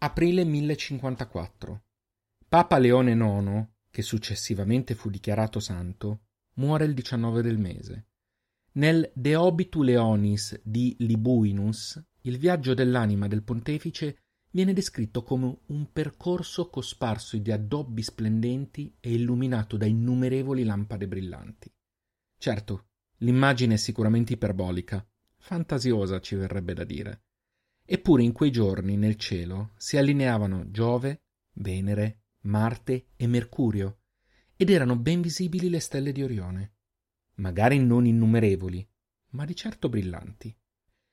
Aprile 0.00 0.44
1054. 0.44 1.82
Papa 2.48 2.78
Leone 2.78 3.14
IX, 3.14 3.66
che 3.90 4.02
successivamente 4.02 4.94
fu 4.94 5.10
dichiarato 5.10 5.58
santo, 5.58 6.20
muore 6.54 6.84
il 6.84 6.94
19 6.94 7.42
del 7.42 7.58
mese. 7.58 8.06
Nel 8.74 9.10
De 9.12 9.34
Obitu 9.34 9.82
Leonis 9.82 10.60
di 10.62 10.94
Libuinus, 11.00 12.00
il 12.22 12.38
viaggio 12.38 12.74
dell'anima 12.74 13.26
del 13.26 13.42
pontefice 13.42 14.20
viene 14.52 14.72
descritto 14.72 15.24
come 15.24 15.62
un 15.66 15.90
percorso 15.90 16.70
cosparso 16.70 17.36
di 17.36 17.50
addobbi 17.50 18.04
splendenti 18.04 18.94
e 19.00 19.12
illuminato 19.12 19.76
da 19.76 19.86
innumerevoli 19.86 20.62
lampade 20.62 21.08
brillanti. 21.08 21.74
Certo, 22.38 22.90
l'immagine 23.16 23.74
è 23.74 23.78
sicuramente 23.78 24.34
iperbolica, 24.34 25.04
fantasiosa 25.38 26.20
ci 26.20 26.36
verrebbe 26.36 26.72
da 26.72 26.84
dire. 26.84 27.22
Eppure 27.90 28.22
in 28.22 28.32
quei 28.32 28.50
giorni 28.50 28.98
nel 28.98 29.16
cielo 29.16 29.70
si 29.78 29.96
allineavano 29.96 30.70
Giove, 30.70 31.22
Venere, 31.54 32.24
Marte 32.40 33.06
e 33.16 33.26
Mercurio, 33.26 34.00
ed 34.56 34.68
erano 34.68 34.94
ben 34.94 35.22
visibili 35.22 35.70
le 35.70 35.80
stelle 35.80 36.12
di 36.12 36.22
Orione, 36.22 36.74
magari 37.36 37.78
non 37.78 38.04
innumerevoli, 38.04 38.86
ma 39.30 39.46
di 39.46 39.56
certo 39.56 39.88
brillanti. 39.88 40.54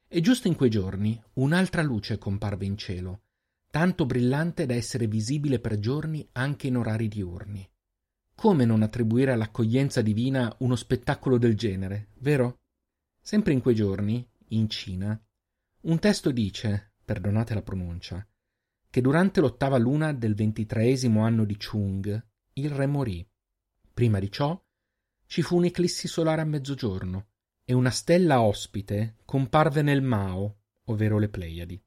E 0.05 0.19
giusto 0.19 0.49
in 0.49 0.55
quei 0.55 0.69
giorni 0.69 1.17
un'altra 1.35 1.81
luce 1.81 2.17
comparve 2.17 2.65
in 2.65 2.77
cielo, 2.77 3.21
tanto 3.71 4.05
brillante 4.05 4.65
da 4.65 4.73
essere 4.73 5.07
visibile 5.07 5.59
per 5.59 5.79
giorni 5.79 6.27
anche 6.33 6.67
in 6.67 6.75
orari 6.75 7.07
diurni. 7.07 7.65
Come 8.35 8.65
non 8.65 8.81
attribuire 8.81 9.31
all'accoglienza 9.31 10.01
divina 10.01 10.53
uno 10.59 10.75
spettacolo 10.75 11.37
del 11.37 11.55
genere, 11.55 12.09
vero? 12.15 12.63
Sempre 13.21 13.53
in 13.53 13.61
quei 13.61 13.75
giorni, 13.75 14.27
in 14.49 14.69
Cina, 14.69 15.17
un 15.85 15.99
testo 15.99 16.31
dice, 16.31 16.93
perdonate 17.03 17.53
la 17.53 17.61
pronuncia, 17.61 18.27
che 18.89 19.01
durante 19.01 19.39
l'ottava 19.39 19.77
luna 19.77 20.13
del 20.13 20.33
ventitreesimo 20.33 21.23
anno 21.23 21.45
di 21.45 21.57
Chung 21.57 22.27
il 22.53 22.69
re 22.71 22.87
morì. 22.87 23.27
Prima 23.93 24.19
di 24.19 24.31
ciò 24.31 24.59
ci 25.27 25.41
fu 25.41 25.57
un'eclissi 25.57 26.07
solare 26.07 26.41
a 26.41 26.45
mezzogiorno 26.45 27.27
e 27.63 27.73
una 27.73 27.91
stella 27.91 28.41
ospite 28.41 29.17
comparve 29.25 29.81
nel 29.81 30.01
Mao, 30.01 30.61
ovvero 30.85 31.19
le 31.19 31.29
Pleiadi. 31.29 31.79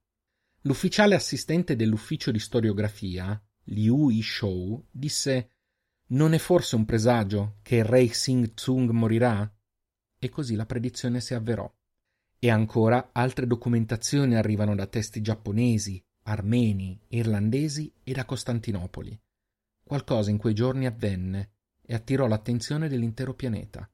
L'ufficiale 0.62 1.14
assistente 1.14 1.74
dell'ufficio 1.74 2.30
di 2.30 2.38
storiografia, 2.38 3.40
Liu 3.64 4.10
Yishou, 4.10 4.86
disse 4.90 5.50
Non 6.08 6.34
è 6.34 6.38
forse 6.38 6.76
un 6.76 6.84
presagio 6.84 7.58
che 7.62 7.76
il 7.76 7.84
re 7.84 8.06
Xing 8.06 8.54
Tsung 8.54 8.90
morirà? 8.90 9.50
E 10.20 10.28
così 10.28 10.54
la 10.54 10.66
predizione 10.66 11.20
si 11.20 11.34
avverò. 11.34 11.72
E 12.40 12.50
ancora 12.50 13.10
altre 13.12 13.48
documentazioni 13.48 14.36
arrivano 14.36 14.76
da 14.76 14.86
testi 14.86 15.20
giapponesi, 15.20 16.00
armeni, 16.22 16.96
irlandesi 17.08 17.92
e 18.04 18.12
da 18.12 18.24
Costantinopoli. 18.24 19.18
Qualcosa 19.82 20.30
in 20.30 20.38
quei 20.38 20.54
giorni 20.54 20.86
avvenne 20.86 21.50
e 21.82 21.94
attirò 21.94 22.28
l'attenzione 22.28 22.88
dell'intero 22.88 23.34
pianeta. 23.34 23.90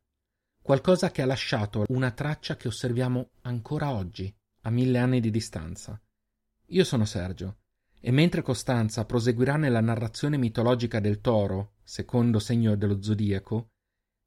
Qualcosa 0.60 1.10
che 1.10 1.22
ha 1.22 1.26
lasciato 1.26 1.84
una 1.88 2.10
traccia 2.10 2.56
che 2.56 2.68
osserviamo 2.68 3.30
ancora 3.42 3.92
oggi, 3.92 4.34
a 4.62 4.70
mille 4.70 4.98
anni 4.98 5.20
di 5.20 5.30
distanza. 5.30 5.98
Io 6.66 6.84
sono 6.84 7.06
Sergio, 7.06 7.58
e 7.98 8.10
mentre 8.10 8.42
Costanza 8.42 9.06
proseguirà 9.06 9.56
nella 9.56 9.80
narrazione 9.80 10.36
mitologica 10.36 11.00
del 11.00 11.22
toro, 11.22 11.76
secondo 11.82 12.38
segno 12.38 12.76
dello 12.76 13.00
zodiaco, 13.00 13.70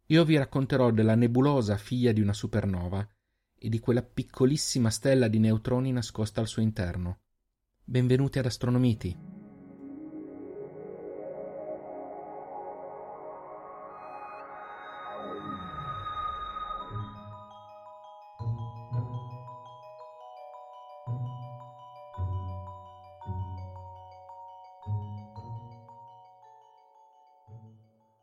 io 0.08 0.26
vi 0.26 0.38
racconterò 0.38 0.90
della 0.90 1.14
nebulosa 1.14 1.78
figlia 1.78 2.12
di 2.12 2.22
una 2.22 2.34
supernova 2.34 3.08
e 3.60 3.70
di 3.70 3.80
quella 3.80 4.04
piccolissima 4.04 4.90
stella 4.90 5.28
di 5.28 5.40
neutroni 5.40 5.92
nascosta 5.92 6.42
al 6.42 6.48
suo 6.48 6.62
interno. 6.62 7.20
Benvenuti 7.84 8.40
ad 8.40 8.46
Astronomiti. 8.46 9.36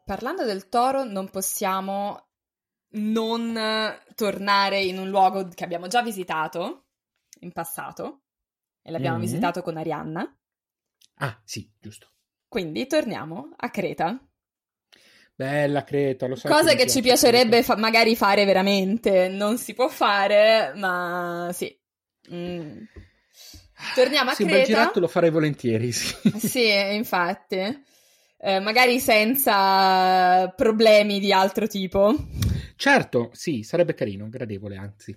Parlando 0.05 0.45
del 0.45 0.69
toro, 0.69 1.03
non 1.03 1.31
possiamo 1.31 2.27
non 2.95 3.59
tornare 4.15 4.83
in 4.83 4.99
un 4.99 5.09
luogo 5.09 5.49
che 5.55 5.65
abbiamo 5.65 5.87
già 5.87 6.03
visitato 6.03 6.87
in 7.41 7.53
passato 7.53 8.23
e 8.83 8.91
l'abbiamo 8.91 9.17
mm-hmm. 9.17 9.27
visitato 9.27 9.63
con 9.63 9.77
Arianna. 9.77 10.39
Ah, 11.17 11.41
sì, 11.45 11.71
giusto. 11.81 12.09
Quindi 12.49 12.87
torniamo 12.87 13.51
a 13.57 13.71
Creta. 13.71 14.19
Bella 15.35 15.83
Creta, 15.83 16.27
lo 16.29 16.37
so. 16.37 16.47
Cosa 16.47 16.71
che, 16.71 16.85
che 16.85 16.89
ci 16.89 17.03
piacerebbe 17.03 17.63
fa- 17.63 17.77
magari 17.77 18.15
fare 18.15 18.45
veramente, 18.45 19.29
non 19.29 19.59
si 19.59 19.75
può 19.75 19.89
fare, 19.89 20.73
ma 20.77 21.51
sì. 21.53 21.77
Mm. 22.33 22.85
Torniamo 23.95 24.31
a 24.31 24.35
sì, 24.35 24.45
Creta. 24.45 24.65
Sì, 24.65 24.73
un 24.73 24.79
giretto 24.79 25.01
lo 25.01 25.09
farei 25.09 25.31
volentieri, 25.31 25.91
sì. 25.91 26.15
Sì, 26.39 26.69
infatti. 26.95 27.83
Eh, 28.39 28.61
magari 28.61 29.01
senza 29.01 30.49
problemi 30.55 31.19
di 31.19 31.33
altro 31.33 31.67
tipo. 31.67 32.15
Certo, 32.77 33.31
sì, 33.33 33.63
sarebbe 33.63 33.95
carino, 33.95 34.29
gradevole 34.29 34.77
anzi. 34.77 35.17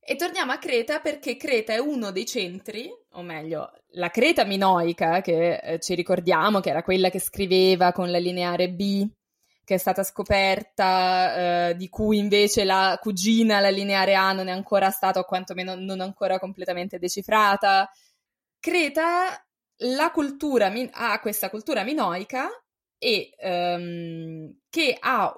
E 0.00 0.16
torniamo 0.16 0.52
a 0.52 0.58
Creta 0.58 1.00
perché 1.00 1.36
Creta 1.36 1.74
è 1.74 1.78
uno 1.78 2.10
dei 2.10 2.24
centri, 2.24 2.90
o 3.10 3.22
meglio, 3.22 3.70
la 3.92 4.08
Creta 4.08 4.44
minoica, 4.44 5.20
che 5.20 5.56
eh, 5.56 5.78
ci 5.80 5.94
ricordiamo 5.94 6.60
che 6.60 6.70
era 6.70 6.82
quella 6.82 7.10
che 7.10 7.20
scriveva 7.20 7.92
con 7.92 8.10
la 8.10 8.18
lineare 8.18 8.70
B, 8.70 9.06
che 9.64 9.74
è 9.74 9.76
stata 9.76 10.02
scoperta, 10.02 11.68
eh, 11.68 11.76
di 11.76 11.90
cui 11.90 12.16
invece 12.16 12.64
la 12.64 12.98
cugina, 12.98 13.60
la 13.60 13.68
lineare 13.68 14.14
A, 14.14 14.32
non 14.32 14.48
è 14.48 14.50
ancora 14.50 14.88
stata, 14.88 15.20
o 15.20 15.24
quantomeno 15.24 15.74
non 15.74 16.00
ancora 16.00 16.38
completamente 16.38 16.98
decifrata. 16.98 17.90
Creta, 18.58 19.46
la 19.82 20.10
cultura, 20.10 20.72
ha 20.92 21.20
questa 21.20 21.50
cultura 21.50 21.84
minoica 21.84 22.48
e 22.98 23.34
um, 23.40 24.54
che 24.68 24.96
ha 24.98 25.34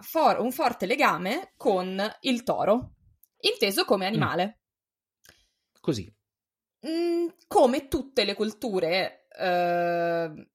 for- 0.00 0.40
un 0.40 0.52
forte 0.52 0.86
legame 0.86 1.52
con 1.56 2.02
il 2.20 2.42
toro, 2.42 2.94
inteso 3.40 3.84
come 3.84 4.04
mm. 4.04 4.08
animale. 4.08 4.46
Mm. 4.46 5.80
Così. 5.80 6.12
Mm, 6.86 7.28
come 7.46 7.88
tutte 7.88 8.24
le 8.24 8.34
culture, 8.34 9.26
uh, 9.30 10.46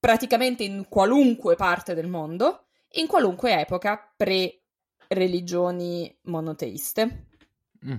praticamente 0.00 0.64
in 0.64 0.88
qualunque 0.88 1.54
parte 1.54 1.94
del 1.94 2.08
mondo, 2.08 2.66
in 2.94 3.06
qualunque 3.06 3.60
epoca 3.60 4.12
pre-religioni 4.16 6.18
monoteiste. 6.22 7.26
Mm. 7.86 7.96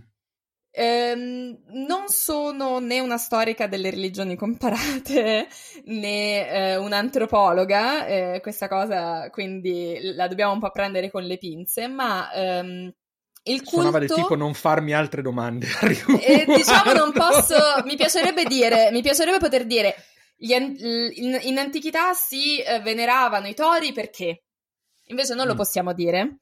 Ehm, 0.73 1.63
non 1.87 2.07
sono 2.07 2.79
né 2.79 3.01
una 3.01 3.17
storica 3.17 3.67
delle 3.67 3.89
religioni 3.89 4.37
comparate 4.37 5.47
né 5.85 6.47
eh, 6.47 6.75
un'antropologa, 6.77 8.05
eh, 8.05 8.39
questa 8.41 8.69
cosa 8.69 9.29
quindi 9.31 9.99
la 10.15 10.29
dobbiamo 10.29 10.53
un 10.53 10.59
po' 10.59 10.71
prendere 10.71 11.11
con 11.11 11.23
le 11.23 11.37
pinze, 11.37 11.87
ma 11.87 12.31
ehm, 12.31 12.93
il 13.43 13.57
culto... 13.57 13.69
Suonava 13.69 13.99
del 13.99 14.11
tipo 14.11 14.35
non 14.35 14.53
farmi 14.53 14.93
altre 14.93 15.21
domande. 15.21 15.67
eh, 16.21 16.45
diciamo 16.45 16.93
non 16.93 17.11
posso, 17.11 17.55
mi 17.83 17.97
piacerebbe 17.97 18.45
dire, 18.45 18.91
mi 18.91 19.01
piacerebbe 19.01 19.39
poter 19.39 19.65
dire, 19.65 19.95
an- 20.53 20.75
in, 20.79 21.37
in, 21.41 21.57
antichità 21.57 22.13
si 22.13 22.61
eh, 22.61 22.79
veneravano 22.79 23.47
i 23.47 23.53
tori 23.53 23.91
perché? 23.91 24.43
Invece 25.07 25.33
non 25.33 25.45
mm. 25.45 25.49
lo 25.49 25.55
possiamo 25.55 25.93
dire. 25.93 26.37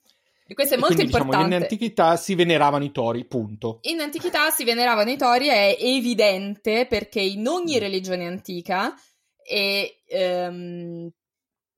E 0.52 0.56
questo 0.56 0.74
è 0.74 0.78
molto 0.80 0.96
quindi, 0.96 1.12
importante. 1.12 1.38
Diciamo, 1.38 1.56
in 1.56 1.62
antichità 1.62 2.16
si 2.16 2.34
veneravano 2.34 2.84
i 2.84 2.92
tori, 2.92 3.24
punto. 3.26 3.78
In 3.84 4.00
antichità 4.00 4.50
si 4.50 4.64
veneravano 4.64 5.12
i 5.12 5.16
tori, 5.16 5.48
è 5.48 5.78
evidente 5.80 6.88
perché 6.88 7.22
in 7.22 7.46
ogni 7.46 7.76
mm. 7.76 7.80
religione 7.80 8.26
antica 8.26 8.96
e 9.44 10.02
ehm, 10.08 11.08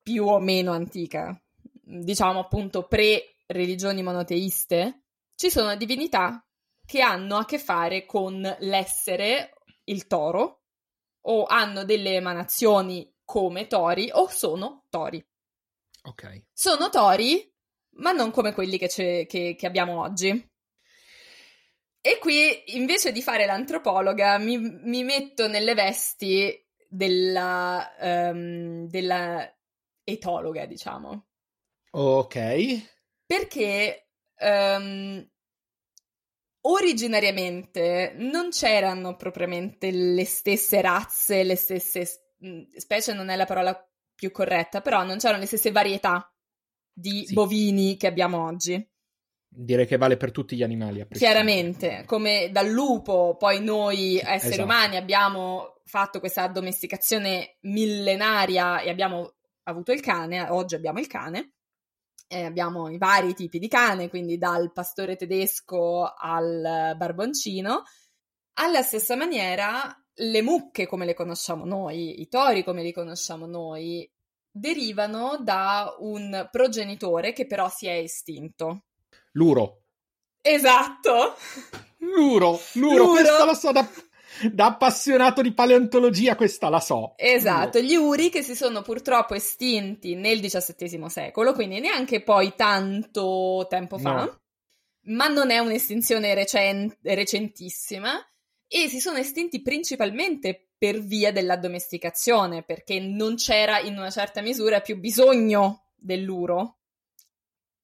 più 0.01 0.25
o 0.25 0.39
meno 0.39 0.71
antica, 0.71 1.37
diciamo 1.83 2.39
appunto 2.39 2.87
pre-religioni 2.87 4.03
monoteiste, 4.03 5.03
ci 5.35 5.49
sono 5.49 5.75
divinità 5.75 6.41
che 6.85 7.01
hanno 7.01 7.35
a 7.35 7.45
che 7.45 7.59
fare 7.59 8.05
con 8.05 8.39
l'essere 8.59 9.51
il 9.83 10.07
toro 10.07 10.61
o 11.25 11.43
hanno 11.43 11.83
delle 11.83 12.13
emanazioni 12.13 13.13
come 13.25 13.67
tori 13.67 14.09
o 14.13 14.29
sono 14.29 14.85
tori. 14.89 15.21
Ok. 16.03 16.45
Sono 16.53 16.89
tori 16.89 17.50
ma 17.97 18.11
non 18.11 18.31
come 18.31 18.53
quelli 18.53 18.77
che, 18.77 18.87
che, 19.27 19.55
che 19.57 19.65
abbiamo 19.65 20.01
oggi. 20.01 20.49
E 22.03 22.17
qui, 22.17 22.75
invece 22.77 23.11
di 23.11 23.21
fare 23.21 23.45
l'antropologa, 23.45 24.37
mi, 24.39 24.57
mi 24.57 25.03
metto 25.03 25.47
nelle 25.47 25.75
vesti 25.75 26.51
della, 26.87 27.93
um, 27.99 28.87
della 28.87 29.47
etologa, 30.03 30.65
diciamo. 30.65 31.27
Ok. 31.91 32.89
Perché 33.25 34.07
um, 34.39 35.29
originariamente 36.61 38.13
non 38.17 38.49
c'erano 38.49 39.15
propriamente 39.15 39.91
le 39.91 40.25
stesse 40.25 40.81
razze, 40.81 41.43
le 41.43 41.55
stesse 41.55 42.05
specie 42.75 43.13
non 43.13 43.29
è 43.29 43.35
la 43.35 43.45
parola 43.45 43.75
più 44.15 44.31
corretta, 44.31 44.81
però 44.81 45.03
non 45.03 45.17
c'erano 45.17 45.39
le 45.39 45.45
stesse 45.45 45.71
varietà 45.71 46.30
di 47.01 47.25
sì. 47.25 47.33
bovini 47.33 47.97
che 47.97 48.07
abbiamo 48.07 48.45
oggi. 48.45 48.87
Direi 49.53 49.85
che 49.85 49.97
vale 49.97 50.15
per 50.15 50.31
tutti 50.31 50.55
gli 50.55 50.63
animali. 50.63 51.05
Chiaramente, 51.09 52.03
come 52.05 52.49
dal 52.53 52.69
lupo, 52.69 53.35
poi 53.37 53.61
noi 53.61 54.17
esseri 54.17 54.53
esatto. 54.53 54.63
umani 54.63 54.95
abbiamo 54.95 55.81
fatto 55.83 56.19
questa 56.21 56.43
addomesticazione 56.43 57.57
millenaria 57.63 58.79
e 58.79 58.89
abbiamo 58.89 59.33
avuto 59.63 59.91
il 59.91 59.99
cane, 59.99 60.49
oggi 60.49 60.75
abbiamo 60.75 60.99
il 60.99 61.07
cane, 61.07 61.55
eh, 62.29 62.45
abbiamo 62.45 62.89
i 62.89 62.97
vari 62.97 63.33
tipi 63.33 63.59
di 63.59 63.67
cane, 63.67 64.07
quindi 64.07 64.37
dal 64.37 64.71
pastore 64.71 65.17
tedesco 65.17 66.13
al 66.17 66.93
barboncino. 66.95 67.83
Alla 68.53 68.81
stessa 68.83 69.17
maniera, 69.17 69.93
le 70.13 70.41
mucche 70.41 70.87
come 70.87 71.05
le 71.05 71.13
conosciamo 71.13 71.65
noi, 71.65 72.21
i 72.21 72.29
tori 72.29 72.63
come 72.63 72.83
li 72.83 72.93
conosciamo 72.93 73.45
noi, 73.47 74.09
derivano 74.51 75.37
da 75.41 75.95
un 75.99 76.47
progenitore 76.51 77.33
che 77.33 77.47
però 77.47 77.69
si 77.69 77.87
è 77.87 77.93
estinto. 77.93 78.83
L'uro. 79.33 79.83
Esatto. 80.41 81.35
L'uro, 81.99 82.59
l'uro, 82.73 82.95
l'uro. 82.95 83.11
questa 83.11 83.45
la 83.45 83.53
so 83.53 83.71
da, 83.71 83.87
da, 84.51 84.65
appassionato 84.65 85.41
di 85.41 85.53
paleontologia, 85.53 86.35
questa 86.35 86.67
la 86.67 86.79
so. 86.79 87.13
Esatto, 87.15 87.77
l'uro. 87.77 87.91
gli 87.91 87.95
uri 87.95 88.29
che 88.29 88.41
si 88.41 88.55
sono 88.55 88.81
purtroppo 88.81 89.35
estinti 89.35 90.15
nel 90.15 90.41
XVII 90.41 91.09
secolo, 91.09 91.53
quindi 91.53 91.79
neanche 91.79 92.23
poi 92.23 92.53
tanto 92.55 93.67
tempo 93.69 93.99
fa, 93.99 94.13
no. 94.13 94.41
ma 95.13 95.27
non 95.27 95.51
è 95.51 95.59
un'estinzione 95.59 96.33
recent- 96.33 96.97
recentissima 97.03 98.13
e 98.67 98.87
si 98.87 98.99
sono 98.99 99.19
estinti 99.19 99.61
principalmente 99.61 100.70
per 100.81 100.99
via 100.99 101.31
dell'addomesticazione, 101.31 102.63
perché 102.63 102.99
non 102.99 103.35
c'era 103.35 103.79
in 103.81 103.99
una 103.99 104.09
certa 104.09 104.41
misura 104.41 104.81
più 104.81 104.97
bisogno 104.97 105.91
dell'uro. 105.95 106.79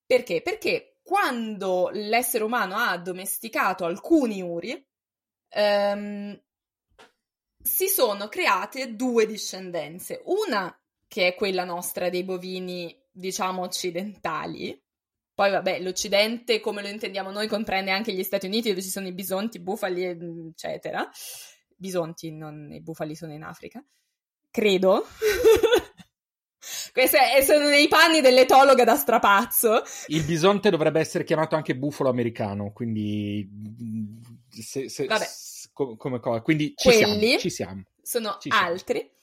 Perché? 0.03 0.41
Perché 0.41 0.97
quando 1.03 1.91
l'essere 1.94 2.44
umano 2.44 2.73
ha 2.75 2.89
addomesticato 2.89 3.85
alcuni 3.85 4.41
uri, 4.41 4.83
ehm, 5.49 6.41
si 7.61 7.88
sono 7.88 8.29
create 8.29 8.95
due 8.95 9.27
discendenze. 9.27 10.23
Una 10.25 10.75
che 11.07 11.27
è 11.27 11.35
quella 11.35 11.65
nostra 11.65 12.09
dei 12.09 12.23
bovini, 12.23 12.99
diciamo, 13.11 13.61
occidentali. 13.61 14.75
Poi, 15.35 15.51
vabbè, 15.51 15.81
l'Occidente, 15.81 16.59
come 16.59 16.81
lo 16.81 16.88
intendiamo 16.88 17.29
noi, 17.29 17.47
comprende 17.47 17.91
anche 17.91 18.11
gli 18.11 18.23
Stati 18.23 18.47
Uniti, 18.47 18.69
dove 18.69 18.81
ci 18.81 18.89
sono 18.89 19.05
i 19.05 19.13
bisonti, 19.13 19.57
i 19.57 19.61
bufali, 19.61 20.03
eccetera. 20.03 21.07
Bisonti, 21.79 22.31
non 22.31 22.71
i 22.71 22.81
bufali 22.81 23.15
sono 23.15 23.33
in 23.33 23.44
Africa. 23.44 23.83
Credo. 24.50 25.06
Questi 26.91 27.18
sono 27.44 27.69
nei 27.69 27.88
panni 27.88 28.21
dell'etologa 28.21 28.83
da 28.83 28.95
strapazzo. 28.95 29.83
Il 30.07 30.24
bisonte 30.24 30.71
dovrebbe 30.71 31.00
essere 31.00 31.24
chiamato 31.24 31.56
anche 31.56 31.77
bufalo 31.77 32.09
americano, 32.09 32.71
quindi... 32.74 33.47
Se, 34.50 34.89
se, 34.89 35.06
Vabbè. 35.06 35.25
come 35.74 36.19
cosa. 36.19 36.41
Quindi 36.41 36.74
ci 36.75 36.91
siamo, 36.91 37.38
ci 37.38 37.50
siamo. 37.51 37.83
Sono 38.01 38.38
ci 38.39 38.50
altri. 38.50 38.97
Siamo. 38.97 39.15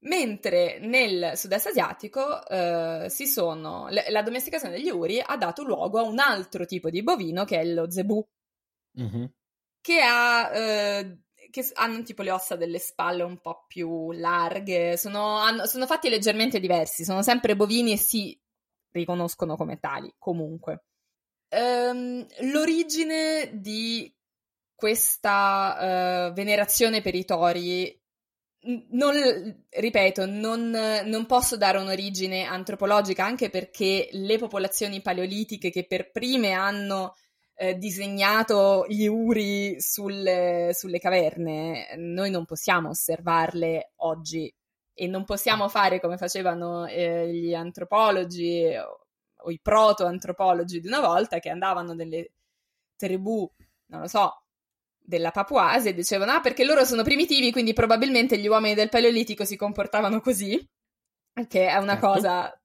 Mentre 0.00 0.78
nel 0.80 1.32
sud-est 1.34 1.68
asiatico 1.68 2.46
eh, 2.46 3.06
si 3.08 3.26
sono, 3.26 3.88
l- 3.88 4.04
la 4.10 4.22
domesticazione 4.22 4.76
degli 4.76 4.90
uri 4.90 5.18
ha 5.18 5.38
dato 5.38 5.62
luogo 5.64 5.98
a 5.98 6.02
un 6.02 6.18
altro 6.18 6.66
tipo 6.66 6.90
di 6.90 7.02
bovino 7.02 7.44
che 7.44 7.58
è 7.58 7.64
lo 7.64 7.90
zebù, 7.90 8.22
mm-hmm. 9.00 9.24
che 9.80 10.00
ha 10.02 10.50
eh, 10.54 11.23
che 11.54 11.70
hanno 11.74 12.02
tipo 12.02 12.22
le 12.22 12.32
ossa 12.32 12.56
delle 12.56 12.80
spalle 12.80 13.22
un 13.22 13.38
po' 13.38 13.64
più 13.68 14.10
larghe, 14.10 14.96
sono, 14.96 15.36
hanno, 15.36 15.66
sono 15.66 15.86
fatti 15.86 16.08
leggermente 16.08 16.58
diversi, 16.58 17.04
sono 17.04 17.22
sempre 17.22 17.54
bovini 17.54 17.92
e 17.92 17.96
si 17.96 18.36
riconoscono 18.90 19.54
come 19.54 19.78
tali, 19.78 20.12
comunque. 20.18 20.82
Um, 21.50 22.26
l'origine 22.50 23.50
di 23.52 24.12
questa 24.74 26.30
uh, 26.30 26.32
venerazione 26.32 27.00
per 27.02 27.14
i 27.14 27.24
tori 27.24 28.02
non, 28.90 29.14
ripeto, 29.68 30.26
non, 30.26 30.70
non, 31.04 31.26
posso 31.26 31.56
dare 31.56 31.78
un'origine 31.78 32.46
antropologica 32.46 33.24
anche 33.24 33.48
perché 33.48 34.08
le 34.10 34.38
popolazioni 34.38 35.02
paleolitiche 35.02 35.70
che 35.70 35.86
per 35.86 36.10
prime 36.10 36.50
hanno 36.50 37.14
eh, 37.56 37.76
disegnato 37.76 38.84
gli 38.88 39.06
uri 39.06 39.80
sulle, 39.80 40.70
sulle 40.72 40.98
caverne, 40.98 41.94
noi 41.96 42.30
non 42.30 42.44
possiamo 42.44 42.90
osservarle 42.90 43.92
oggi 43.96 44.52
e 44.92 45.06
non 45.06 45.24
possiamo 45.24 45.68
fare 45.68 46.00
come 46.00 46.16
facevano 46.16 46.86
eh, 46.86 47.32
gli 47.32 47.54
antropologi 47.54 48.64
o, 48.76 49.50
i 49.50 49.60
proto-antropologi 49.60 50.80
di 50.80 50.86
una 50.86 51.00
volta 51.00 51.38
che 51.38 51.50
andavano 51.50 51.92
nelle 51.92 52.32
tribù, 52.96 53.48
non 53.86 54.00
lo 54.02 54.08
so, 54.08 54.44
della 54.98 55.30
Papuase 55.30 55.90
e 55.90 55.94
dicevano 55.94 56.32
ah 56.32 56.40
perché 56.40 56.64
loro 56.64 56.84
sono 56.84 57.02
primitivi 57.02 57.52
quindi 57.52 57.74
probabilmente 57.74 58.38
gli 58.38 58.46
uomini 58.46 58.74
del 58.74 58.88
Paleolitico 58.88 59.44
si 59.44 59.54
comportavano 59.54 60.20
così 60.20 60.66
che 61.46 61.68
è 61.68 61.76
una 61.76 61.92
certo. 61.92 62.06
cosa 62.06 62.62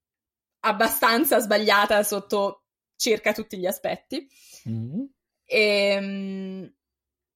abbastanza 0.61 1.39
sbagliata 1.39 2.01
sotto 2.03 2.63
circa 2.99 3.31
tutti 3.31 3.57
gli 3.57 3.65
aspetti 3.65 4.27
Mm. 4.67 5.03
E, 5.45 5.59
ehm, 5.91 6.73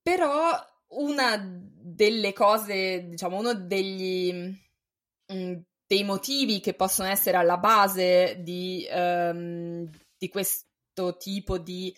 però 0.01 0.59
una 0.89 1.37
delle 1.41 2.33
cose, 2.33 3.07
diciamo, 3.07 3.37
uno 3.37 3.53
degli, 3.53 4.33
mh, 4.33 5.33
mm, 5.33 5.53
dei 5.87 6.03
motivi 6.03 6.59
che 6.59 6.73
possono 6.73 7.09
essere 7.09 7.37
alla 7.37 7.57
base 7.57 8.37
di, 8.41 8.87
um, 8.91 9.89
di 10.17 10.27
questo 10.29 11.17
tipo 11.17 11.57
di 11.57 11.95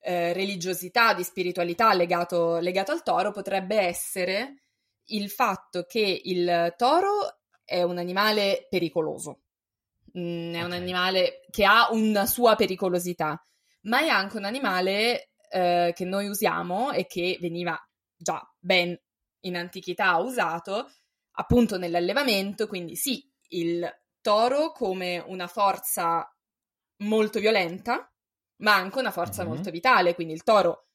eh, 0.00 0.32
religiosità, 0.32 1.14
di 1.14 1.22
spiritualità 1.22 1.94
legato, 1.94 2.58
legato 2.58 2.92
al 2.92 3.02
toro 3.02 3.30
potrebbe 3.32 3.76
essere 3.76 4.64
il 5.08 5.30
fatto 5.30 5.84
che 5.84 6.20
il 6.24 6.74
toro 6.76 7.38
è 7.64 7.82
un 7.82 7.98
animale 7.98 8.66
pericoloso, 8.68 9.43
mm, 10.18 10.54
è 10.54 10.62
un 10.62 10.72
animale 10.72 11.40
che 11.50 11.64
ha 11.64 11.88
una 11.90 12.26
sua 12.26 12.54
pericolosità 12.54 13.40
ma 13.84 14.00
è 14.00 14.08
anche 14.08 14.36
un 14.36 14.44
animale 14.44 15.30
eh, 15.50 15.92
che 15.94 16.04
noi 16.04 16.28
usiamo 16.28 16.92
e 16.92 17.06
che 17.06 17.38
veniva 17.40 17.78
già 18.16 18.42
ben 18.58 18.98
in 19.40 19.56
antichità 19.56 20.16
usato 20.16 20.90
appunto 21.36 21.76
nell'allevamento, 21.78 22.66
quindi 22.66 22.96
sì, 22.96 23.28
il 23.48 23.88
toro 24.20 24.72
come 24.72 25.22
una 25.26 25.46
forza 25.46 26.26
molto 26.98 27.40
violenta, 27.40 28.10
ma 28.58 28.74
anche 28.74 28.98
una 28.98 29.10
forza 29.10 29.42
mm-hmm. 29.42 29.52
molto 29.52 29.70
vitale, 29.70 30.14
quindi 30.14 30.32
il 30.32 30.44
toro 30.44 30.88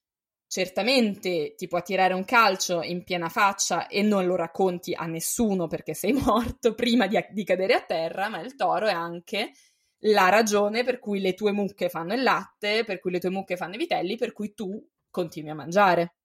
certamente 0.49 1.53
ti 1.55 1.67
può 1.67 1.83
tirare 1.83 2.15
un 2.15 2.25
calcio 2.25 2.81
in 2.81 3.03
piena 3.03 3.29
faccia 3.29 3.85
e 3.85 4.01
non 4.01 4.25
lo 4.25 4.35
racconti 4.35 4.95
a 4.95 5.05
nessuno 5.05 5.67
perché 5.67 5.93
sei 5.93 6.11
morto 6.25 6.73
prima 6.73 7.05
di, 7.05 7.23
di 7.29 7.43
cadere 7.43 7.75
a 7.75 7.81
terra, 7.81 8.29
ma 8.29 8.41
il 8.41 8.55
toro 8.55 8.87
è 8.87 8.91
anche 8.91 9.51
la 10.03 10.29
ragione 10.29 10.83
per 10.83 10.97
cui 10.97 11.19
le 11.19 11.35
tue 11.35 11.51
mucche 11.51 11.87
fanno 11.89 12.15
il 12.15 12.23
latte, 12.23 12.83
per 12.83 12.99
cui 12.99 13.11
le 13.11 13.19
tue 13.19 13.29
mucche 13.29 13.57
fanno 13.57 13.75
i 13.75 13.77
vitelli, 13.77 14.17
per 14.17 14.33
cui 14.33 14.55
tu 14.55 14.83
continui 15.11 15.51
a 15.51 15.55
mangiare. 15.55 16.15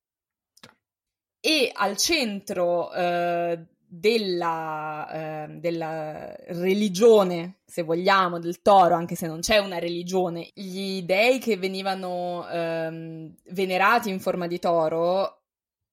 E 1.38 1.70
al 1.74 1.98
centro 1.98 2.90
eh, 2.94 3.66
della, 3.98 5.08
eh, 5.10 5.48
della, 5.58 6.34
religione, 6.48 7.60
se 7.64 7.82
vogliamo, 7.82 8.38
del 8.38 8.62
toro, 8.62 8.94
anche 8.94 9.14
se 9.14 9.26
non 9.26 9.40
c'è 9.40 9.58
una 9.58 9.78
religione, 9.78 10.50
gli 10.54 11.02
dei 11.02 11.38
che 11.38 11.56
venivano 11.56 12.48
eh, 12.48 13.32
venerati 13.50 14.10
in 14.10 14.20
forma 14.20 14.46
di 14.46 14.58
toro 14.58 15.42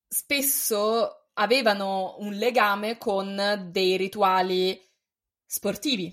spesso 0.08 1.27
avevano 1.34 2.15
un 2.20 2.34
legame 2.34 2.98
con 2.98 3.70
dei 3.72 3.98
rituali 3.98 4.79
sportivi, 5.46 6.12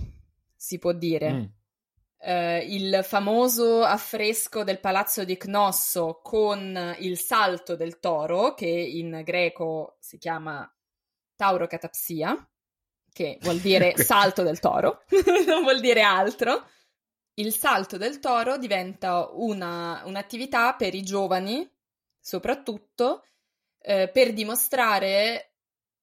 si 0.54 0.78
può 0.78 0.92
dire. 0.92 1.33
Mm 1.33 1.45
eh, 2.21 2.64
il 2.66 3.00
famoso 3.04 3.83
affresco 3.83 4.64
del 4.64 4.80
palazzo 4.80 5.25
di 5.25 5.37
Cnosso 5.37 6.21
con 6.23 6.97
il 6.99 7.18
salto 7.18 7.76
del 7.76 8.00
toro, 8.00 8.54
che 8.54 8.66
in 8.66 9.23
greco 9.25 9.97
si 10.00 10.18
chiama 10.18 10.71
taurocatapsia, 11.38 12.50
che 13.12 13.38
vuol 13.42 13.61
dire 13.61 13.97
salto 14.02 14.42
del 14.42 14.59
toro, 14.59 15.04
non 15.47 15.62
vuol 15.62 15.80
dire 15.80 16.02
altro. 16.02 16.68
Il 17.35 17.54
salto 17.54 17.97
del 17.97 18.18
toro 18.18 18.59
diventa 18.59 19.30
una, 19.30 20.02
un'attività 20.04 20.75
per 20.75 20.95
i 20.95 21.02
giovani, 21.02 21.66
soprattutto, 22.18 23.25
eh, 23.80 24.11
per 24.12 24.33
dimostrare 24.33 25.52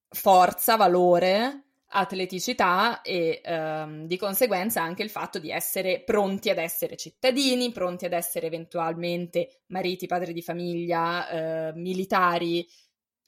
forza, 0.08 0.78
valore 0.78 1.66
atleticità 1.88 3.02
e 3.02 3.42
ehm, 3.44 4.06
di 4.06 4.18
conseguenza 4.18 4.82
anche 4.82 5.04
il 5.04 5.10
fatto 5.10 5.40
di 5.40 5.52
essere 5.52 6.02
pronti 6.04 6.50
ad 6.50 6.58
essere 6.58 6.96
cittadini, 6.96 7.72
pronti 7.72 8.06
ad 8.06 8.14
essere 8.14 8.48
eventualmente 8.48 9.64
mariti, 9.68 10.08
padri 10.08 10.34
di 10.34 10.42
famiglia, 10.42 11.30
eh, 11.30 11.74
militari, 11.76 12.68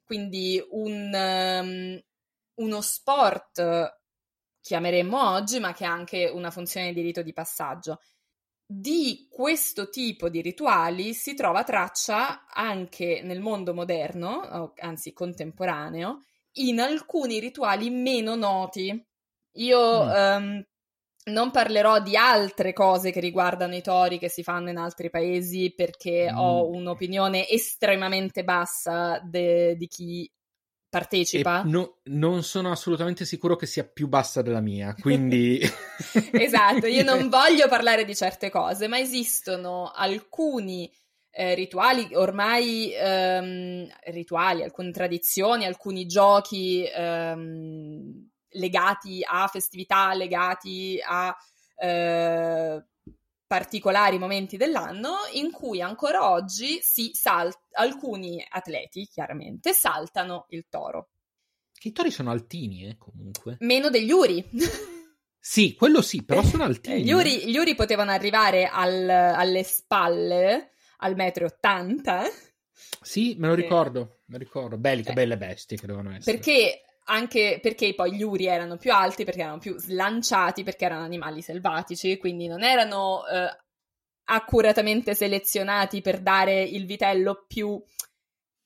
quindi 0.07 0.65
un, 0.71 1.11
um, 1.13 2.01
uno 2.55 2.81
sport 2.81 3.99
chiameremmo 4.61 5.31
oggi, 5.31 5.59
ma 5.59 5.73
che 5.73 5.85
ha 5.85 5.91
anche 5.91 6.29
una 6.33 6.49
funzione 6.49 6.93
di 6.93 7.01
rito 7.01 7.21
di 7.21 7.33
passaggio. 7.33 7.99
Di 8.65 9.27
questo 9.29 9.89
tipo 9.89 10.29
di 10.29 10.41
rituali 10.41 11.13
si 11.13 11.33
trova 11.33 11.63
traccia 11.63 12.47
anche 12.47 13.21
nel 13.21 13.41
mondo 13.41 13.73
moderno, 13.73 14.73
anzi 14.77 15.13
contemporaneo, 15.13 16.23
in 16.53 16.79
alcuni 16.79 17.39
rituali 17.39 17.89
meno 17.89 18.35
noti. 18.35 19.05
Io 19.57 20.03
mm. 20.03 20.09
um, 20.09 20.65
non 21.27 21.51
parlerò 21.51 22.01
di 22.01 22.15
altre 22.15 22.74
cose 22.74 23.12
che 23.12 23.19
riguardano 23.19 23.75
i 23.75 23.81
tori 23.81 24.17
che 24.17 24.29
si 24.29 24.43
fanno 24.43 24.69
in 24.69 24.77
altri 24.77 25.10
paesi 25.10 25.74
perché 25.75 26.31
mm. 26.31 26.38
ho 26.38 26.69
un'opinione 26.69 27.48
estremamente 27.48 28.43
bassa 28.43 29.19
de- 29.24 29.75
di 29.75 29.88
chi 29.88 30.31
partecipa. 30.89 31.63
No, 31.63 32.00
non 32.05 32.43
sono 32.43 32.72
assolutamente 32.72 33.25
sicuro 33.25 33.55
che 33.55 33.65
sia 33.65 33.86
più 33.86 34.07
bassa 34.07 34.41
della 34.41 34.62
mia, 34.62 34.96
quindi... 35.00 35.60
esatto, 36.31 36.88
io 36.88 37.03
non 37.03 37.27
voglio 37.29 37.67
parlare 37.67 38.05
di 38.05 38.15
certe 38.15 38.50
cose, 38.50 38.88
ma 38.88 38.98
esistono 38.98 39.91
alcuni 39.93 40.89
eh, 41.29 41.53
rituali, 41.55 42.07
ormai 42.13 42.93
ehm, 42.93 43.88
rituali, 44.05 44.63
alcune 44.63 44.91
tradizioni, 44.91 45.65
alcuni 45.65 46.05
giochi 46.05 46.84
ehm, 46.89 48.29
legati 48.51 49.22
a 49.25 49.48
festività, 49.48 50.13
legati 50.13 51.00
a 51.04 51.36
eh, 51.75 52.86
particolari 53.48 54.18
momenti 54.18 54.58
dell'anno 54.58 55.16
in 55.34 55.51
cui 55.51 55.82
ancora 55.82 56.30
oggi 56.30 56.80
si 56.82 57.12
sal- 57.13 57.54
alcuni 57.74 58.46
atleti, 58.48 59.08
chiaramente, 59.08 59.74
saltano 59.74 60.46
il 60.50 60.66
toro. 60.70 61.10
Che 61.72 61.88
i 61.89 61.92
tori 61.92 62.12
sono 62.12 62.32
altini, 62.32 62.88
eh, 62.88 62.98
comunque. 62.98 63.58
Meno 63.60 63.89
degli 63.89 64.12
uri. 64.12 64.44
sì, 65.39 65.75
quello 65.75 66.01
sì, 66.01 66.24
però 66.25 66.44
sono 66.44 66.63
altini. 66.66 67.04
Gli 67.04 67.12
uri, 67.12 67.50
gli 67.50 67.58
uri 67.58 67.75
potevano 67.75 68.12
arrivare 68.12 68.68
al, 68.68 69.08
alle 69.10 69.63
spalle 69.63 70.72
al 70.98 71.16
metro 71.16 71.44
e 71.44 71.48
ottanta. 71.48 72.24
Sì, 73.01 73.36
me 73.38 73.48
lo 73.48 73.54
ricordo, 73.54 74.22
me 74.25 74.38
lo 74.38 74.44
ricordo. 74.44 74.77
Belli, 74.77 75.04
che 75.04 75.12
eh, 75.12 75.13
belle 75.13 75.38
bestie 75.38 75.77
che 75.77 75.88
devono 75.88 76.13
essere. 76.13 76.38
Perché 76.38 76.82
anche 77.09 77.59
perché 77.61 77.93
poi 77.93 78.13
gli 78.13 78.23
uri 78.23 78.45
erano 78.45 78.77
più 78.77 78.91
alti, 78.91 79.23
perché 79.23 79.41
erano 79.41 79.59
più 79.59 79.77
slanciati, 79.77 80.63
perché 80.63 80.85
erano 80.85 81.03
animali 81.03 81.41
selvatici, 81.41 82.17
quindi 82.17 82.47
non 82.47 82.63
erano 82.63 83.25
eh, 83.27 83.49
accuratamente 84.25 85.15
selezionati 85.15 86.01
per 86.01 86.21
dare 86.21 86.61
il 86.61 86.85
vitello 86.85 87.45
più 87.47 87.81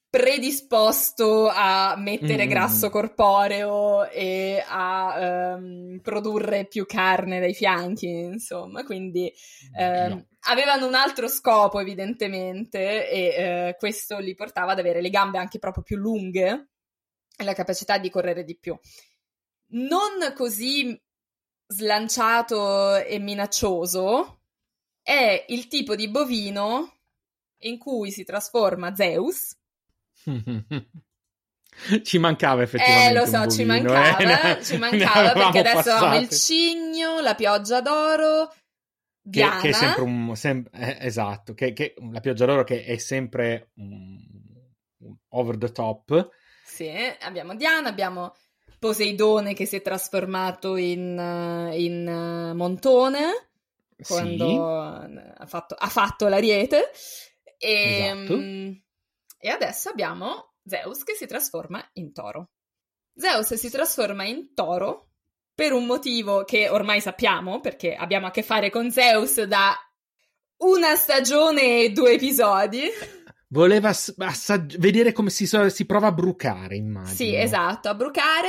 predisposto 0.10 1.48
a 1.48 1.96
mettere 1.98 2.46
mm. 2.46 2.50
grasso 2.50 2.90
corporeo 2.90 4.10
e 4.10 4.62
a 4.68 5.56
um, 5.56 6.00
produrre 6.02 6.66
più 6.66 6.86
carne 6.86 7.40
dai 7.40 7.54
fianchi, 7.54 8.10
insomma, 8.10 8.84
quindi 8.84 9.32
um, 9.78 10.10
no. 10.10 10.26
avevano 10.50 10.88
un 10.88 10.96
altro 10.96 11.30
scopo 11.30 11.80
evidentemente 11.80 13.10
e 13.10 13.70
uh, 13.70 13.78
questo 13.78 14.18
li 14.18 14.36
portava 14.36 14.74
ad 14.74 14.80
avere 14.80 15.00
le 15.00 15.10
gambe 15.10 15.38
anche 15.38 15.60
proprio 15.60 15.84
più 15.84 15.96
lunghe 15.96 16.71
e 17.36 17.44
la 17.44 17.54
capacità 17.54 17.98
di 17.98 18.10
correre 18.10 18.44
di 18.44 18.58
più. 18.58 18.78
Non 19.74 20.34
così 20.36 21.00
slanciato 21.68 22.96
e 22.96 23.20
minaccioso 23.20 24.42
è 25.02 25.46
il 25.48 25.68
tipo 25.68 25.96
di 25.96 26.10
bovino 26.10 26.98
in 27.64 27.78
cui 27.78 28.12
si 28.12 28.24
trasforma 28.24 28.94
Zeus 28.94 29.56
ci 32.04 32.18
mancava 32.20 32.62
effettivamente. 32.62 33.10
Eh, 33.10 33.14
lo 33.14 33.26
so, 33.26 33.50
ci 33.50 33.64
mancava, 33.64 34.58
eh? 34.58 34.64
ci 34.64 34.78
mancava 34.78 35.32
perché 35.34 35.60
adesso 35.60 35.76
passate. 35.76 36.06
abbiamo 36.06 36.20
il 36.20 36.30
cigno, 36.30 37.20
la 37.22 37.36
pioggia 37.36 37.82
d'oro, 37.82 38.54
Diana. 39.22 39.56
Che, 39.56 39.62
che 39.62 39.70
è 39.70 39.74
sempre 39.74 40.02
un. 40.04 40.36
Sem- 40.36 40.70
eh, 40.72 40.98
esatto, 41.02 41.54
che, 41.54 41.74
che, 41.74 41.94
la 42.12 42.20
pioggia 42.20 42.46
d'oro 42.46 42.64
che 42.64 42.84
è 42.84 42.98
sempre 42.98 43.72
un 43.76 44.20
over 45.30 45.58
the 45.58 45.72
top. 45.72 46.30
Sì, 46.74 46.90
abbiamo 47.20 47.54
Diana, 47.54 47.90
abbiamo 47.90 48.34
Poseidone 48.80 49.54
che 49.54 49.66
si 49.66 49.76
è 49.76 49.82
trasformato 49.82 50.78
in, 50.78 51.70
in 51.74 52.08
uh, 52.08 52.56
montone 52.56 53.50
quando 54.08 54.48
sì. 54.48 55.20
ha, 55.36 55.46
fatto, 55.46 55.76
ha 55.76 55.88
fatto 55.88 56.30
l'ariete. 56.30 56.92
E, 57.58 58.06
esatto. 58.06 58.34
um, 58.34 58.82
e 59.38 59.50
adesso 59.50 59.90
abbiamo 59.90 60.54
Zeus 60.64 61.04
che 61.04 61.14
si 61.14 61.28
trasforma 61.28 61.86
in 61.94 62.14
toro. 62.14 62.52
Zeus 63.16 63.54
si 63.56 63.70
trasforma 63.70 64.24
in 64.24 64.54
toro 64.54 65.10
per 65.54 65.74
un 65.74 65.86
motivo 65.86 66.46
che 66.46 66.70
ormai 66.70 67.02
sappiamo, 67.02 67.60
perché 67.60 67.96
abbiamo 67.96 68.28
a 68.28 68.32
che 68.32 68.44
fare 68.44 68.70
con 68.70 68.90
Zeus 68.90 69.42
da 69.44 69.76
una 70.60 70.96
stagione 70.96 71.82
e 71.82 71.92
due 71.92 72.14
episodi. 72.14 72.84
Voleva 73.52 73.90
assag- 73.90 74.78
vedere 74.78 75.12
come 75.12 75.30
si, 75.30 75.46
si, 75.46 75.86
prova 75.86 76.08
a 76.08 76.12
brucare, 76.12 76.76
immagino. 76.76 77.14
Sì, 77.14 77.36
esatto, 77.36 77.90
a 77.90 77.96
brucare. 77.96 78.48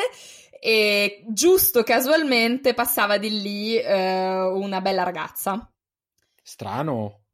E 0.61 1.25
giusto 1.29 1.83
casualmente 1.83 2.73
passava 2.73 3.19
di 3.19 3.41
lì 3.41 3.77
eh, 3.77 4.43
una 4.43 4.81
bella 4.81 5.03
ragazza. 5.03 5.69
Strano. 6.41 7.25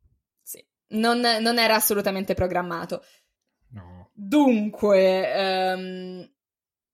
Sì, 0.42 0.64
non, 0.88 1.20
non 1.20 1.58
era 1.58 1.74
assolutamente 1.74 2.32
programmato. 2.34 3.02
Dunque, 4.20 5.74
um, 5.74 6.28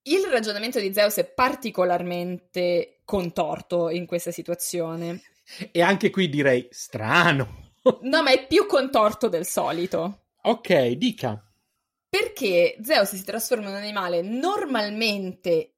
il 0.03 0.27
ragionamento 0.31 0.79
di 0.79 0.93
Zeus 0.93 1.15
è 1.17 1.25
particolarmente 1.25 3.01
contorto 3.07 3.89
in 3.89 4.05
questa 4.05 4.31
situazione. 4.31 5.23
E 5.73 5.81
anche 5.81 6.11
qui 6.11 6.29
direi 6.29 6.69
strano. 6.71 7.73
no, 8.03 8.23
ma 8.23 8.31
è 8.31 8.47
più 8.47 8.67
contorto 8.67 9.31
del 9.31 9.47
solito. 9.47 10.24
Ok, 10.47 10.91
dica. 10.97 11.43
Perché 12.09 12.77
Zeus 12.83 13.15
si 13.15 13.25
trasforma 13.25 13.65
in 13.65 13.71
un 13.71 13.77
animale 13.77 14.21
normalmente 14.21 15.77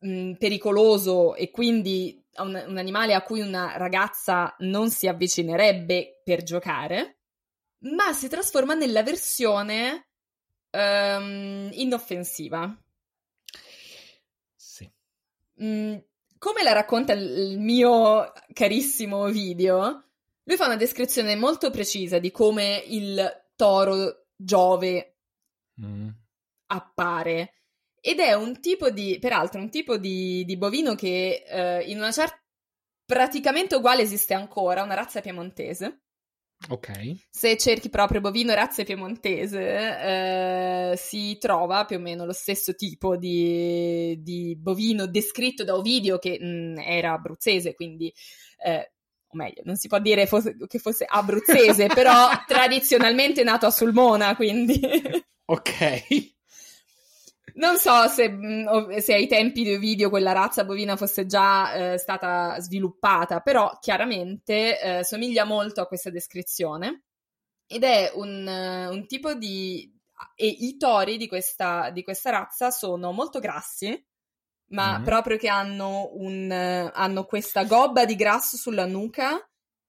mh, 0.00 0.32
pericoloso 0.32 1.36
e 1.36 1.50
quindi 1.50 2.20
un, 2.38 2.64
un 2.66 2.76
animale 2.78 3.14
a 3.14 3.22
cui 3.22 3.40
una 3.40 3.76
ragazza 3.76 4.56
non 4.60 4.90
si 4.90 5.06
avvicinerebbe 5.06 6.20
per 6.24 6.42
giocare, 6.42 7.20
ma 7.84 8.12
si 8.12 8.28
trasforma 8.28 8.74
nella 8.74 9.04
versione 9.04 10.08
um, 10.70 11.70
inoffensiva. 11.72 12.76
Sì. 14.56 14.90
Mm, 15.62 15.96
come 16.38 16.62
la 16.64 16.72
racconta 16.72 17.12
il 17.12 17.58
mio 17.60 18.32
carissimo 18.52 19.26
video, 19.26 20.08
lui 20.42 20.56
fa 20.56 20.66
una 20.66 20.76
descrizione 20.76 21.36
molto 21.36 21.70
precisa 21.70 22.18
di 22.18 22.32
come 22.32 22.82
il 22.88 23.44
toro 23.56 24.26
Giove 24.36 25.16
mm. 25.80 26.08
appare. 26.66 27.52
Ed 28.00 28.20
è 28.20 28.34
un 28.34 28.60
tipo 28.60 28.90
di, 28.90 29.18
peraltro, 29.18 29.60
un 29.60 29.70
tipo 29.70 29.96
di, 29.96 30.44
di 30.44 30.56
bovino 30.56 30.94
che 30.94 31.42
eh, 31.48 31.82
in 31.90 31.98
una 31.98 32.12
certa 32.12 32.40
praticamente 33.04 33.76
uguale 33.76 34.02
esiste 34.02 34.34
ancora, 34.34 34.82
una 34.82 34.94
razza 34.94 35.20
piemontese. 35.20 36.02
Ok. 36.70 37.26
Se 37.30 37.56
cerchi 37.56 37.90
proprio 37.90 38.20
bovino 38.20 38.54
razza 38.54 38.82
piemontese, 38.82 39.60
eh, 40.92 40.96
si 40.96 41.36
trova 41.38 41.84
più 41.84 41.96
o 41.96 42.00
meno 42.00 42.24
lo 42.24 42.32
stesso 42.32 42.74
tipo 42.74 43.16
di, 43.16 44.20
di 44.22 44.56
bovino 44.58 45.06
descritto 45.06 45.64
da 45.64 45.76
Ovidio, 45.76 46.18
che 46.18 46.38
mh, 46.40 46.46
mm, 46.46 46.78
era 46.78 47.12
abruzzese, 47.12 47.74
quindi. 47.74 48.12
Eh, 48.64 48.92
o 49.36 49.44
meglio, 49.44 49.62
non 49.64 49.76
si 49.76 49.88
può 49.88 49.98
dire 49.98 50.26
fosse, 50.26 50.56
che 50.66 50.78
fosse 50.78 51.04
abruzzese, 51.08 51.86
però 51.94 52.28
tradizionalmente 52.46 53.44
nato 53.44 53.66
a 53.66 53.70
Sulmona, 53.70 54.34
quindi. 54.34 54.80
ok. 55.44 56.34
Non 57.54 57.78
so 57.78 58.06
se, 58.08 58.28
mm, 58.28 58.96
se, 58.98 59.14
ai 59.14 59.26
tempi 59.26 59.62
di 59.62 59.74
Ovidio 59.74 60.10
quella 60.10 60.32
razza 60.32 60.64
bovina 60.64 60.96
fosse 60.96 61.24
già 61.24 61.92
eh, 61.92 61.98
stata 61.98 62.58
sviluppata, 62.60 63.40
però 63.40 63.78
chiaramente 63.80 64.80
eh, 64.80 65.04
somiglia 65.04 65.44
molto 65.44 65.80
a 65.80 65.86
questa 65.86 66.10
descrizione 66.10 67.04
ed 67.66 67.82
è 67.82 68.12
un, 68.14 68.46
un 68.46 69.06
tipo 69.06 69.34
di... 69.34 69.90
e 70.34 70.46
i 70.46 70.76
tori 70.76 71.16
di 71.16 71.26
questa, 71.26 71.90
di 71.90 72.02
questa 72.02 72.30
razza 72.30 72.70
sono 72.70 73.12
molto 73.12 73.38
grassi, 73.38 74.04
ma 74.68 74.98
mm. 74.98 75.04
proprio 75.04 75.36
che 75.36 75.48
hanno, 75.48 76.10
un, 76.14 76.50
hanno 76.50 77.24
questa 77.24 77.64
gobba 77.64 78.04
di 78.04 78.16
grasso 78.16 78.56
sulla 78.56 78.86
nuca. 78.86 79.38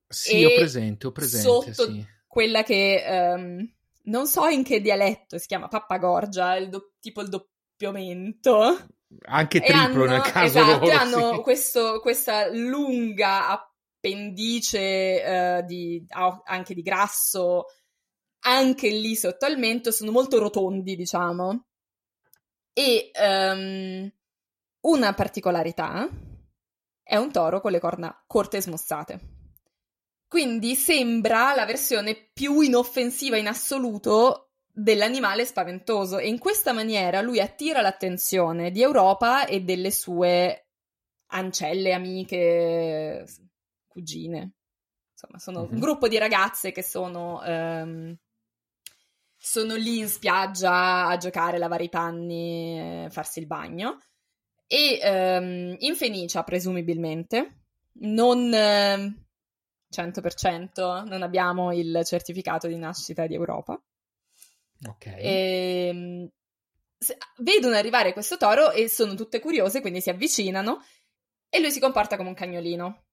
Sì, 0.07 0.43
ho 0.43 0.53
presente, 0.55 1.07
ho 1.07 1.11
presente. 1.11 1.47
Sotto 1.47 1.91
sì. 1.91 2.05
quella 2.25 2.63
che... 2.63 3.03
Um, 3.07 3.75
non 4.07 4.25
so 4.25 4.47
in 4.47 4.63
che 4.63 4.79
dialetto 4.79 5.37
si 5.37 5.47
chiama 5.47 5.67
pappagorgia, 5.67 6.55
il 6.55 6.69
do- 6.69 6.93
tipo 7.01 7.19
il, 7.19 7.27
do- 7.27 7.49
doppiamento. 7.77 8.87
anche 9.25 9.61
triplo 9.61 10.03
hanno, 10.03 10.05
nel 10.05 10.21
caso 10.21 10.59
esatto, 10.59 10.85
loro, 10.85 10.97
hanno 10.97 11.35
sì. 11.35 11.41
questo, 11.41 11.99
questa 12.01 12.49
lunga 12.49 13.49
appendice, 13.49 14.79
eh, 14.79 15.63
di, 15.65 16.03
anche 16.45 16.73
di 16.73 16.81
grasso, 16.81 17.65
anche 18.39 18.89
lì 18.89 19.15
sotto 19.15 19.45
al 19.45 19.57
mento, 19.57 19.91
sono 19.91 20.11
molto 20.11 20.39
rotondi, 20.39 20.95
diciamo. 20.95 21.65
E 22.73 23.11
um, 23.13 24.11
una 24.87 25.13
particolarità 25.13 26.07
è 27.03 27.15
un 27.15 27.31
toro 27.31 27.61
con 27.61 27.71
le 27.71 27.79
corna 27.79 28.23
corte 28.25 28.57
e 28.57 28.61
smossate. 28.61 29.19
Quindi 30.27 30.75
sembra 30.75 31.53
la 31.55 31.65
versione 31.65 32.15
più 32.33 32.59
inoffensiva 32.61 33.37
in 33.37 33.47
assoluto 33.47 34.51
dell'animale 34.69 35.45
spaventoso 35.45 36.17
e 36.17 36.27
in 36.27 36.37
questa 36.37 36.73
maniera 36.73 37.21
lui 37.21 37.39
attira 37.39 37.81
l'attenzione 37.81 38.71
di 38.71 38.81
Europa 38.81 39.45
e 39.45 39.61
delle 39.61 39.91
sue 39.91 40.67
ancelle, 41.27 41.93
amiche, 41.93 43.25
cugine. 43.87 44.53
Insomma, 45.11 45.39
sono 45.39 45.61
mm-hmm. 45.61 45.73
un 45.73 45.79
gruppo 45.79 46.07
di 46.07 46.17
ragazze 46.17 46.71
che 46.71 46.83
sono, 46.83 47.41
um, 47.43 48.15
sono 49.35 49.75
lì 49.75 49.99
in 49.99 50.07
spiaggia 50.07 51.07
a 51.07 51.17
giocare, 51.17 51.57
lavare 51.57 51.85
i 51.85 51.89
panni, 51.89 53.05
eh, 53.05 53.09
farsi 53.09 53.39
il 53.39 53.47
bagno. 53.47 53.97
E 54.67 54.99
um, 55.03 55.75
in 55.79 55.95
Fenicia, 55.95 56.43
presumibilmente, 56.43 57.61
non... 57.99 58.51
Uh, 58.51 59.25
100%, 59.89 61.07
non 61.07 61.21
abbiamo 61.21 61.71
il 61.71 62.01
certificato 62.03 62.67
di 62.67 62.75
nascita 62.75 63.25
di 63.25 63.35
Europa. 63.35 63.81
Ok. 64.85 65.05
E, 65.05 65.87
ehm, 65.87 66.29
vedono 67.37 67.75
arrivare 67.75 68.13
questo 68.13 68.37
toro 68.37 68.71
e 68.71 68.89
sono 68.89 69.15
tutte 69.15 69.39
curiose, 69.39 69.81
quindi 69.81 70.01
si 70.01 70.09
avvicinano 70.09 70.83
e 71.49 71.59
lui 71.59 71.71
si 71.71 71.79
comporta 71.79 72.17
come 72.17 72.29
un 72.29 72.35
cagnolino. 72.35 73.05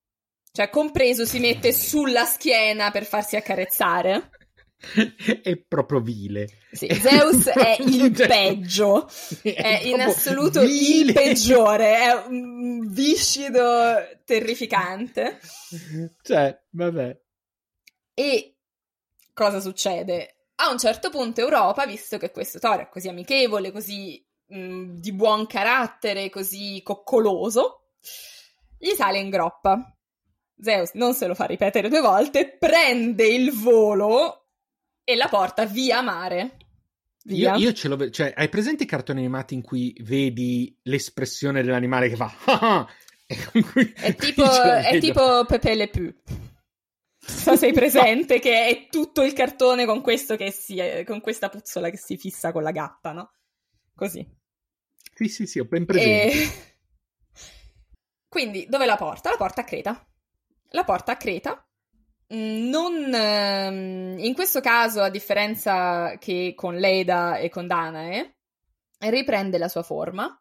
Cioè, 0.50 0.70
compreso, 0.70 1.24
si 1.24 1.38
mette 1.38 1.72
sulla 1.74 2.24
schiena 2.24 2.90
per 2.90 3.04
farsi 3.04 3.36
accarezzare. 3.36 4.30
è 5.42 5.56
proprio 5.56 6.00
vile. 6.00 6.48
Sì, 6.72 6.88
Zeus 6.92 7.46
è 7.54 7.76
il 7.80 8.10
peggio, 8.10 9.08
è, 9.42 9.52
è 9.52 9.82
in 9.84 10.00
assoluto 10.00 10.60
vile. 10.60 11.10
il 11.10 11.12
peggiore, 11.12 11.96
è 11.96 12.24
un 12.26 12.88
viscido 12.90 13.94
terrificante. 14.24 15.40
Cioè, 16.22 16.62
vabbè. 16.70 17.20
E 18.14 18.56
cosa 19.32 19.60
succede? 19.60 20.36
A 20.56 20.70
un 20.70 20.78
certo 20.78 21.10
punto 21.10 21.40
Europa, 21.40 21.86
visto 21.86 22.16
che 22.18 22.30
questo 22.30 22.58
toro 22.58 22.82
è 22.82 22.88
così 22.88 23.08
amichevole, 23.08 23.72
così 23.72 24.24
mh, 24.46 25.00
di 25.00 25.12
buon 25.12 25.46
carattere, 25.46 26.30
così 26.30 26.80
coccoloso, 26.82 27.88
gli 28.78 28.94
sale 28.94 29.18
in 29.18 29.30
groppa. 29.30 29.88
Zeus 30.60 30.92
non 30.92 31.14
se 31.14 31.26
lo 31.26 31.34
fa 31.34 31.46
ripetere 31.46 31.88
due 31.88 32.00
volte, 32.00 32.56
prende 32.56 33.26
il 33.26 33.52
volo 33.52 34.43
e 35.04 35.14
la 35.14 35.28
porta 35.28 35.66
via 35.66 36.00
mare. 36.00 36.56
Via. 37.24 37.54
Io, 37.54 37.68
io 37.68 37.72
ce 37.72 37.88
l'ho, 37.88 38.10
cioè, 38.10 38.32
hai 38.36 38.48
presente 38.48 38.82
i 38.82 38.86
cartoni 38.86 39.20
animati 39.20 39.54
in 39.54 39.62
cui 39.62 39.96
vedi 40.00 40.76
l'espressione 40.82 41.62
dell'animale 41.62 42.08
che 42.08 42.16
fa 42.16 42.86
è 43.26 44.14
tipo, 44.16 44.44
è 44.44 44.98
tipo 44.98 45.44
Pepe 45.44 45.74
Le 45.74 45.88
Pew. 45.88 46.12
So 47.16 47.56
sei 47.56 47.72
presente 47.72 48.38
che 48.38 48.66
è 48.66 48.86
tutto 48.90 49.22
il 49.22 49.32
cartone 49.32 49.86
con 49.86 50.02
questo 50.02 50.36
che 50.36 50.50
si, 50.50 50.78
con 51.06 51.20
questa 51.22 51.48
puzzola 51.48 51.88
che 51.88 51.96
si 51.96 52.18
fissa 52.18 52.52
con 52.52 52.62
la 52.62 52.70
gatta, 52.70 53.12
no? 53.12 53.32
Così. 53.94 54.26
Sì, 55.14 55.28
sì, 55.28 55.46
sì, 55.46 55.58
ho 55.58 55.64
ben 55.64 55.86
presente. 55.86 56.42
E... 56.42 56.48
Quindi, 58.28 58.66
dove 58.68 58.84
la 58.84 58.96
porta? 58.96 59.30
La 59.30 59.36
porta 59.36 59.62
a 59.62 59.64
Creta. 59.64 60.06
La 60.70 60.84
porta 60.84 61.12
a 61.12 61.16
Creta 61.16 61.66
non 62.28 63.12
ehm, 63.12 64.18
in 64.18 64.34
questo 64.34 64.60
caso, 64.60 65.02
a 65.02 65.10
differenza 65.10 66.16
che 66.18 66.54
con 66.56 66.76
Leda 66.76 67.36
e 67.36 67.48
con 67.48 67.66
Danae, 67.66 68.36
riprende 68.98 69.58
la 69.58 69.68
sua 69.68 69.82
forma. 69.82 70.38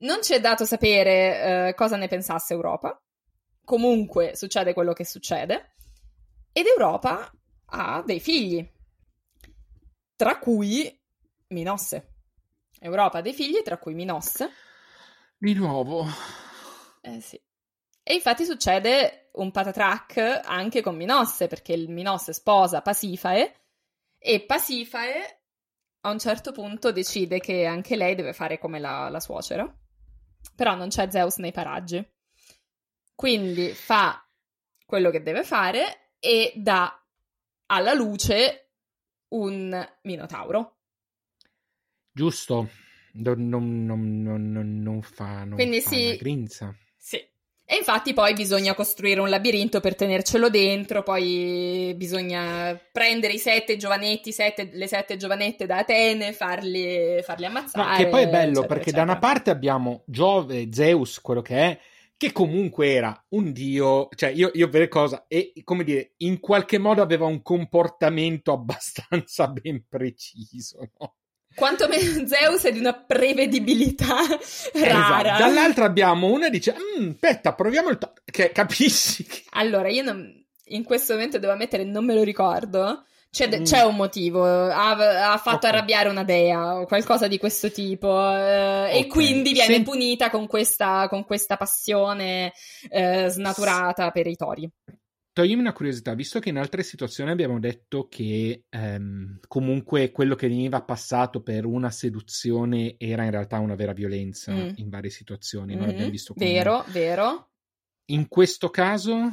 Non 0.00 0.22
ci 0.22 0.34
è 0.34 0.40
dato 0.40 0.64
sapere 0.64 1.68
eh, 1.68 1.74
cosa 1.74 1.96
ne 1.96 2.06
pensasse 2.06 2.54
Europa. 2.54 3.00
Comunque 3.64 4.36
succede 4.36 4.72
quello 4.72 4.92
che 4.92 5.04
succede. 5.04 5.74
Ed 6.52 6.66
Europa 6.66 7.30
ha 7.70 8.02
dei 8.04 8.20
figli, 8.20 8.66
tra 10.16 10.38
cui 10.38 10.96
Minosse. 11.48 12.14
Europa 12.80 13.18
ha 13.18 13.22
dei 13.22 13.34
figli, 13.34 13.62
tra 13.62 13.78
cui 13.78 13.94
Minosse. 13.94 14.50
Di 15.36 15.54
nuovo. 15.54 16.06
Eh 17.00 17.20
sì. 17.20 17.40
E 18.10 18.14
infatti 18.14 18.46
succede 18.46 19.28
un 19.34 19.50
patatrack 19.50 20.40
anche 20.46 20.80
con 20.80 20.96
Minosse, 20.96 21.46
perché 21.46 21.74
il 21.74 21.90
Minosse 21.90 22.32
sposa 22.32 22.80
Pasifae 22.80 23.54
e 24.16 24.40
Pasifae 24.46 25.42
a 26.00 26.10
un 26.10 26.18
certo 26.18 26.52
punto 26.52 26.90
decide 26.90 27.38
che 27.38 27.66
anche 27.66 27.96
lei 27.96 28.14
deve 28.14 28.32
fare 28.32 28.58
come 28.58 28.78
la, 28.78 29.10
la 29.10 29.20
suocera, 29.20 29.70
però 30.54 30.74
non 30.74 30.88
c'è 30.88 31.10
Zeus 31.10 31.36
nei 31.36 31.52
paraggi. 31.52 32.02
Quindi 33.14 33.72
fa 33.74 34.26
quello 34.86 35.10
che 35.10 35.22
deve 35.22 35.44
fare 35.44 36.14
e 36.18 36.54
dà 36.56 37.04
alla 37.66 37.92
luce 37.92 38.70
un 39.34 39.86
Minotauro. 40.04 40.78
Giusto, 42.10 42.70
non, 43.12 43.48
non, 43.48 44.22
non, 44.22 44.80
non 44.80 45.02
fa, 45.02 45.44
non 45.44 45.56
Quindi 45.56 45.82
fa 45.82 45.90
sì, 45.90 46.16
grinza. 46.16 46.74
Sì, 46.96 47.22
e 47.70 47.76
infatti 47.76 48.14
poi 48.14 48.32
bisogna 48.32 48.72
costruire 48.72 49.20
un 49.20 49.28
labirinto 49.28 49.80
per 49.80 49.94
tenercelo 49.94 50.48
dentro, 50.48 51.02
poi 51.02 51.92
bisogna 51.98 52.74
prendere 52.90 53.34
i 53.34 53.38
sette 53.38 53.76
giovanetti, 53.76 54.32
sette, 54.32 54.70
le 54.72 54.86
sette 54.86 55.18
giovanette 55.18 55.66
da 55.66 55.76
Atene, 55.76 56.32
farli, 56.32 57.20
farli 57.22 57.44
ammazzare. 57.44 57.90
No, 57.90 57.96
che 57.96 58.08
poi 58.08 58.22
è 58.22 58.28
bello 58.28 58.60
eccetera, 58.60 58.66
perché 58.66 58.82
eccetera. 58.84 59.04
da 59.04 59.10
una 59.10 59.20
parte 59.20 59.50
abbiamo 59.50 60.02
Giove, 60.06 60.68
Zeus, 60.72 61.20
quello 61.20 61.42
che 61.42 61.56
è, 61.56 61.78
che 62.16 62.32
comunque 62.32 62.90
era 62.90 63.22
un 63.32 63.52
dio, 63.52 64.08
cioè 64.14 64.30
io, 64.30 64.50
io 64.54 64.70
per 64.70 64.88
cosa, 64.88 65.26
e 65.28 65.52
come 65.62 65.84
dire, 65.84 66.14
in 66.16 66.40
qualche 66.40 66.78
modo 66.78 67.02
aveva 67.02 67.26
un 67.26 67.42
comportamento 67.42 68.50
abbastanza 68.56 69.46
ben 69.46 69.84
preciso, 69.86 70.88
no? 70.98 71.16
Quantomeno 71.58 72.24
Zeus 72.26 72.62
è 72.62 72.72
di 72.72 72.78
una 72.78 72.94
prevedibilità 72.94 74.16
rara. 74.74 75.34
Esatto. 75.34 75.42
Dall'altra 75.42 75.84
abbiamo 75.84 76.28
una 76.28 76.46
e 76.46 76.50
dice, 76.50 76.74
mm, 76.74 77.10
aspetta, 77.10 77.52
proviamo 77.52 77.90
il... 77.90 77.98
To-", 77.98 78.12
che 78.24 78.52
capisci? 78.52 79.24
Che... 79.24 79.42
Allora, 79.50 79.88
io 79.88 80.04
non, 80.04 80.32
in 80.66 80.84
questo 80.84 81.14
momento 81.14 81.38
devo 81.38 81.52
ammettere, 81.52 81.84
non 81.84 82.04
me 82.04 82.14
lo 82.14 82.22
ricordo. 82.22 83.04
C'è, 83.30 83.46
mm. 83.46 83.62
c'è 83.62 83.82
un 83.82 83.96
motivo, 83.96 84.42
ha, 84.44 85.32
ha 85.32 85.36
fatto 85.36 85.66
okay. 85.66 85.70
arrabbiare 85.70 86.08
una 86.08 86.24
dea 86.24 86.80
o 86.80 86.86
qualcosa 86.86 87.26
di 87.26 87.38
questo 87.38 87.70
tipo 87.70 88.08
eh, 88.08 88.86
okay. 88.86 89.00
e 89.00 89.06
quindi 89.06 89.52
viene 89.52 89.74
Sen- 89.74 89.84
punita 89.84 90.30
con 90.30 90.46
questa, 90.46 91.08
con 91.08 91.24
questa 91.24 91.58
passione 91.58 92.54
eh, 92.88 93.28
snaturata 93.28 94.10
per 94.12 94.26
i 94.28 94.34
tori. 94.34 94.70
Toglimi 95.38 95.60
una 95.60 95.72
curiosità, 95.72 96.14
visto 96.14 96.40
che 96.40 96.48
in 96.48 96.58
altre 96.58 96.82
situazioni 96.82 97.30
abbiamo 97.30 97.60
detto 97.60 98.08
che 98.08 98.64
ehm, 98.68 99.38
comunque 99.46 100.10
quello 100.10 100.34
che 100.34 100.48
veniva 100.48 100.82
passato 100.82 101.44
per 101.44 101.64
una 101.64 101.92
seduzione 101.92 102.96
era 102.98 103.22
in 103.22 103.30
realtà 103.30 103.60
una 103.60 103.76
vera 103.76 103.92
violenza 103.92 104.50
mm. 104.50 104.70
in 104.78 104.88
varie 104.88 105.10
situazioni, 105.10 105.76
mm-hmm. 105.76 105.88
abbiamo 105.88 106.10
visto 106.10 106.34
come... 106.34 106.44
Vero, 106.44 106.84
vero. 106.88 107.50
In 108.06 108.26
questo 108.26 108.68
caso, 108.70 109.30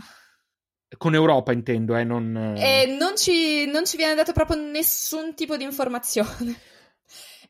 con 0.96 1.16
Europa 1.16 1.52
intendo, 1.52 1.96
eh, 1.96 2.04
non... 2.04 2.54
Eh, 2.56 2.86
non, 3.00 3.18
ci, 3.18 3.66
non 3.66 3.88
ci 3.88 3.98
viene 3.98 4.14
dato 4.14 4.32
proprio 4.32 4.62
nessun 4.62 5.34
tipo 5.34 5.58
di 5.58 5.64
informazione. 5.64 6.56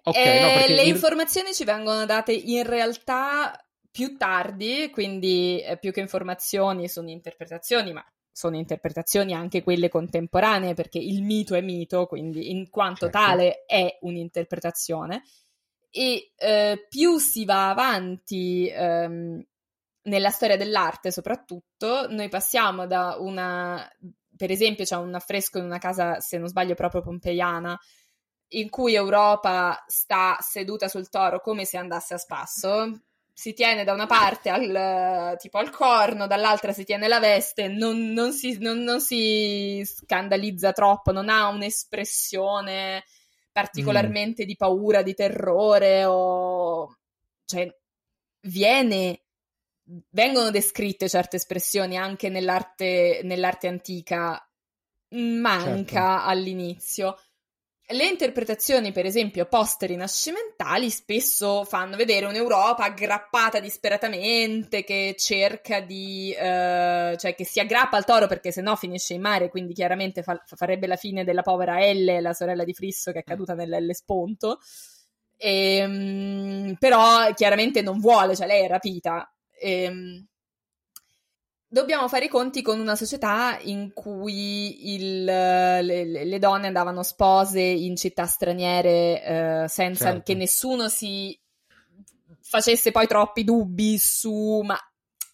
Ok, 0.04 0.16
eh, 0.16 0.40
no, 0.40 0.48
perché 0.48 0.74
le 0.76 0.84
in... 0.84 0.96
informazioni 0.96 1.54
ci 1.54 1.66
vengono 1.66 2.06
date 2.06 2.32
in 2.32 2.64
realtà 2.64 3.62
più 3.92 4.16
tardi, 4.16 4.90
quindi 4.94 5.62
eh, 5.62 5.78
più 5.78 5.92
che 5.92 6.00
informazioni 6.00 6.88
sono 6.88 7.10
interpretazioni, 7.10 7.92
ma 7.92 8.06
sono 8.36 8.58
interpretazioni 8.58 9.34
anche 9.34 9.64
quelle 9.64 9.88
contemporanee, 9.88 10.74
perché 10.74 11.00
il 11.00 11.24
mito 11.24 11.56
è 11.56 11.62
mito, 11.62 12.06
quindi 12.06 12.52
in 12.52 12.70
quanto 12.70 13.10
certo. 13.10 13.18
tale 13.18 13.64
è 13.66 13.98
un'interpretazione. 14.02 15.24
E 15.90 16.34
eh, 16.36 16.86
più 16.90 17.18
si 17.18 17.46
va 17.46 17.70
avanti 17.70 18.68
ehm, 18.68 19.42
nella 20.02 20.30
storia 20.32 20.58
dell'arte, 20.58 21.12
soprattutto, 21.12 22.08
noi 22.10 22.28
passiamo 22.28 22.86
da 22.86 23.16
una. 23.18 23.90
Per 24.36 24.52
esempio, 24.52 24.84
c'è 24.84 24.98
un 24.98 25.16
affresco 25.16 25.58
in 25.60 25.64
una 25.64 25.78
casa, 25.78 26.20
se 26.20 26.38
non 26.38 26.50
sbaglio, 26.50 26.76
proprio 26.76 27.02
pompeiana, 27.02 27.80
in 28.50 28.70
cui 28.70 28.96
Europa 28.96 29.82
sta 29.88 30.36
seduta 30.42 30.90
sul 30.90 31.08
toro 31.08 31.40
come 31.40 31.64
se 31.64 31.78
andasse 31.78 32.16
a 32.16 32.18
spasso 32.18 33.00
si 33.38 33.54
tiene 33.54 33.84
da 33.84 33.92
una 33.92 34.06
parte 34.06 34.50
al, 34.50 35.36
tipo 35.38 35.58
al 35.58 35.70
corno, 35.70 36.26
dall'altra 36.26 36.72
si 36.72 36.86
tiene 36.86 37.10
la 37.10 37.20
veste, 37.20 37.68
non, 37.68 38.14
non, 38.14 38.32
si, 38.32 38.58
non, 38.60 38.80
non 38.80 39.02
si, 39.02 39.84
scandalizza 39.86 40.72
troppo, 40.72 41.12
non 41.12 41.28
ha 41.28 41.50
un'espressione 41.50 43.04
particolarmente 43.52 44.44
mm. 44.44 44.48
di 44.48 44.56
paura, 44.56 45.02
di 45.02 45.14
terrore 45.14 46.06
o... 46.06 46.98
cioè 47.44 47.70
viene 48.40 49.20
vengono 50.12 50.50
descritte 50.50 51.10
certe 51.10 51.36
espressioni 51.36 51.98
anche 51.98 52.30
nell'arte, 52.30 53.20
nell'arte 53.24 53.68
antica, 53.68 54.50
manca 55.10 55.84
certo. 55.84 56.30
all'inizio. 56.30 57.20
Le 57.88 58.08
interpretazioni, 58.08 58.92
per 58.92 59.06
esempio, 59.06 59.46
post-rinascimentali 59.46 60.90
spesso 60.90 61.64
fanno 61.66 61.96
vedere 61.96 62.26
un'Europa 62.26 62.84
aggrappata 62.84 63.60
disperatamente, 63.60 64.84
che 64.84 65.16
cerca 65.20 65.82
di... 65.82 66.32
Eh, 66.32 67.16
cioè 67.16 67.36
che 67.36 67.46
si 67.46 67.60
aggrappa 67.60 67.98
al 67.98 68.06
toro 68.06 68.26
perché 68.26 68.52
sennò 68.52 68.76
finisce 68.76 69.14
in 69.14 69.22
mare, 69.22 69.50
quindi 69.50 69.74
chiaramente 69.74 70.24
fa- 70.24 70.42
farebbe 70.48 70.88
la 70.88 70.96
fine 70.96 71.24
della 71.24 71.44
povera 71.44 71.80
Elle, 71.80 72.22
la 72.22 72.34
sorella 72.34 72.64
di 72.64 72.74
Frisso 72.74 73.12
che 73.12 73.20
è 73.20 73.24
caduta 73.24 73.54
nell'Ellesponto. 73.54 74.58
E, 75.38 75.76
ehm, 75.78 76.76
però 76.80 77.32
chiaramente 77.36 77.84
non 77.84 78.00
vuole, 78.00 78.36
cioè 78.36 78.48
lei 78.48 78.64
è 78.64 78.68
rapita. 78.68 79.32
E, 79.52 79.84
ehm, 79.84 80.28
dobbiamo 81.76 82.08
fare 82.08 82.26
i 82.26 82.30
conti 82.30 82.62
con 82.62 82.80
una 82.80 82.96
società 82.96 83.60
in 83.64 83.92
cui 83.92 84.94
il, 84.94 85.26
le, 85.26 86.06
le, 86.24 86.40
donne 86.40 86.68
andavano 86.68 87.04
spose 87.04 87.60
in 87.60 87.98
città 87.98 88.26
straniere 88.26 89.22
eh, 89.22 89.66
senza 89.68 90.06
certo. 90.06 90.22
che 90.24 90.36
nessuno 90.36 90.88
si 90.88 91.38
facesse 92.40 92.92
poi 92.92 93.08
troppi 93.08 93.44
dubbi 93.44 93.98
su 93.98 94.62
ma, 94.64 94.78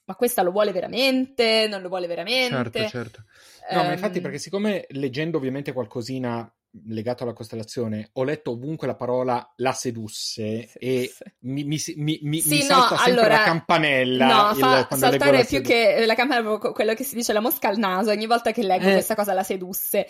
ma, 0.06 0.16
questa 0.16 0.42
lo 0.42 0.50
vuole 0.50 0.72
veramente, 0.72 1.68
non 1.70 1.84
lo 1.84 1.90
vuole 1.90 2.08
veramente. 2.08 2.80
Certo, 2.80 2.88
certo. 2.88 3.24
No, 3.70 3.82
um, 3.82 3.86
ma 3.86 3.94
infatti 3.94 4.18
ehm, 4.18 4.24
perché 4.24 4.40
siccome 4.40 4.88
leggendo 4.90 5.38
ovviamente 5.38 5.74
qualcosina 5.74 6.52
legato 6.86 7.24
alla 7.24 7.34
costellazione, 7.34 8.10
ho 8.14 8.24
letto 8.24 8.52
ovunque 8.52 8.88
la 8.88 8.96
parola 8.96 9.54
la 9.58 9.74
sedusse 9.74 10.72
e 10.74 11.14
mi, 11.42 11.64
mi, 11.64 11.82
mi, 11.96 12.20
mi, 12.24 12.40
sì, 12.40 12.50
mi 12.50 12.62
salta 12.62 12.96
no, 12.96 13.02
sempre 13.02 13.12
allora, 13.12 13.38
la 13.38 13.44
campanella. 13.44 14.28
No, 14.28 14.54
fa 14.56 14.88
saltare 14.96 15.46
più 15.46 15.62
che 15.62 16.06
la 16.06 16.16
campanella, 16.16 16.58
quello 16.58 16.94
che 16.94 17.04
si 17.04 17.16
dice 17.16 17.34
la 17.34 17.42
mosca 17.42 17.68
al 17.68 17.78
naso, 17.78 18.12
ogni 18.12 18.26
volta 18.26 18.52
che 18.52 18.64
leggo 18.64 18.88
eh, 18.88 18.94
questa 18.94 19.16
cosa 19.16 19.34
la 19.34 19.44
sedusse. 19.44 20.08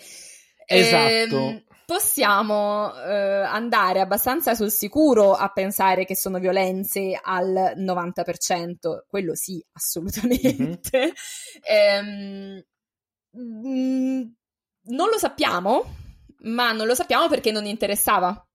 Esatto. 0.64 1.36
Ehm, 1.36 1.64
possiamo 1.84 2.94
eh, 2.94 3.42
andare 3.42 4.00
abbastanza 4.00 4.54
sul 4.54 4.70
sicuro 4.70 5.34
a 5.34 5.48
pensare 5.48 6.04
che 6.04 6.16
sono 6.16 6.38
violenze 6.38 7.18
al 7.20 7.74
90%, 7.76 9.04
quello 9.06 9.34
sì, 9.34 9.62
assolutamente. 9.72 10.98
Mm-hmm. 10.98 11.12
ehm, 11.62 12.64
mh, 13.30 14.34
non 14.84 15.08
lo 15.08 15.18
sappiamo, 15.18 15.84
ma 16.44 16.72
non 16.72 16.86
lo 16.86 16.94
sappiamo 16.94 17.28
perché 17.28 17.50
non 17.50 17.66
interessava. 17.66 18.46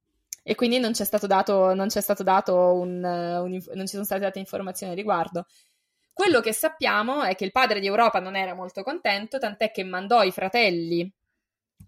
E 0.44 0.56
quindi 0.56 0.80
non 0.80 0.94
c'è 0.94 1.04
stato 1.04 1.28
dato, 1.28 1.74
non 1.74 1.88
c'è 1.88 2.00
stato 2.00 2.24
dato 2.24 2.74
un, 2.74 3.04
un, 3.04 3.62
non 3.74 3.86
ci 3.86 3.94
sono 3.94 4.06
state 4.06 4.22
date 4.22 4.40
informazioni 4.40 4.94
al 4.94 4.98
riguardo. 4.98 5.46
Quello 6.14 6.40
che 6.40 6.54
sappiamo 6.54 7.24
è 7.24 7.36
che 7.36 7.44
il 7.44 7.52
padre 7.52 7.80
di 7.80 7.86
Europa 7.86 8.20
non 8.20 8.36
era 8.36 8.54
molto 8.54 8.82
contento, 8.82 9.40
tant'è 9.40 9.72
che 9.72 9.84
mandò 9.84 10.24
i 10.24 10.32
fratelli 10.32 11.12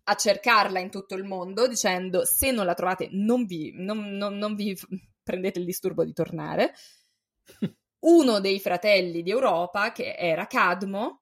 a 0.03 0.15
cercarla 0.15 0.79
in 0.79 0.89
tutto 0.89 1.15
il 1.15 1.23
mondo 1.23 1.67
dicendo 1.67 2.25
se 2.25 2.51
non 2.51 2.65
la 2.65 2.73
trovate 2.73 3.09
non 3.11 3.45
vi, 3.45 3.71
non, 3.75 4.17
non, 4.17 4.37
non 4.37 4.55
vi 4.55 4.77
prendete 5.23 5.59
il 5.59 5.65
disturbo 5.65 6.03
di 6.03 6.13
tornare. 6.13 6.73
Uno 7.99 8.39
dei 8.39 8.59
fratelli 8.59 9.23
di 9.23 9.29
Europa, 9.29 9.91
che 9.91 10.15
era 10.15 10.47
Cadmo, 10.47 11.21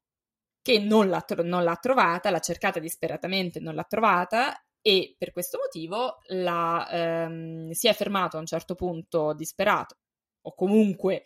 che 0.62 0.80
non 0.80 1.08
l'ha, 1.08 1.24
non 1.44 1.63
l'ha 1.63 1.76
trovata, 1.76 2.30
l'ha 2.30 2.40
cercata 2.40 2.80
disperatamente, 2.80 3.60
non 3.60 3.76
l'ha 3.76 3.86
trovata 3.86 4.60
e 4.88 5.17
per 5.17 5.34
questo 5.34 5.58
motivo 5.62 6.19
la, 6.28 6.88
ehm, 6.89 7.71
si 7.71 7.89
è 7.89 7.93
fermato 7.93 8.38
a 8.38 8.39
un 8.39 8.45
certo 8.45 8.73
punto 8.73 9.34
disperato 9.34 9.97
o 10.43 10.56
comunque 10.56 11.26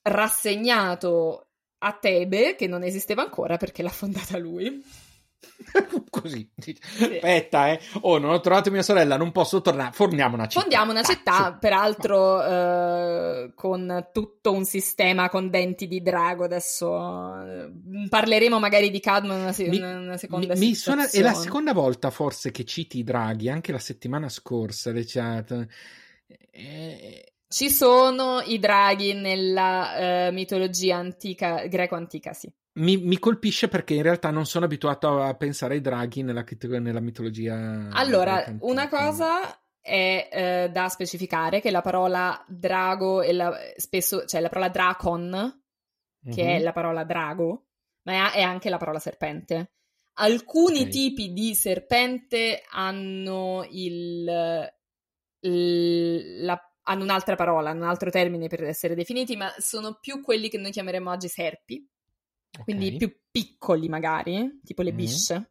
rassegnato 0.00 1.50
a 1.76 1.98
Tebe 1.98 2.54
che 2.54 2.66
non 2.66 2.84
esisteva 2.84 3.20
ancora 3.20 3.58
perché 3.58 3.82
l'ha 3.82 3.90
fondata 3.90 4.38
lui. 4.38 4.82
Così, 6.10 6.48
sì. 6.56 6.76
aspetta, 6.80 7.70
eh. 7.70 7.80
Oh, 8.02 8.18
non 8.18 8.30
ho 8.30 8.40
trovato 8.40 8.70
mia 8.70 8.82
sorella, 8.82 9.16
non 9.16 9.32
posso 9.32 9.60
tornare. 9.60 9.92
Forniamo 9.92 10.34
una 10.34 10.46
città. 10.46 10.60
Fondiamo 10.60 10.90
una 10.90 11.02
città, 11.02 11.32
Cazzo. 11.32 11.58
peraltro, 11.60 12.44
eh, 12.44 13.52
con 13.54 14.08
tutto 14.12 14.52
un 14.52 14.64
sistema 14.64 15.28
con 15.28 15.50
denti 15.50 15.86
di 15.86 16.02
drago. 16.02 16.44
Adesso 16.44 17.42
eh, 17.44 17.72
parleremo 18.08 18.58
magari 18.58 18.90
di 18.90 19.00
Cadmo 19.00 19.34
in 19.34 19.40
una, 19.40 19.52
se- 19.52 19.68
mi, 19.68 19.78
una 19.78 20.16
seconda 20.16 20.54
mi, 20.54 20.60
mi 20.60 20.74
suona, 20.74 21.08
È 21.08 21.20
la 21.20 21.34
seconda 21.34 21.72
volta 21.72 22.10
forse 22.10 22.50
che 22.50 22.64
citi 22.64 22.98
i 22.98 23.04
draghi, 23.04 23.48
anche 23.48 23.72
la 23.72 23.78
settimana 23.78 24.28
scorsa. 24.28 24.92
Chat. 24.94 25.66
Eh, 26.50 27.32
ci 27.46 27.70
sono 27.70 28.40
i 28.44 28.58
draghi 28.58 29.14
nella 29.14 30.28
uh, 30.28 30.32
mitologia 30.32 30.96
antica, 30.96 31.66
greco-antica, 31.66 32.32
sì 32.32 32.52
mi, 32.74 32.96
mi, 32.96 33.18
colpisce 33.18 33.68
perché 33.68 33.94
in 33.94 34.02
realtà 34.02 34.30
non 34.30 34.46
sono 34.46 34.64
abituato 34.64 35.20
a 35.20 35.34
pensare 35.34 35.74
ai 35.74 35.80
draghi 35.80 36.22
nella, 36.22 36.44
nella 36.78 37.00
mitologia. 37.00 37.88
Allora, 37.90 38.44
una 38.60 38.88
cosa 38.88 39.60
è 39.80 40.28
eh, 40.30 40.70
da 40.70 40.88
specificare 40.88 41.60
che 41.60 41.70
la 41.70 41.80
parola 41.80 42.44
drago 42.46 43.22
è 43.22 43.32
la, 43.32 43.52
spesso, 43.76 44.24
cioè 44.26 44.40
la 44.40 44.48
parola 44.48 44.68
dracon, 44.68 45.62
che 46.24 46.42
mm-hmm. 46.42 46.54
è 46.54 46.58
mhm. 46.58 46.64
la 46.64 46.72
parola 46.72 47.04
drago, 47.04 47.66
ma 48.02 48.32
è, 48.32 48.38
è, 48.38 48.42
anche 48.42 48.70
la 48.70 48.78
parola 48.78 48.98
serpente. 48.98 49.72
Alcuni 50.20 50.80
okay. 50.80 50.90
tipi 50.90 51.32
di 51.32 51.54
serpente 51.54 52.62
hanno 52.70 53.66
il, 53.70 54.28
il 55.40 56.44
la, 56.44 56.60
hanno 56.82 57.02
un'altra 57.02 57.34
parola, 57.34 57.70
hanno 57.70 57.84
un 57.84 57.88
altro 57.88 58.10
termine 58.10 58.48
per 58.48 58.64
essere 58.64 58.94
definiti, 58.94 59.36
ma 59.36 59.52
sono 59.58 59.98
più 60.00 60.22
quelli 60.22 60.48
che 60.48 60.58
noi 60.58 60.70
chiameremo 60.70 61.10
oggi 61.10 61.28
serpi 61.28 61.88
quindi 62.64 62.86
okay. 62.86 62.98
più 62.98 63.16
piccoli 63.30 63.88
magari, 63.88 64.60
tipo 64.64 64.82
le 64.82 64.92
mm. 64.92 64.96
bisce. 64.96 65.50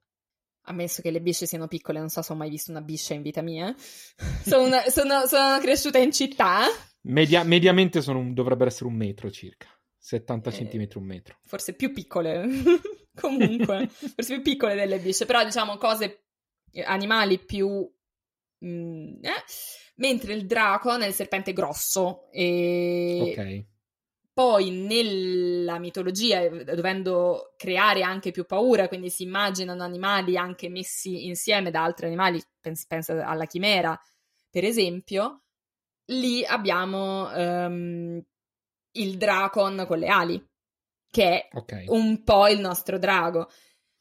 Ammesso 0.67 1.01
che 1.01 1.11
le 1.11 1.21
bisce 1.21 1.45
siano 1.45 1.67
piccole, 1.67 1.99
non 1.99 2.09
so 2.09 2.21
se 2.21 2.33
ho 2.33 2.35
mai 2.35 2.49
visto 2.49 2.71
una 2.71 2.81
biscia 2.81 3.13
in 3.13 3.21
vita 3.21 3.41
mia. 3.41 3.73
sono, 4.45 4.81
sono, 4.87 5.25
sono, 5.25 5.59
cresciuta 5.59 5.97
in 5.97 6.11
città. 6.11 6.65
Media, 7.03 7.43
mediamente 7.43 8.03
un, 8.07 8.33
dovrebbero 8.33 8.69
essere 8.69 8.87
un 8.87 8.95
metro 8.95 9.31
circa. 9.31 9.67
70 9.97 10.49
eh, 10.49 10.53
centimetri, 10.53 10.99
un 10.99 11.05
metro. 11.05 11.37
Forse 11.43 11.73
più 11.73 11.93
piccole. 11.93 12.45
Comunque, 13.15 13.87
forse 13.89 14.33
più 14.33 14.41
piccole 14.41 14.75
delle 14.75 14.99
bisce. 14.99 15.25
Però 15.25 15.43
diciamo 15.43 15.77
cose, 15.77 16.25
animali 16.83 17.39
più... 17.39 17.89
Mm, 18.65 19.23
eh? 19.23 19.43
Mentre 19.95 20.33
il 20.33 20.45
draco 20.45 20.93
è 20.97 21.07
il 21.07 21.13
serpente 21.13 21.53
grosso. 21.53 22.29
E... 22.31 23.19
Ok 23.21 23.75
poi 24.37 24.69
nella 24.69 25.79
mitologia, 25.79 26.41
eh, 26.41 26.63
dovendo 26.63 27.55
creare 27.57 28.03
anche 28.03 28.29
più 28.29 28.45
paura, 28.45 28.87
quindi 28.87 29.09
si 29.09 29.23
immaginano 29.23 29.81
animali 29.81 30.37
anche 30.37 30.69
messi 30.69 31.25
insieme 31.25 31.71
da 31.71 31.81
altri 31.81 32.05
animali, 32.05 32.39
pensa, 32.61 32.85
pensa 32.87 33.25
alla 33.25 33.47
chimera, 33.47 33.99
per 34.51 34.63
esempio, 34.63 35.41
lì 36.11 36.45
abbiamo 36.45 37.27
um, 37.33 38.21
il 38.91 39.17
dracon 39.17 39.85
con 39.87 39.97
le 39.97 40.07
ali, 40.07 40.47
che 41.09 41.23
è 41.23 41.47
okay. 41.53 41.85
un 41.87 42.21
po' 42.23 42.47
il 42.47 42.59
nostro 42.59 42.99
drago. 42.99 43.49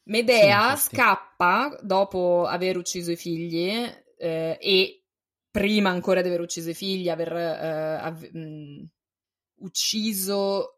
Medea 0.03 0.75
sì, 0.75 0.89
scappa 0.93 1.75
dopo 1.81 2.45
aver 2.45 2.77
ucciso 2.77 3.09
i 3.09 3.17
figli 3.17 3.71
eh, 4.19 4.55
e 4.61 5.03
prima 5.49 5.89
ancora 5.89 6.21
di 6.21 6.27
aver 6.27 6.41
ucciso 6.41 6.69
i 6.69 6.75
figli, 6.75 7.09
aver 7.09 7.35
eh, 7.35 7.97
av- 8.03 8.31
mh, 8.31 8.89
ucciso 9.59 10.77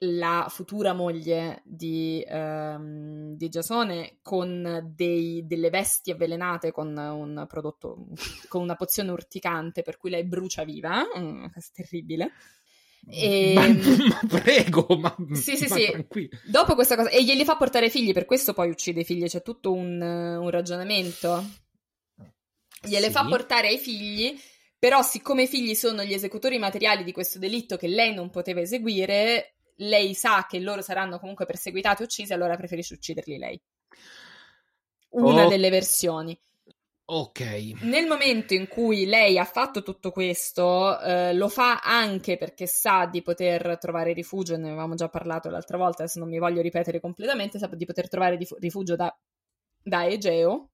la 0.00 0.46
futura 0.50 0.92
moglie 0.92 1.62
di, 1.64 2.22
um, 2.28 3.34
di 3.34 3.48
Giasone 3.48 4.18
con 4.20 4.92
dei, 4.94 5.46
delle 5.46 5.70
vesti 5.70 6.10
avvelenate 6.10 6.70
con 6.70 6.94
un 6.96 7.46
prodotto, 7.48 8.06
con 8.48 8.62
una 8.62 8.74
pozione 8.74 9.10
urticante 9.10 9.82
per 9.82 9.96
cui 9.96 10.10
lei 10.10 10.24
brucia 10.24 10.64
viva, 10.64 11.02
mm, 11.18 11.44
è 11.44 11.60
terribile. 11.72 12.32
E... 13.08 13.52
Ma, 13.54 13.66
ma, 13.68 14.40
prego, 14.42 14.86
ma, 14.98 15.14
sì, 15.32 15.56
sì, 15.56 15.68
sì. 15.68 15.86
Tranquillo. 15.86 16.38
Dopo 16.44 16.74
questa 16.74 16.96
cosa, 16.96 17.08
e 17.08 17.24
glieli 17.24 17.44
fa 17.44 17.56
portare 17.56 17.88
figli, 17.88 18.12
per 18.12 18.26
questo 18.26 18.52
poi 18.52 18.68
uccide 18.68 19.00
i 19.00 19.04
figli, 19.04 19.26
c'è 19.26 19.42
tutto 19.42 19.72
un, 19.72 20.00
un 20.00 20.50
ragionamento. 20.50 21.44
Gliele 22.82 23.06
sì. 23.06 23.12
fa 23.12 23.24
portare 23.24 23.68
ai 23.68 23.78
figli 23.78 24.38
però, 24.78 25.02
siccome 25.02 25.44
i 25.44 25.46
figli 25.46 25.74
sono 25.74 26.02
gli 26.02 26.12
esecutori 26.12 26.58
materiali 26.58 27.04
di 27.04 27.12
questo 27.12 27.38
delitto 27.38 27.76
che 27.76 27.88
lei 27.88 28.14
non 28.14 28.30
poteva 28.30 28.60
eseguire, 28.60 29.56
lei 29.76 30.14
sa 30.14 30.46
che 30.48 30.58
loro 30.58 30.82
saranno 30.82 31.18
comunque 31.18 31.46
perseguitati 31.46 32.02
e 32.02 32.04
uccisi, 32.04 32.32
allora 32.32 32.56
preferisce 32.56 32.94
ucciderli 32.94 33.38
lei. 33.38 33.60
Una 35.10 35.46
oh. 35.46 35.48
delle 35.48 35.70
versioni. 35.70 36.38
Ok. 37.08 37.40
Nel 37.82 38.06
momento 38.06 38.52
in 38.52 38.66
cui 38.66 39.06
lei 39.06 39.38
ha 39.38 39.44
fatto 39.44 39.82
tutto 39.84 40.10
questo, 40.10 41.00
eh, 41.00 41.32
lo 41.34 41.48
fa 41.48 41.78
anche 41.78 42.36
perché 42.36 42.66
sa 42.66 43.06
di 43.06 43.22
poter 43.22 43.78
trovare 43.78 44.12
rifugio, 44.12 44.56
ne 44.56 44.68
avevamo 44.68 44.96
già 44.96 45.08
parlato 45.08 45.48
l'altra 45.48 45.76
volta, 45.76 46.02
adesso 46.02 46.18
non 46.18 46.28
mi 46.28 46.38
voglio 46.38 46.60
ripetere 46.60 46.98
completamente, 46.98 47.58
sa 47.58 47.68
di 47.68 47.84
poter 47.84 48.08
trovare 48.08 48.36
rifugio 48.58 48.96
da, 48.96 49.16
da 49.80 50.06
Egeo 50.06 50.70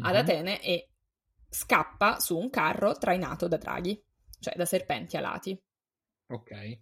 mm-hmm. 0.00 0.10
ad 0.10 0.14
mhm. 0.14 0.20
Atene 0.20 0.62
e 0.62 0.88
scappa 1.48 2.18
su 2.20 2.36
un 2.36 2.50
carro 2.50 2.96
trainato 2.96 3.48
da 3.48 3.56
draghi, 3.56 4.00
cioè 4.40 4.54
da 4.56 4.64
serpenti 4.64 5.16
alati. 5.16 5.58
Ok. 6.28 6.78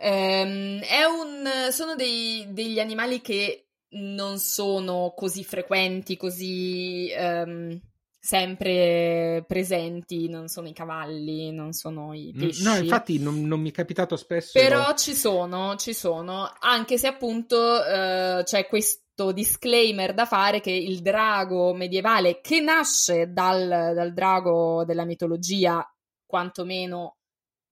Ehm, 0.00 0.80
è 0.80 1.02
un, 1.04 1.70
sono 1.72 1.94
dei, 1.96 2.46
degli 2.50 2.78
animali 2.78 3.20
che 3.20 3.68
non 3.90 4.38
sono 4.38 5.12
così 5.16 5.42
frequenti, 5.42 6.16
così 6.16 7.10
ehm, 7.10 7.80
sempre 8.20 9.44
presenti, 9.46 10.28
non 10.28 10.48
sono 10.48 10.68
i 10.68 10.72
cavalli, 10.72 11.50
non 11.50 11.72
sono 11.72 12.12
i 12.12 12.32
pesci. 12.36 12.62
No, 12.62 12.76
infatti 12.76 13.18
non, 13.18 13.42
non 13.42 13.60
mi 13.60 13.70
è 13.70 13.72
capitato 13.72 14.16
spesso. 14.16 14.58
Però 14.58 14.94
ci 14.94 15.14
sono, 15.14 15.76
ci 15.76 15.94
sono, 15.94 16.52
anche 16.60 16.98
se 16.98 17.06
appunto 17.06 17.84
eh, 17.84 18.42
c'è 18.44 18.66
questo 18.66 19.06
disclaimer 19.32 20.14
da 20.14 20.24
fare 20.24 20.60
che 20.60 20.70
il 20.70 21.00
drago 21.00 21.74
medievale 21.74 22.40
che 22.40 22.60
nasce 22.60 23.32
dal, 23.32 23.92
dal 23.94 24.12
drago 24.12 24.84
della 24.84 25.04
mitologia, 25.04 25.86
quantomeno 26.24 27.16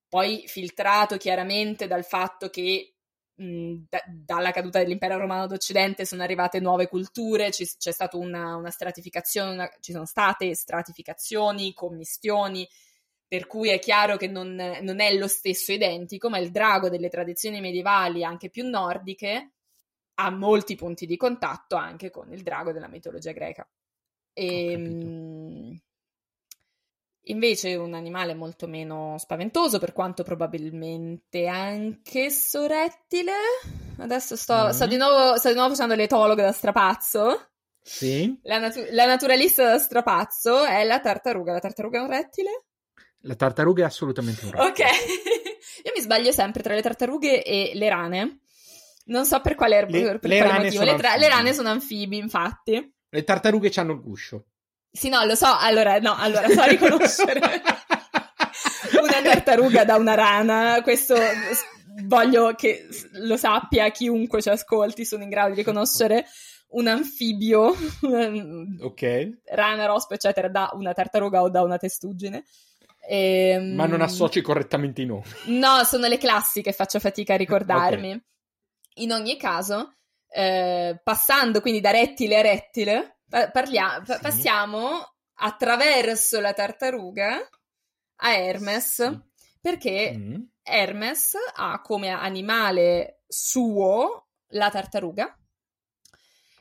poi 0.08 0.44
filtrato 0.46 1.16
chiaramente 1.16 1.86
dal 1.86 2.04
fatto 2.04 2.48
che 2.48 2.94
mh, 3.34 3.74
da, 3.88 4.02
dalla 4.06 4.50
caduta 4.50 4.78
dell'impero 4.78 5.18
romano 5.18 5.46
d'Occidente 5.46 6.04
sono 6.04 6.22
arrivate 6.22 6.60
nuove 6.60 6.88
culture, 6.88 7.50
ci, 7.50 7.66
c'è 7.76 7.92
stata 7.92 8.16
una, 8.16 8.56
una 8.56 8.70
stratificazione, 8.70 9.52
una, 9.52 9.70
ci 9.80 9.92
sono 9.92 10.06
state 10.06 10.54
stratificazioni, 10.54 11.72
commistioni, 11.72 12.66
per 13.28 13.46
cui 13.46 13.70
è 13.70 13.78
chiaro 13.78 14.16
che 14.16 14.28
non, 14.28 14.54
non, 14.54 15.00
è 15.00 15.12
lo 15.14 15.26
stesso 15.26 15.72
identico, 15.72 16.28
ma 16.28 16.38
il 16.38 16.50
drago 16.50 16.88
delle 16.88 17.08
tradizioni 17.08 17.60
medievali, 17.60 18.24
anche 18.24 18.50
più 18.50 18.68
nordiche, 18.68 19.55
ha 20.16 20.30
molti 20.30 20.74
punti 20.74 21.06
di 21.06 21.16
contatto 21.16 21.76
anche 21.76 22.10
con 22.10 22.32
il 22.32 22.42
drago 22.42 22.72
della 22.72 22.88
mitologia 22.88 23.32
greca. 23.32 23.66
E, 24.32 24.72
ehm, 24.72 25.80
Invece 27.28 27.74
un 27.74 27.94
animale 27.94 28.34
molto 28.34 28.68
meno 28.68 29.16
spaventoso, 29.18 29.80
per 29.80 29.92
quanto 29.92 30.22
probabilmente 30.22 31.48
anche 31.48 32.28
rettile. 32.68 33.32
Adesso 33.98 34.36
sto, 34.36 34.66
mm. 34.66 34.68
sto, 34.68 34.86
di 34.86 34.96
nuovo, 34.96 35.36
sto 35.36 35.48
di 35.48 35.54
nuovo 35.54 35.70
facendo 35.70 35.96
l'etologo 35.96 36.40
da 36.40 36.52
strapazzo. 36.52 37.48
Sì. 37.82 38.38
La, 38.42 38.58
natu- 38.58 38.86
la, 38.90 39.06
naturalista 39.06 39.64
da 39.64 39.78
strapazzo 39.78 40.64
è 40.66 40.84
la 40.84 41.00
tartaruga. 41.00 41.52
La 41.52 41.58
tartaruga 41.58 41.98
è 41.98 42.02
un 42.02 42.10
rettile? 42.10 42.64
La 43.22 43.34
tartaruga 43.34 43.82
è 43.82 43.86
assolutamente 43.86 44.44
un 44.44 44.52
rettile. 44.52 44.68
Ok. 44.68 44.94
Io 45.84 45.92
mi 45.96 46.00
sbaglio 46.00 46.30
sempre 46.30 46.62
tra 46.62 46.74
le 46.74 46.82
tartarughe 46.82 47.42
e 47.42 47.72
le 47.74 47.88
rane. 47.88 48.40
Non 49.06 49.24
so 49.24 49.40
per 49.40 49.54
quale, 49.54 49.86
le, 49.88 50.18
per 50.18 50.30
le 50.30 50.38
quale 50.42 50.64
motivo. 50.64 50.84
Le, 50.84 50.96
tra- 50.96 51.16
le, 51.16 51.28
rane 51.28 51.52
sono 51.52 51.68
anfibi, 51.68 52.16
infatti. 52.16 52.94
Le 53.08 53.24
tartarughe 53.24 53.70
hanno 53.76 53.92
il 53.92 54.00
guscio. 54.00 54.46
Sì, 54.90 55.08
no, 55.08 55.24
lo 55.24 55.34
so, 55.34 55.46
allora, 55.58 55.98
no, 55.98 56.16
allora, 56.16 56.48
so 56.48 56.64
riconoscere 56.64 57.38
una 59.00 59.22
tartaruga 59.22 59.84
da 59.84 59.96
una 59.96 60.14
rana, 60.14 60.80
questo 60.82 61.14
voglio 62.04 62.54
che 62.54 62.86
lo 63.12 63.36
sappia 63.36 63.90
chiunque 63.90 64.40
ci 64.40 64.48
ascolti, 64.48 65.04
sono 65.04 65.22
in 65.22 65.28
grado 65.28 65.50
di 65.50 65.56
riconoscere 65.56 66.24
un 66.68 66.86
anfibio, 66.86 67.74
ok, 68.80 69.38
rana, 69.50 69.86
rospo, 69.86 70.14
eccetera, 70.14 70.48
da 70.48 70.70
una 70.72 70.92
tartaruga 70.92 71.42
o 71.42 71.50
da 71.50 71.62
una 71.62 71.76
testuggine. 71.76 72.44
E, 73.08 73.50
ehm, 73.50 73.74
Ma 73.74 73.86
non 73.86 74.00
associ 74.00 74.40
correttamente 74.40 75.02
i 75.02 75.06
nomi. 75.06 75.24
No, 75.46 75.84
sono 75.84 76.06
le 76.06 76.18
classi 76.18 76.62
che 76.62 76.72
faccio 76.72 76.98
fatica 76.98 77.34
a 77.34 77.36
ricordarmi. 77.36 78.08
Okay. 78.08 78.24
In 78.98 79.12
ogni 79.12 79.36
caso, 79.36 79.96
eh, 80.28 81.00
passando 81.02 81.60
quindi 81.60 81.80
da 81.80 81.90
rettile 81.90 82.38
a 82.38 82.42
rettile, 82.42 83.16
Parliamo, 83.28 84.04
sì. 84.04 84.18
passiamo 84.20 85.14
attraverso 85.38 86.40
la 86.40 86.52
tartaruga 86.52 87.48
a 88.16 88.34
Hermes, 88.34 88.94
sì. 88.94 89.20
perché 89.60 90.16
mm. 90.16 90.42
Hermes 90.62 91.34
ha 91.54 91.80
come 91.82 92.10
animale 92.10 93.22
suo 93.26 94.28
la 94.50 94.70
tartaruga. 94.70 95.36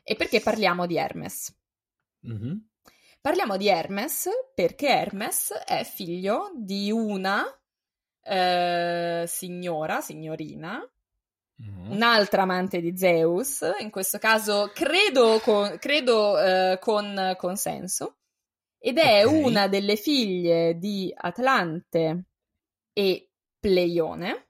E 0.03 0.15
perché 0.15 0.39
parliamo 0.41 0.85
di 0.85 0.97
Hermes? 0.97 1.55
Mm-hmm. 2.27 2.57
Parliamo 3.21 3.57
di 3.57 3.67
Hermes 3.67 4.29
perché 4.53 4.87
Hermes 4.87 5.51
è 5.65 5.83
figlio 5.83 6.51
di 6.55 6.91
una 6.91 7.43
eh, 8.21 9.23
signora, 9.27 10.01
signorina, 10.01 10.79
Mm-hmm. 11.61 11.91
Un'altra 11.91 12.41
amante 12.41 12.81
di 12.81 12.97
Zeus, 12.97 13.61
in 13.79 13.89
questo 13.89 14.17
caso 14.17 14.71
credo 14.73 15.39
con, 15.39 15.77
credo, 15.79 16.37
eh, 16.37 16.79
con 16.81 17.35
consenso, 17.37 18.17
ed 18.77 18.97
è 18.97 19.25
okay. 19.25 19.41
una 19.41 19.67
delle 19.67 19.95
figlie 19.95 20.77
di 20.77 21.13
Atlante 21.15 22.25
e 22.91 23.29
Pleione. 23.59 24.47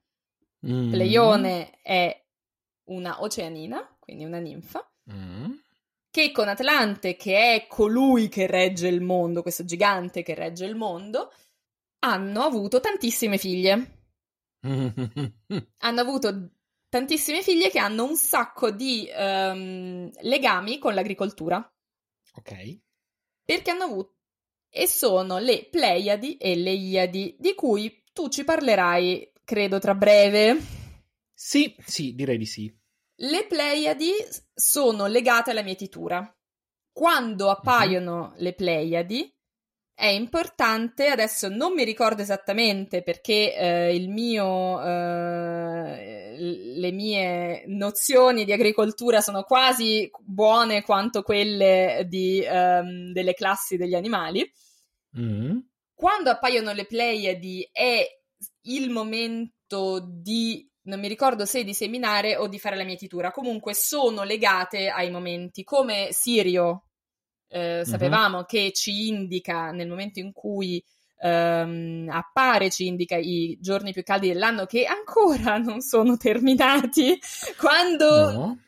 Mm. 0.68 0.92
Pleione 0.92 1.80
è 1.82 2.24
una 2.86 3.22
oceanina, 3.22 3.96
quindi 4.00 4.26
una 4.26 4.40
ninfa, 4.40 4.86
mm. 5.12 5.52
che 6.10 6.32
con 6.32 6.48
Atlante, 6.48 7.16
che 7.16 7.54
è 7.54 7.68
colui 7.68 8.30
che 8.30 8.48
regge 8.48 8.88
il 8.88 9.02
mondo, 9.02 9.42
questo 9.42 9.64
gigante 9.64 10.24
che 10.24 10.34
regge 10.34 10.66
il 10.66 10.76
mondo, 10.76 11.32
hanno 12.00 12.42
avuto 12.42 12.80
tantissime 12.80 13.38
figlie. 13.38 13.92
hanno 14.66 16.02
avuto 16.02 16.50
tantissime 16.96 17.42
figlie 17.42 17.70
che 17.70 17.80
hanno 17.80 18.06
un 18.06 18.16
sacco 18.16 18.72
di 18.72 19.06
um, 19.14 20.10
legami 20.22 20.80
con 20.80 20.94
l'agricoltura. 20.94 21.58
Ok. 22.36 22.80
Perché 23.44 23.72
hanno 23.72 23.84
avuto 23.84 24.14
e 24.70 24.88
sono 24.88 25.38
le 25.38 25.68
Pleiadi 25.70 26.38
e 26.38 26.56
le 26.56 26.72
Iadi, 26.72 27.36
di 27.38 27.54
cui 27.54 28.02
tu 28.14 28.30
ci 28.30 28.46
parlerai, 28.46 29.34
credo, 29.44 29.78
tra 29.80 29.94
breve. 29.94 30.58
Sì, 31.34 31.76
sì, 31.86 32.16
direi 32.16 32.38
di 32.38 32.46
sì. 32.46 32.74
Le 33.18 33.46
Pleiadi 33.46 34.12
sono 34.54 35.08
legate 35.08 35.52
alla 35.52 35.64
mietitura. 35.64 36.34
Quando 36.94 37.50
appaiono 37.50 38.32
uh-huh. 38.32 38.34
le 38.38 38.54
Pleiadi, 38.54 39.36
è 39.96 40.08
importante, 40.08 41.08
adesso 41.08 41.48
non 41.48 41.74
mi 41.74 41.86
ricordo 41.86 42.22
esattamente 42.22 43.02
perché 43.02 43.56
eh, 43.56 43.96
il 43.96 44.10
mio, 44.10 44.84
eh, 44.84 46.25
le 46.38 46.92
mie 46.92 47.64
nozioni 47.68 48.46
di 48.46 48.52
agricoltura 48.52 49.22
sono 49.22 49.44
quasi 49.44 50.10
buone 50.20 50.84
quanto 50.84 51.22
quelle 51.22 52.06
di, 52.08 52.46
um, 52.48 53.12
delle 53.12 53.34
classi 53.34 53.78
degli 53.78 53.96
animali. 53.96 54.50
Mm. 55.20 55.58
Quando 55.94 56.30
appaiono 56.30 56.74
le 56.74 56.86
Pleiadi 56.86 57.68
è 57.72 58.06
il 58.64 58.90
momento 58.90 60.06
di, 60.08 60.70
non 60.84 61.00
mi 61.00 61.08
ricordo 61.08 61.46
se 61.46 61.64
di 61.64 61.74
seminare 61.74 62.36
o 62.36 62.48
di 62.48 62.60
fare 62.60 62.76
la 62.76 62.84
mietitura, 62.84 63.32
comunque 63.32 63.74
sono 63.74 64.24
legate 64.24 64.90
ai 64.90 65.10
momenti, 65.10 65.64
come 65.64 66.10
Sirio 66.12 66.88
eh, 67.48 67.84
sapevamo 67.86 68.40
uh-huh. 68.40 68.46
che 68.46 68.72
ci 68.74 69.08
indica 69.08 69.72
nel 69.72 69.88
momento 69.88 70.20
in 70.20 70.34
cui 70.34 70.84
ehm, 71.26 72.08
appare, 72.10 72.70
ci 72.70 72.86
indica 72.88 73.16
i 73.16 73.58
giorni 73.60 73.92
più 73.92 74.04
caldi 74.04 74.28
dell'anno 74.28 74.66
che 74.66 74.86
ancora 74.86 75.58
non 75.64 75.82
sono 75.82 76.18
terminati, 76.18 77.20
quando 77.58 78.32
no. 78.32 78.60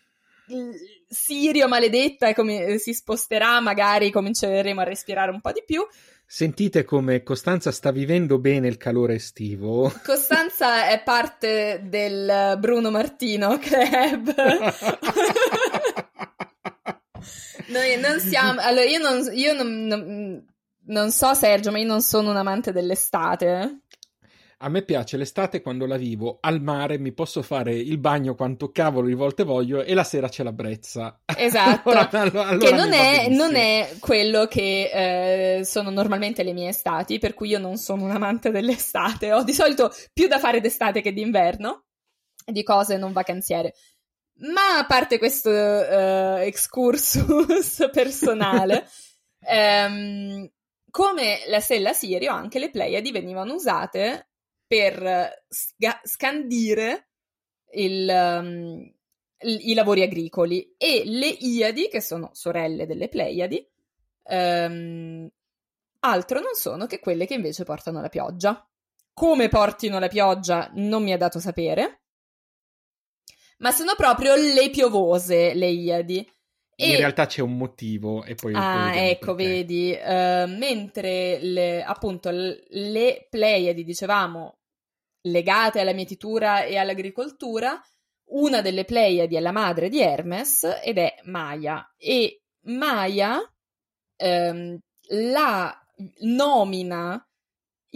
Sirio 1.09 1.67
maledetta 1.67 2.33
come 2.33 2.77
si 2.77 2.93
sposterà, 2.93 3.59
magari 3.59 4.11
cominceremo 4.11 4.81
a 4.81 4.85
respirare 4.85 5.31
un 5.31 5.41
po' 5.41 5.51
di 5.51 5.63
più. 5.65 5.85
Sentite 6.25 6.83
come 6.83 7.23
Costanza 7.23 7.71
sta 7.71 7.91
vivendo 7.91 8.37
bene 8.37 8.67
il 8.67 8.75
calore 8.75 9.15
estivo. 9.15 9.89
Costanza 10.03 10.89
è 10.89 11.01
parte 11.01 11.81
del 11.85 12.57
Bruno 12.59 12.91
Martino 12.91 13.57
Club. 13.57 14.33
Noi 17.67 17.97
non 17.99 18.19
siamo. 18.19 18.59
Allora, 18.61 18.85
io 18.85 18.99
non, 18.99 19.29
io 19.33 19.53
non, 19.53 19.85
non, 19.85 20.45
non 20.87 21.11
so, 21.11 21.33
Sergio, 21.33 21.71
ma 21.71 21.79
io 21.79 21.87
non 21.87 22.01
sono 22.01 22.29
un 22.29 22.37
amante 22.37 22.71
dell'estate. 22.71 23.81
A 24.59 24.69
me 24.69 24.81
piace 24.81 25.17
l'estate 25.17 25.61
quando 25.61 25.85
la 25.85 25.97
vivo 25.97 26.39
al 26.41 26.61
mare, 26.61 26.97
mi 26.97 27.13
posso 27.13 27.43
fare 27.43 27.75
il 27.75 27.99
bagno 27.99 28.33
quanto 28.33 28.71
cavolo 28.71 29.05
di 29.05 29.13
volte 29.13 29.43
voglio 29.43 29.83
e 29.83 29.93
la 29.93 30.03
sera 30.03 30.29
c'è 30.29 30.41
la 30.41 30.51
brezza. 30.51 31.21
Esatto. 31.37 31.89
allora, 31.91 32.09
allora 32.09 32.57
che 32.57 32.71
non 32.71 32.91
è, 32.91 33.29
non 33.29 33.55
è, 33.55 33.95
quello 33.99 34.47
che 34.47 35.59
eh, 35.59 35.63
sono 35.63 35.91
normalmente 35.91 36.41
le 36.41 36.53
mie 36.53 36.69
estati, 36.69 37.19
per 37.19 37.35
cui 37.35 37.49
io 37.49 37.59
non 37.59 37.77
sono 37.77 38.05
un 38.05 38.11
amante 38.11 38.49
dell'estate. 38.49 39.31
Ho 39.31 39.43
di 39.43 39.53
solito 39.53 39.93
più 40.11 40.27
da 40.27 40.39
fare 40.39 40.59
d'estate 40.59 41.01
che 41.01 41.13
d'inverno, 41.13 41.83
di 42.43 42.63
cose 42.63 42.97
non 42.97 43.11
vacanziere. 43.11 43.75
Ma 44.39 44.79
a 44.79 44.85
parte 44.85 45.19
questo 45.19 45.51
uh, 45.51 46.37
excursus 46.39 47.89
personale, 47.93 48.87
um, 49.47 50.49
come 50.97 51.43
la 51.45 51.59
stella 51.59 51.93
Sirio, 51.93 52.31
anche 52.31 52.57
le 52.57 52.71
Pleiadi 52.71 53.11
venivano 53.11 53.53
usate 53.53 54.31
per 54.65 55.43
sga- 55.47 56.01
scandire 56.03 57.09
il, 57.73 58.09
um, 58.09 58.93
i 59.41 59.73
lavori 59.75 60.01
agricoli 60.01 60.73
e 60.75 61.03
le 61.05 61.27
Iadi, 61.27 61.87
che 61.87 62.01
sono 62.01 62.31
sorelle 62.33 62.87
delle 62.87 63.09
Pleiadi, 63.09 63.63
um, 64.23 65.29
altro 65.99 66.39
non 66.39 66.55
sono 66.55 66.87
che 66.87 66.99
quelle 66.99 67.27
che 67.27 67.35
invece 67.35 67.63
portano 67.63 68.01
la 68.01 68.09
pioggia. 68.09 68.67
come 69.13 69.49
portino 69.49 69.99
la 69.99 70.07
pioggia 70.07 70.71
non 70.77 71.03
mi 71.03 71.11
è 71.11 71.17
dato 71.17 71.39
sapere, 71.39 72.05
ma 73.59 73.69
sono 73.69 73.93
proprio 73.95 74.33
le 74.33 74.71
piovose, 74.71 75.53
le 75.53 75.67
Iadi. 75.67 76.27
E... 76.79 76.91
In 76.91 76.97
realtà 76.97 77.25
c'è 77.25 77.41
un 77.41 77.57
motivo 77.57 78.23
e 78.23 78.35
poi... 78.35 78.53
Ah, 78.53 78.95
ecco, 78.95 79.33
perché. 79.33 79.51
vedi, 79.51 79.97
uh, 79.99 80.47
mentre 80.57 81.39
le, 81.41 81.83
appunto 81.83 82.29
le 82.31 83.27
Pleiadi, 83.31 83.83
dicevamo, 83.83 84.59
legate 85.21 85.79
alla 85.79 85.93
mietitura 85.93 86.65
e 86.65 86.77
all'agricoltura, 86.77 87.81
una 88.29 88.61
delle 88.61 88.85
Pleiadi 88.85 89.35
è 89.35 89.39
la 89.39 89.51
madre 89.51 89.89
di 89.89 89.99
Hermes 90.01 90.81
ed 90.83 90.99
è 90.99 91.15
Maya. 91.23 91.95
E 91.97 92.43
Maya 92.65 93.39
um, 94.17 94.77
la 95.09 95.81
nomina 96.19 97.27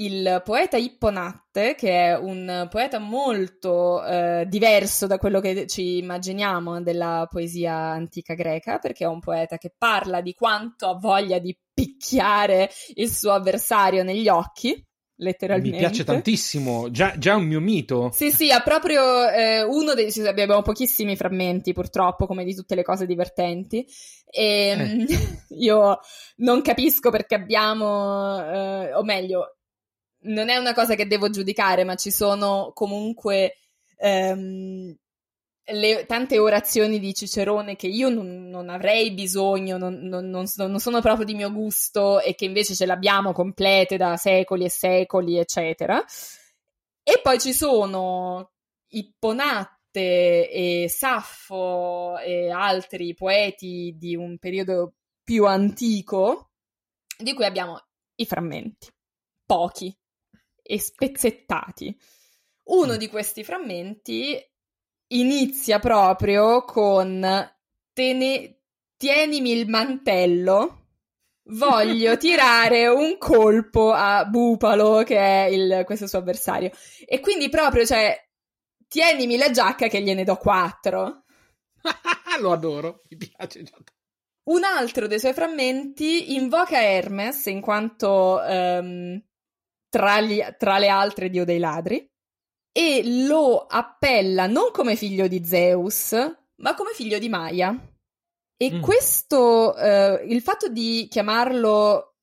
il 0.03 0.41
poeta 0.43 0.77
Ipponatte, 0.77 1.75
che 1.75 1.89
è 1.89 2.17
un 2.17 2.67
poeta 2.69 2.99
molto 2.99 4.03
eh, 4.03 4.45
diverso 4.47 5.07
da 5.07 5.17
quello 5.17 5.39
che 5.39 5.67
ci 5.67 5.97
immaginiamo 5.97 6.81
della 6.81 7.27
poesia 7.29 7.73
antica 7.73 8.33
greca, 8.33 8.79
perché 8.79 9.03
è 9.03 9.07
un 9.07 9.19
poeta 9.19 9.57
che 9.57 9.73
parla 9.77 10.21
di 10.21 10.33
quanto 10.33 10.87
ha 10.87 10.97
voglia 10.97 11.39
di 11.39 11.57
picchiare 11.73 12.69
il 12.95 13.09
suo 13.09 13.31
avversario 13.31 14.03
negli 14.03 14.27
occhi. 14.27 14.85
Letteralmente. 15.21 15.69
Mi 15.69 15.77
piace 15.77 16.03
tantissimo, 16.03 16.89
già, 16.89 17.15
già 17.15 17.35
un 17.35 17.43
mio 17.43 17.59
mito. 17.59 18.09
Sì, 18.11 18.31
sì, 18.31 18.49
ha 18.51 18.61
proprio 18.61 19.29
eh, 19.29 19.61
uno 19.61 19.93
dei. 19.93 20.11
Abbiamo 20.25 20.63
pochissimi 20.63 21.15
frammenti, 21.15 21.73
purtroppo, 21.73 22.25
come 22.25 22.43
di 22.43 22.55
tutte 22.55 22.73
le 22.73 22.81
cose 22.81 23.05
divertenti. 23.05 23.85
E 24.25 25.05
eh. 25.07 25.45
io 25.59 25.99
non 26.37 26.63
capisco 26.63 27.11
perché 27.11 27.35
abbiamo, 27.35 28.43
eh, 28.43 28.93
o 28.95 29.03
meglio, 29.03 29.57
non 30.23 30.49
è 30.49 30.57
una 30.57 30.73
cosa 30.73 30.95
che 30.95 31.07
devo 31.07 31.29
giudicare, 31.29 31.83
ma 31.83 31.95
ci 31.95 32.11
sono 32.11 32.71
comunque 32.73 33.57
ehm, 33.97 34.95
le, 35.71 36.05
tante 36.05 36.39
orazioni 36.39 36.99
di 36.99 37.13
Cicerone 37.13 37.75
che 37.75 37.87
io 37.87 38.09
non, 38.09 38.49
non 38.49 38.69
avrei 38.69 39.13
bisogno, 39.13 39.77
non, 39.77 39.99
non, 40.01 40.29
non, 40.29 40.79
sono 40.79 41.01
proprio 41.01 41.25
di 41.25 41.33
mio 41.33 41.51
gusto 41.51 42.19
e 42.19 42.35
che 42.35 42.45
invece 42.45 42.75
ce 42.75 42.85
l'abbiamo 42.85 43.31
complete 43.31 43.97
da 43.97 44.17
secoli 44.17 44.65
e 44.65 44.69
secoli, 44.69 45.37
eccetera. 45.37 46.03
E 47.03 47.19
poi 47.21 47.39
ci 47.39 47.53
sono 47.53 48.51
Ipponatte 48.89 50.49
e 50.49 50.85
Saffo 50.89 52.17
e 52.19 52.49
altri 52.51 53.13
poeti 53.13 53.95
di 53.97 54.15
un 54.15 54.37
periodo 54.37 54.93
più 55.23 55.45
antico, 55.45 56.51
di 57.17 57.33
cui 57.33 57.45
abbiamo 57.45 57.79
i 58.15 58.25
frammenti, 58.25 58.87
pochi, 59.45 59.95
e 60.71 60.79
spezzettati. 60.79 61.99
Uno 62.69 62.93
mm. 62.93 62.97
di 62.97 63.07
questi 63.09 63.43
frammenti 63.43 64.41
inizia 65.07 65.79
proprio 65.79 66.63
con 66.63 67.51
Tene... 67.91 68.59
tienimi 68.95 69.51
il 69.51 69.67
mantello, 69.67 70.85
voglio 71.49 72.15
tirare 72.15 72.87
un 72.87 73.17
colpo 73.17 73.91
a 73.91 74.23
Bupalo, 74.23 75.03
che 75.03 75.17
è 75.17 75.47
il... 75.49 75.83
questo 75.83 76.07
suo 76.07 76.19
avversario. 76.19 76.71
E 77.05 77.19
quindi 77.19 77.49
proprio, 77.49 77.85
cioè, 77.85 78.17
tienimi 78.87 79.35
la 79.35 79.51
giacca 79.51 79.87
che 79.87 80.01
gliene 80.01 80.23
do 80.23 80.37
quattro. 80.37 81.25
Lo 82.39 82.53
adoro, 82.53 83.01
mi 83.09 83.17
piace 83.17 83.63
già. 83.63 83.75
Un 84.43 84.63
altro 84.63 85.07
dei 85.07 85.19
suoi 85.19 85.33
frammenti 85.33 86.33
invoca 86.33 86.81
Hermes 86.81 87.45
in 87.47 87.59
quanto 87.59 88.39
um, 88.41 89.21
tra, 89.91 90.21
gli, 90.21 90.41
tra 90.57 90.79
le 90.79 90.87
altre 90.87 91.29
dio 91.29 91.43
dei 91.45 91.59
ladri, 91.59 92.09
e 92.71 93.01
lo 93.27 93.65
appella 93.65 94.47
non 94.47 94.71
come 94.71 94.95
figlio 94.95 95.27
di 95.27 95.43
Zeus, 95.45 96.13
ma 96.61 96.73
come 96.73 96.93
figlio 96.93 97.19
di 97.19 97.27
Maia. 97.27 97.75
E 98.55 98.71
mm. 98.71 98.81
questo, 98.81 99.75
eh, 99.75 100.23
il 100.27 100.41
fatto 100.41 100.69
di 100.69 101.07
chiamarlo 101.09 102.15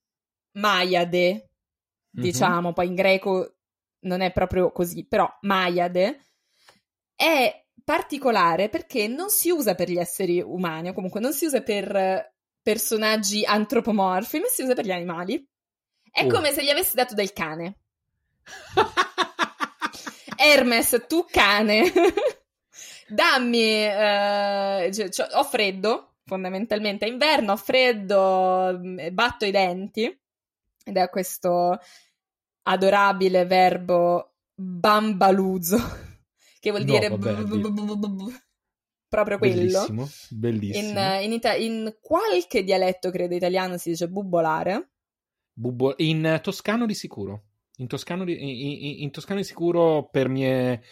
Maiade, 0.59 1.31
mm-hmm. 1.31 1.47
diciamo, 2.13 2.73
poi 2.73 2.87
in 2.87 2.95
greco 2.95 3.57
non 4.07 4.23
è 4.23 4.33
proprio 4.33 4.73
così, 4.73 5.07
però 5.07 5.29
Maiade, 5.43 6.27
è 7.15 7.67
particolare 7.85 8.69
perché 8.69 9.09
non 9.09 9.29
si 9.29 9.51
usa 9.51 9.75
per 9.75 9.91
gli 9.91 9.99
esseri 9.99 10.41
umani, 10.41 10.89
o 10.89 10.93
comunque 10.95 11.21
non 11.21 11.33
si 11.33 11.45
usa 11.45 11.63
per 11.63 12.33
personaggi 12.63 13.45
antropomorfi, 13.45 14.39
ma 14.39 14.47
si 14.47 14.63
usa 14.63 14.75
per 14.75 14.87
gli 14.87 14.93
animali. 14.93 15.45
È 16.19 16.25
oh. 16.25 16.29
come 16.29 16.53
se 16.53 16.65
gli 16.65 16.69
avessi 16.69 16.97
dato 16.97 17.15
del 17.15 17.33
cane. 17.33 17.77
Hermes, 20.35 21.05
tu 21.07 21.25
cane, 21.31 21.93
dammi, 23.07 23.85
eh, 23.87 24.91
cioè, 24.93 25.11
cioè, 25.11 25.29
ho 25.35 25.45
freddo, 25.45 26.15
fondamentalmente 26.25 27.07
è 27.07 27.09
inverno, 27.09 27.53
ho 27.53 27.57
freddo, 27.57 28.77
mm, 28.77 28.99
batto 29.13 29.45
i 29.45 29.53
denti, 29.53 30.05
ed 30.85 30.97
è 30.97 31.09
questo 31.09 31.79
adorabile 32.63 33.47
verbo 33.47 34.33
bambaluzo, 34.55 35.79
che 36.59 36.71
vuol 36.71 36.83
dire 36.83 37.11
proprio 39.09 39.39
quello. 39.39 39.87
Bellissimo, 39.87 40.09
bellissimo. 40.31 41.21
In, 41.21 41.33
in, 41.33 41.41
in 41.59 41.97
qualche 42.01 42.65
dialetto, 42.65 43.11
credo 43.11 43.37
italiano, 43.37 43.77
si 43.77 43.91
dice 43.91 44.09
bubolare. 44.09 44.91
Bubbo- 45.59 45.95
in 45.97 46.39
toscano 46.41 46.87
di 46.87 46.95
sicuro. 46.95 47.43
In 47.79 47.89
toscano 47.89 48.25
di, 48.25 48.37
in, 48.39 49.03
in 49.03 49.11
toscano 49.11 49.41
di 49.41 49.45
sicuro 49.45 50.09
per 50.09 50.29
mie 50.29 50.83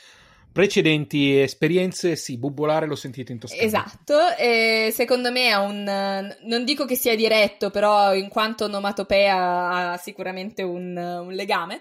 precedenti 0.50 1.38
esperienze, 1.38 2.16
sì, 2.16 2.36
bubbolare 2.36 2.86
l'ho 2.86 2.96
sentito 2.96 3.30
in 3.30 3.38
toscano. 3.38 3.62
Esatto, 3.62 4.34
e 4.36 4.90
secondo 4.92 5.30
me 5.30 5.48
è 5.50 5.54
un... 5.54 6.34
non 6.44 6.64
dico 6.64 6.84
che 6.84 6.96
sia 6.96 7.14
diretto, 7.14 7.70
però 7.70 8.12
in 8.12 8.28
quanto 8.28 8.64
onomatopea 8.64 9.92
ha 9.92 9.96
sicuramente 9.98 10.62
un, 10.62 10.96
un 10.96 11.32
legame. 11.32 11.80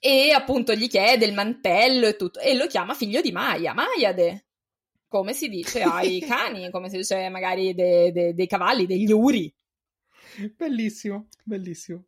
E 0.00 0.32
appunto 0.32 0.74
gli 0.74 0.88
chiede 0.88 1.24
il 1.24 1.34
mantello 1.34 2.06
e 2.06 2.16
tutto, 2.16 2.40
e 2.40 2.54
lo 2.54 2.66
chiama 2.66 2.94
figlio 2.94 3.20
di 3.20 3.30
Maia, 3.30 3.74
Maiade, 3.74 4.46
come 5.06 5.34
si 5.34 5.48
dice 5.48 5.82
ai 5.82 6.18
cani, 6.26 6.70
come 6.70 6.88
si 6.88 6.96
dice 6.96 7.28
magari 7.28 7.74
dei 7.74 8.10
de, 8.10 8.34
de 8.34 8.46
cavalli, 8.46 8.86
degli 8.86 9.12
uri. 9.12 9.54
Bellissimo, 10.56 11.28
bellissimo. 11.44 12.04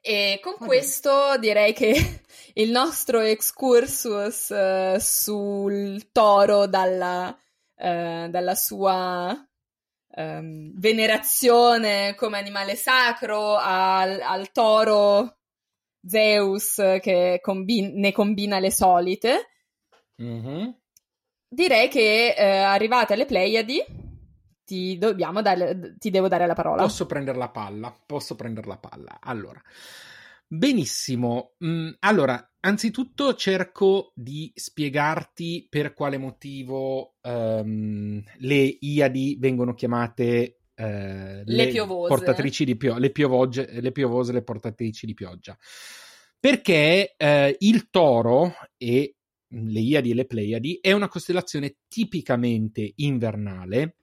E 0.00 0.38
con 0.40 0.52
Vabbè. 0.52 0.66
questo 0.66 1.36
direi 1.38 1.72
che 1.72 2.22
il 2.54 2.70
nostro 2.70 3.20
excursus 3.20 4.50
uh, 4.50 4.98
sul 5.00 6.12
toro 6.12 6.66
dalla, 6.66 7.28
uh, 7.28 8.28
dalla 8.28 8.54
sua 8.54 9.36
um, 10.16 10.72
venerazione 10.78 12.14
come 12.14 12.38
animale 12.38 12.76
sacro 12.76 13.56
al, 13.56 14.20
al 14.20 14.52
toro 14.52 15.38
Zeus 16.06 16.74
che 17.00 17.40
combi- 17.42 17.92
ne 17.92 18.12
combina 18.12 18.60
le 18.60 18.70
solite. 18.70 19.48
Mm-hmm. 20.22 20.68
Direi 21.48 21.88
che 21.88 22.32
uh, 22.38 22.42
arrivate 22.42 23.14
alle 23.14 23.26
Pleiadi 23.26 24.05
ti, 24.66 24.98
dare, 24.98 25.94
ti 25.96 26.10
devo 26.10 26.28
dare 26.28 26.46
la 26.46 26.54
parola. 26.54 26.82
Posso 26.82 27.06
prendere 27.06 27.38
la 27.38 27.50
palla, 27.50 27.96
posso 28.04 28.34
prendere 28.34 28.66
la 28.66 28.78
palla. 28.78 29.18
Allora, 29.20 29.62
benissimo. 30.46 31.52
Mm, 31.64 31.90
allora, 32.00 32.50
anzitutto 32.60 33.34
cerco 33.34 34.12
di 34.14 34.50
spiegarti 34.52 35.68
per 35.70 35.94
quale 35.94 36.18
motivo 36.18 37.14
um, 37.22 38.20
le 38.38 38.76
Iadi 38.80 39.36
vengono 39.38 39.72
chiamate 39.74 40.58
uh, 40.74 40.82
le, 40.82 41.44
le, 41.44 41.68
piovose. 41.68 42.08
portatrici 42.08 42.64
di 42.64 42.76
pioggia, 42.76 42.98
le, 42.98 43.10
piovogge, 43.10 43.80
le 43.80 43.92
piovose, 43.92 44.32
le 44.32 44.42
portatrici 44.42 45.06
di 45.06 45.14
pioggia. 45.14 45.56
Perché 46.40 47.14
uh, 47.16 47.54
il 47.60 47.88
toro 47.88 48.52
e 48.76 49.14
le 49.48 49.80
Iadi 49.80 50.10
e 50.10 50.14
le 50.14 50.26
Pleiadi 50.26 50.78
è 50.80 50.90
una 50.90 51.08
costellazione 51.08 51.76
tipicamente 51.86 52.92
invernale 52.96 53.98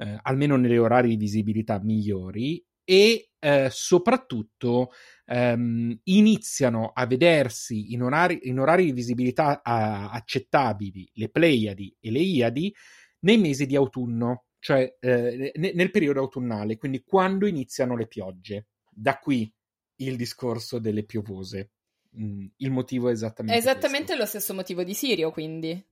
eh, 0.00 0.18
almeno 0.22 0.56
negli 0.56 0.76
orari 0.76 1.10
di 1.10 1.16
visibilità 1.16 1.78
migliori, 1.82 2.64
e 2.84 3.30
eh, 3.38 3.68
soprattutto 3.70 4.90
ehm, 5.26 6.00
iniziano 6.04 6.90
a 6.92 7.06
vedersi 7.06 7.92
in 7.92 8.02
orari, 8.02 8.40
in 8.48 8.58
orari 8.58 8.86
di 8.86 8.92
visibilità 8.92 9.60
a, 9.62 10.10
accettabili 10.10 11.08
le 11.14 11.28
Pleiadi 11.28 11.94
e 12.00 12.10
le 12.10 12.18
Iadi 12.18 12.74
nei 13.20 13.38
mesi 13.38 13.66
di 13.66 13.76
autunno, 13.76 14.46
cioè 14.58 14.96
eh, 14.98 15.52
ne, 15.54 15.72
nel 15.72 15.90
periodo 15.90 16.20
autunnale, 16.20 16.78
quindi 16.78 17.02
quando 17.04 17.46
iniziano 17.46 17.96
le 17.96 18.08
piogge. 18.08 18.66
Da 18.92 19.18
qui 19.18 19.50
il 19.96 20.16
discorso 20.16 20.78
delle 20.78 21.04
piovose. 21.04 21.70
Mm, 22.18 22.46
il 22.56 22.70
motivo 22.72 23.08
è 23.08 23.12
esattamente 23.12 23.56
È 23.56 23.62
esattamente 23.62 24.06
questo. 24.06 24.22
lo 24.22 24.26
stesso 24.26 24.52
motivo 24.52 24.82
di 24.82 24.94
Sirio, 24.94 25.30
quindi. 25.30 25.89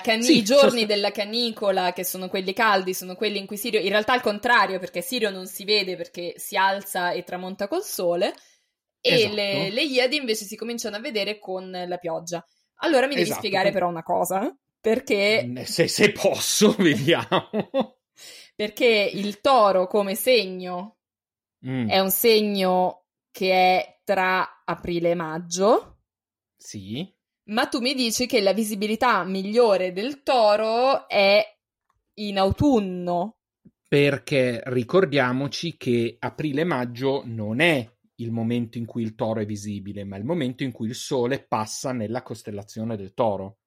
Can- 0.00 0.24
sì, 0.24 0.42
I 0.42 0.42
giorni 0.44 0.86
sost- 0.86 0.86
della 0.86 1.10
canicola, 1.10 1.92
che 1.92 2.04
sono 2.04 2.28
quelli 2.28 2.52
caldi, 2.52 2.94
sono 2.94 3.16
quelli 3.16 3.38
in 3.38 3.46
cui 3.46 3.56
Sirio, 3.56 3.80
in 3.80 3.88
realtà 3.88 4.12
al 4.12 4.20
contrario, 4.22 4.78
perché 4.78 5.02
Sirio 5.02 5.30
non 5.30 5.46
si 5.46 5.64
vede 5.64 5.96
perché 5.96 6.34
si 6.38 6.56
alza 6.56 7.10
e 7.12 7.24
tramonta 7.24 7.66
col 7.68 7.82
sole, 7.82 8.32
e 9.00 9.28
Esatto. 9.28 9.30
le, 9.30 9.70
le 9.70 9.82
Iadi 9.82 10.16
invece 10.16 10.44
si 10.44 10.56
cominciano 10.56 10.96
a 10.96 11.00
vedere 11.00 11.38
con 11.38 11.70
la 11.70 11.96
pioggia. 11.98 12.44
Allora 12.76 13.06
mi 13.08 13.16
devi 13.16 13.30
Esatto, 13.30 13.32
spiegare 13.32 13.72
però 13.72 13.88
una 13.88 14.02
cosa, 14.02 14.54
perché, 14.80 15.52
Mm, 15.52 15.62
Se, 15.64 15.88
se 15.88 16.12
posso, 16.12 16.74
vediamo. 16.78 17.50
perché 18.54 19.10
il 19.12 19.40
toro 19.40 19.86
come 19.86 20.14
segno 20.14 20.98
Mm, 21.62 21.92
è 21.92 21.98
un 21.98 22.10
segno 22.10 23.06
che 23.30 23.52
è 23.52 24.00
tra 24.04 24.62
aprile 24.64 25.10
e 25.10 25.14
maggio, 25.14 25.98
Sì, 26.56 27.14
ma 27.52 27.66
tu 27.66 27.80
mi 27.80 27.94
dici 27.94 28.26
che 28.26 28.40
la 28.40 28.52
visibilità 28.52 29.22
migliore 29.24 29.92
del 29.92 30.22
toro 30.22 31.08
è 31.08 31.42
in 32.14 32.38
autunno. 32.38 33.36
perché 33.92 34.62
ricordiamoci 34.66 35.76
che 35.76 36.16
aprile-maggio 36.18 37.22
non 37.26 37.60
è 37.60 37.86
il 38.16 38.30
momento 38.30 38.78
in 38.78 38.86
cui 38.86 39.02
il 39.02 39.14
toro 39.14 39.40
è 39.40 39.44
visibile, 39.46 40.04
ma 40.04 40.16
il 40.16 40.24
momento 40.24 40.62
in 40.62 40.72
cui 40.72 40.86
il 40.88 40.94
sole 40.94 41.44
passa 41.44 41.92
nella 41.92 42.22
costellazione 42.22 42.96
del 42.96 43.12
toro, 43.12 43.58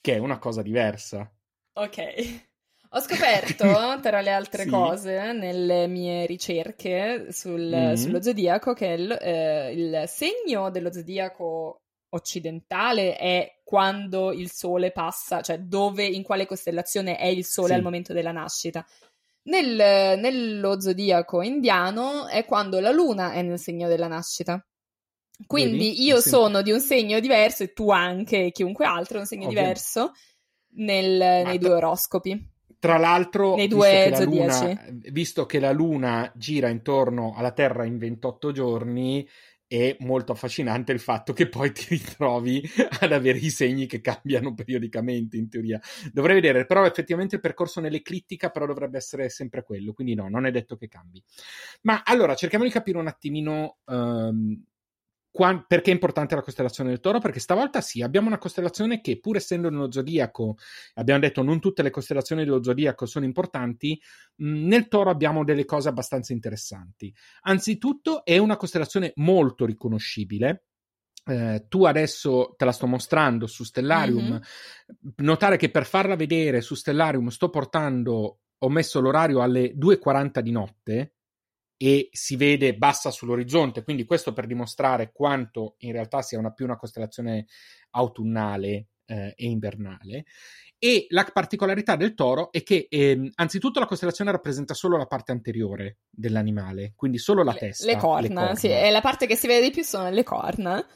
che 0.00 0.14
è 0.14 0.18
una 0.18 0.38
cosa 0.38 0.60
diversa. 0.60 1.30
Ok. 1.78 2.42
Ho 2.90 3.00
scoperto, 3.00 3.98
tra 4.02 4.20
le 4.20 4.30
altre 4.30 4.64
Sì. 4.64 4.68
cose, 4.68 5.32
nelle 5.32 5.86
mie 5.86 6.26
ricerche 6.26 7.28
sul- 7.32 7.92
Mm. 7.92 7.94
sullo 7.94 8.20
zodiaco, 8.20 8.74
che 8.74 8.86
il, 8.88 9.10
eh, 9.12 9.72
il 9.72 10.04
segno 10.06 10.70
dello 10.70 10.92
zodiaco 10.92 11.81
occidentale 12.14 13.16
è 13.16 13.60
quando 13.64 14.32
il 14.32 14.50
sole 14.50 14.90
passa, 14.92 15.40
cioè 15.40 15.58
dove, 15.58 16.04
in 16.04 16.22
quale 16.22 16.46
costellazione 16.46 17.16
è 17.16 17.26
il 17.26 17.44
sole 17.44 17.68
Sì. 17.68 17.74
al 17.74 17.82
momento 17.82 18.12
della 18.12 18.32
nascita. 18.32 18.84
Nel- 19.44 20.18
nello 20.20 20.80
zodiaco 20.80 21.42
indiano 21.42 22.26
è 22.28 22.44
quando 22.44 22.78
la 22.80 22.90
luna 22.92 23.32
è 23.32 23.42
nel 23.42 23.58
segno 23.58 23.88
della 23.88 24.06
nascita. 24.08 24.64
Quindi 25.46 25.88
Vedi? 25.88 26.02
io 26.04 26.20
Sì. 26.20 26.28
sono 26.28 26.62
di 26.62 26.70
un 26.70 26.80
segno 26.80 27.18
diverso 27.18 27.64
e 27.64 27.72
tu 27.72 27.90
anche, 27.90 28.44
e 28.46 28.52
chiunque 28.52 28.84
altro, 28.86 29.16
è 29.16 29.20
un 29.20 29.26
segno 29.26 29.48
Ovviamente. 29.48 29.80
diverso 29.84 30.12
nel- 30.74 31.16
nei 31.44 31.58
tra- 31.58 31.68
due 31.68 31.74
oroscopi. 31.76 32.50
Tra 32.78 32.98
l'altro, 32.98 33.54
Nei 33.54 33.68
visto, 33.68 33.76
due 33.76 33.88
che 33.90 34.10
la 34.10 34.16
zodiaci. 34.16 34.64
luna, 34.64 34.84
visto 35.10 35.46
che 35.46 35.60
la 35.60 35.70
Luna 35.72 36.32
gira 36.34 36.68
intorno 36.68 37.32
alla 37.36 37.52
Terra 37.52 37.84
in 37.84 37.96
28 37.96 38.50
giorni, 38.52 39.26
è 39.72 39.96
molto 40.00 40.32
affascinante 40.32 40.92
il 40.92 41.00
fatto 41.00 41.32
che 41.32 41.48
poi 41.48 41.72
ti 41.72 41.86
ritrovi 41.88 42.62
ad 43.00 43.10
avere 43.10 43.38
i 43.38 43.48
segni 43.48 43.86
che 43.86 44.02
cambiano 44.02 44.52
periodicamente, 44.52 45.38
in 45.38 45.48
teoria. 45.48 45.80
Dovrei 46.12 46.34
vedere, 46.34 46.66
però 46.66 46.84
effettivamente 46.84 47.36
il 47.36 47.40
percorso 47.40 47.80
nell'eclittica 47.80 48.50
però 48.50 48.66
dovrebbe 48.66 48.98
essere 48.98 49.30
sempre 49.30 49.62
quello, 49.62 49.94
quindi 49.94 50.14
no, 50.14 50.28
non 50.28 50.44
è 50.44 50.50
detto 50.50 50.76
che 50.76 50.88
cambi. 50.88 51.22
Ma 51.82 52.02
allora, 52.04 52.34
cerchiamo 52.34 52.64
di 52.64 52.70
capire 52.70 52.98
un 52.98 53.06
attimino 53.06 53.78
ehm, 53.86 54.62
qua- 55.32 55.64
perché 55.66 55.90
è 55.90 55.94
importante 55.94 56.34
la 56.34 56.42
costellazione 56.42 56.90
del 56.90 57.00
toro, 57.00 57.18
perché 57.18 57.40
stavolta 57.40 57.80
sì, 57.80 58.02
abbiamo 58.02 58.28
una 58.28 58.38
costellazione 58.38 59.00
che 59.00 59.18
pur 59.18 59.36
essendo 59.36 59.70
nello 59.70 59.90
zodiaco 59.90 60.56
abbiamo 60.94 61.20
detto 61.20 61.42
non 61.42 61.58
tutte 61.58 61.82
le 61.82 61.90
costellazioni 61.90 62.44
dello 62.44 62.62
zodiaco 62.62 63.06
sono 63.06 63.24
importanti, 63.24 64.00
mh, 64.36 64.66
nel 64.66 64.88
toro 64.88 65.10
abbiamo 65.10 65.42
delle 65.42 65.64
cose 65.64 65.88
abbastanza 65.88 66.32
interessanti. 66.32 67.12
Anzitutto 67.40 68.24
è 68.24 68.36
una 68.36 68.56
costellazione 68.56 69.12
molto 69.16 69.64
riconoscibile. 69.64 70.66
Eh, 71.24 71.66
tu 71.68 71.84
adesso 71.84 72.54
te 72.56 72.64
la 72.64 72.72
sto 72.72 72.86
mostrando 72.86 73.46
su 73.46 73.64
Stellarium. 73.64 74.32
Mhm. 74.32 74.40
Notare 75.24 75.56
che 75.56 75.70
per 75.70 75.86
farla 75.86 76.14
vedere 76.14 76.60
su 76.60 76.74
Stellarium 76.74 77.28
sto 77.28 77.48
portando, 77.48 78.40
ho 78.58 78.68
messo 78.68 79.00
l'orario 79.00 79.40
alle 79.40 79.72
2.40 79.74 80.40
di 80.40 80.50
notte 80.50 81.14
e 81.82 82.10
si 82.12 82.36
vede 82.36 82.76
bassa 82.76 83.10
sull'orizzonte, 83.10 83.82
quindi 83.82 84.04
questo 84.04 84.32
per 84.32 84.46
dimostrare 84.46 85.10
quanto 85.12 85.74
in 85.78 85.90
realtà 85.90 86.22
sia 86.22 86.38
una 86.38 86.52
più 86.52 86.64
una 86.64 86.76
costellazione 86.76 87.46
autunnale 87.90 88.90
eh, 89.04 89.32
e 89.34 89.46
invernale. 89.46 90.26
E 90.78 91.06
la 91.08 91.28
particolarità 91.32 91.96
del 91.96 92.14
toro 92.14 92.52
è 92.52 92.62
che 92.62 92.86
ehm, 92.88 93.30
anzitutto 93.34 93.80
la 93.80 93.86
costellazione 93.86 94.30
rappresenta 94.30 94.74
solo 94.74 94.96
la 94.96 95.06
parte 95.06 95.32
anteriore 95.32 95.98
dell'animale, 96.08 96.92
quindi 96.94 97.18
solo 97.18 97.42
la 97.42 97.52
Le- 97.52 97.58
testa. 97.58 97.86
le 97.86 97.96
corna, 97.96 98.54
sì, 98.54 98.68
e 98.68 98.88
la 98.92 99.00
parte 99.00 99.26
che 99.26 99.34
si 99.34 99.48
vede 99.48 99.62
di 99.66 99.70
più 99.72 99.82
sono 99.82 100.08
le 100.08 100.22
corna. 100.22 100.86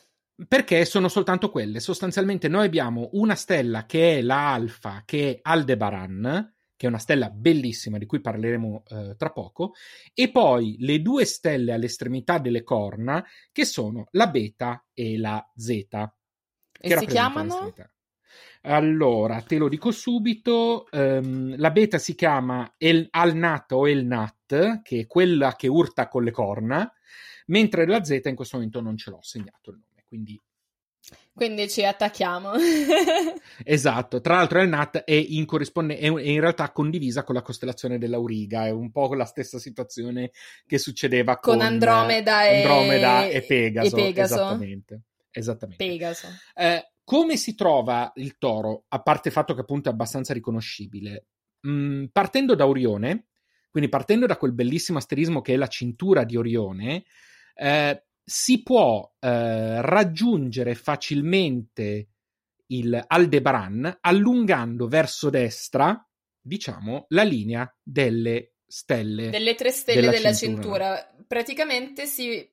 Perché 0.46 0.84
sono 0.84 1.08
soltanto 1.08 1.50
quelle. 1.50 1.80
Sostanzialmente 1.80 2.46
noi 2.46 2.66
abbiamo 2.66 3.08
una 3.14 3.34
stella 3.34 3.86
che 3.86 4.18
è 4.18 4.22
la 4.22 4.52
Alfa, 4.52 5.02
che 5.04 5.30
è 5.30 5.38
Aldebaran, 5.42 6.55
che 6.76 6.86
è 6.86 6.88
una 6.88 6.98
stella 6.98 7.30
bellissima 7.30 7.98
di 7.98 8.06
cui 8.06 8.20
parleremo 8.20 8.82
eh, 8.88 9.14
tra 9.16 9.30
poco, 9.30 9.72
e 10.12 10.30
poi 10.30 10.76
le 10.80 11.00
due 11.00 11.24
stelle 11.24 11.72
all'estremità 11.72 12.38
delle 12.38 12.62
corna, 12.62 13.24
che 13.50 13.64
sono 13.64 14.08
la 14.12 14.28
Beta 14.28 14.86
e 14.92 15.18
la 15.18 15.44
Zeta. 15.54 16.14
E 16.78 16.96
si 16.98 17.06
chiamano? 17.06 17.72
Allora, 18.62 19.40
te 19.42 19.58
lo 19.58 19.68
dico 19.68 19.92
subito, 19.92 20.90
ehm, 20.90 21.56
la 21.56 21.70
beta 21.70 21.98
si 21.98 22.16
chiama 22.16 22.74
El, 22.76 23.06
Al-Nat 23.10 23.72
o 23.72 23.86
El-Nat, 23.86 24.82
che 24.82 25.00
è 25.00 25.06
quella 25.06 25.54
che 25.54 25.68
urta 25.68 26.08
con 26.08 26.24
le 26.24 26.32
corna, 26.32 26.92
mentre 27.46 27.86
la 27.86 28.02
Z 28.02 28.20
in 28.24 28.34
questo 28.34 28.56
momento 28.56 28.80
non 28.80 28.96
ce 28.96 29.10
l'ho 29.10 29.22
segnato 29.22 29.70
il 29.70 29.76
nome, 29.76 30.02
quindi 30.04 30.40
Quindi 31.34 31.68
ci 31.68 31.84
attacchiamo. 31.84 32.52
esatto. 33.62 34.20
Tra 34.20 34.36
l'altro 34.36 34.60
El-Nat 34.60 35.04
è 35.04 35.12
in, 35.12 35.44
corrisponde- 35.44 35.98
è 35.98 36.06
in 36.06 36.40
realtà 36.40 36.72
condivisa 36.72 37.24
con 37.24 37.34
la 37.34 37.42
costellazione 37.42 37.98
dell'Auriga, 37.98 38.66
è 38.66 38.70
un 38.70 38.90
po' 38.90 39.12
la 39.14 39.26
stessa 39.26 39.58
situazione 39.58 40.30
che 40.66 40.78
succedeva 40.78 41.38
con, 41.38 41.58
Con 41.58 41.66
Andromeda 41.66 42.46
e- 42.46 42.62
Andromeda 42.62 43.26
e 43.26 43.42
Pegaso. 43.42 43.96
e 43.96 44.00
Pegaso. 44.00 44.34
Esattamente. 44.34 45.00
Esattamente. 45.30 45.84
Pegaso. 45.84 46.28
Eh, 46.54 46.90
come 47.04 47.36
si 47.36 47.54
trova 47.54 48.10
il 48.16 48.38
toro, 48.38 48.84
a 48.88 49.00
parte 49.02 49.28
il 49.28 49.34
fatto 49.34 49.54
che 49.54 49.60
appunto 49.60 49.90
è 49.90 49.92
abbastanza 49.92 50.32
riconoscibile? 50.32 51.26
Mm, 51.68 52.06
partendo 52.06 52.54
da 52.54 52.66
Orione, 52.66 53.26
quindi 53.70 53.90
partendo 53.90 54.24
da 54.24 54.38
quel 54.38 54.54
bellissimo 54.54 54.98
asterismo 54.98 55.42
che 55.42 55.52
è 55.52 55.56
la 55.56 55.66
cintura 55.66 56.24
di 56.24 56.36
Orione, 56.36 57.04
eh, 57.54 58.05
si 58.28 58.62
può 58.62 59.08
eh, 59.20 59.80
raggiungere 59.82 60.74
facilmente 60.74 62.08
il 62.68 63.00
Aldebaran 63.06 63.98
allungando 64.00 64.88
verso 64.88 65.30
destra, 65.30 66.04
diciamo, 66.40 67.06
la 67.10 67.22
linea 67.22 67.72
delle 67.80 68.54
stelle. 68.66 69.30
Delle 69.30 69.54
tre 69.54 69.70
stelle 69.70 70.00
Della 70.00 70.12
della, 70.12 70.32
cintura. 70.34 70.62
cintura. 70.62 71.14
Praticamente 71.28 72.06
si, 72.06 72.52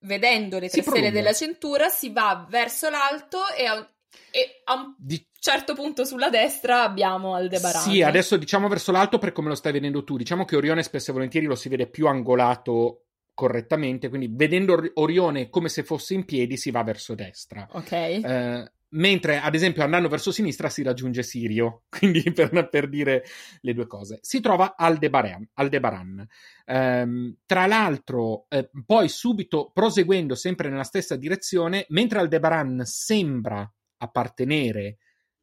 vedendo 0.00 0.58
le 0.60 0.68
Si 0.68 0.74
tre 0.74 0.82
stelle 0.82 1.00
prolunga. 1.00 1.20
della 1.20 1.32
cintura 1.32 1.88
si 1.88 2.10
va 2.10 2.46
verso 2.48 2.88
l'alto 2.88 3.38
e 3.58 3.64
a, 3.66 3.74
un- 3.74 3.88
e 4.30 4.62
a 4.64 4.74
un 4.74 4.94
Di- 4.96 5.26
certo 5.38 5.74
punto 5.74 6.04
sulla 6.04 6.30
destra 6.30 6.82
abbiamo 6.82 7.34
Aldebaran. 7.34 7.82
Sì, 7.82 8.02
adesso 8.02 8.36
diciamo 8.36 8.68
verso 8.68 8.92
l'alto 8.92 9.18
per 9.18 9.32
come 9.32 9.48
lo 9.48 9.54
stai 9.56 9.72
vedendo 9.72 10.04
tu. 10.04 10.16
Diciamo 10.16 10.44
che 10.44 10.56
Orione 10.56 10.82
spesso 10.84 11.10
e 11.10 11.14
volentieri 11.14 11.46
lo 11.46 11.54
si 11.56 11.68
vede 11.68 11.88
più 11.88 12.06
angolato 12.06 13.05
correttamente, 13.36 14.08
quindi 14.08 14.30
vedendo 14.32 14.72
Or- 14.72 14.90
Orione 14.94 15.50
come 15.50 15.68
se 15.68 15.82
fosse 15.82 16.14
in 16.14 16.24
piedi 16.24 16.56
si 16.56 16.70
va 16.70 16.82
verso 16.82 17.14
destra. 17.14 17.68
Ok. 17.72 17.92
Eh, 17.92 18.72
mentre 18.88 19.38
ad 19.38 19.54
esempio 19.54 19.84
andando 19.84 20.08
verso 20.08 20.32
sinistra 20.32 20.70
si 20.70 20.82
raggiunge 20.82 21.22
Sirio, 21.22 21.82
quindi 21.92 22.32
per, 22.32 22.68
per 22.70 22.88
dire 22.88 23.24
le 23.60 23.74
due 23.74 23.86
cose. 23.86 24.20
Si 24.22 24.40
trova 24.40 24.74
Aldebaran. 24.74 25.46
Aldebaran. 25.52 26.26
Ehm, 26.64 27.36
tra 27.44 27.66
l'altro, 27.66 28.46
eh, 28.48 28.70
poi 28.86 29.10
subito 29.10 29.70
proseguendo 29.70 30.34
sempre 30.34 30.70
nella 30.70 30.82
stessa 30.82 31.14
direzione, 31.14 31.84
mentre 31.90 32.20
Aldebaran 32.20 32.84
sembra 32.86 33.70
appartenere 33.98 34.96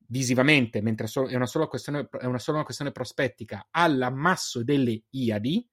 visivamente, 0.08 0.82
mentre 0.82 1.06
so- 1.06 1.28
è, 1.28 1.36
una 1.36 1.46
sola 1.46 1.68
questione, 1.68 2.10
è 2.20 2.26
una 2.26 2.40
sola 2.40 2.64
questione 2.64 2.92
prospettica, 2.92 3.68
all'ammasso 3.70 4.64
delle 4.64 5.04
Iadi, 5.12 5.70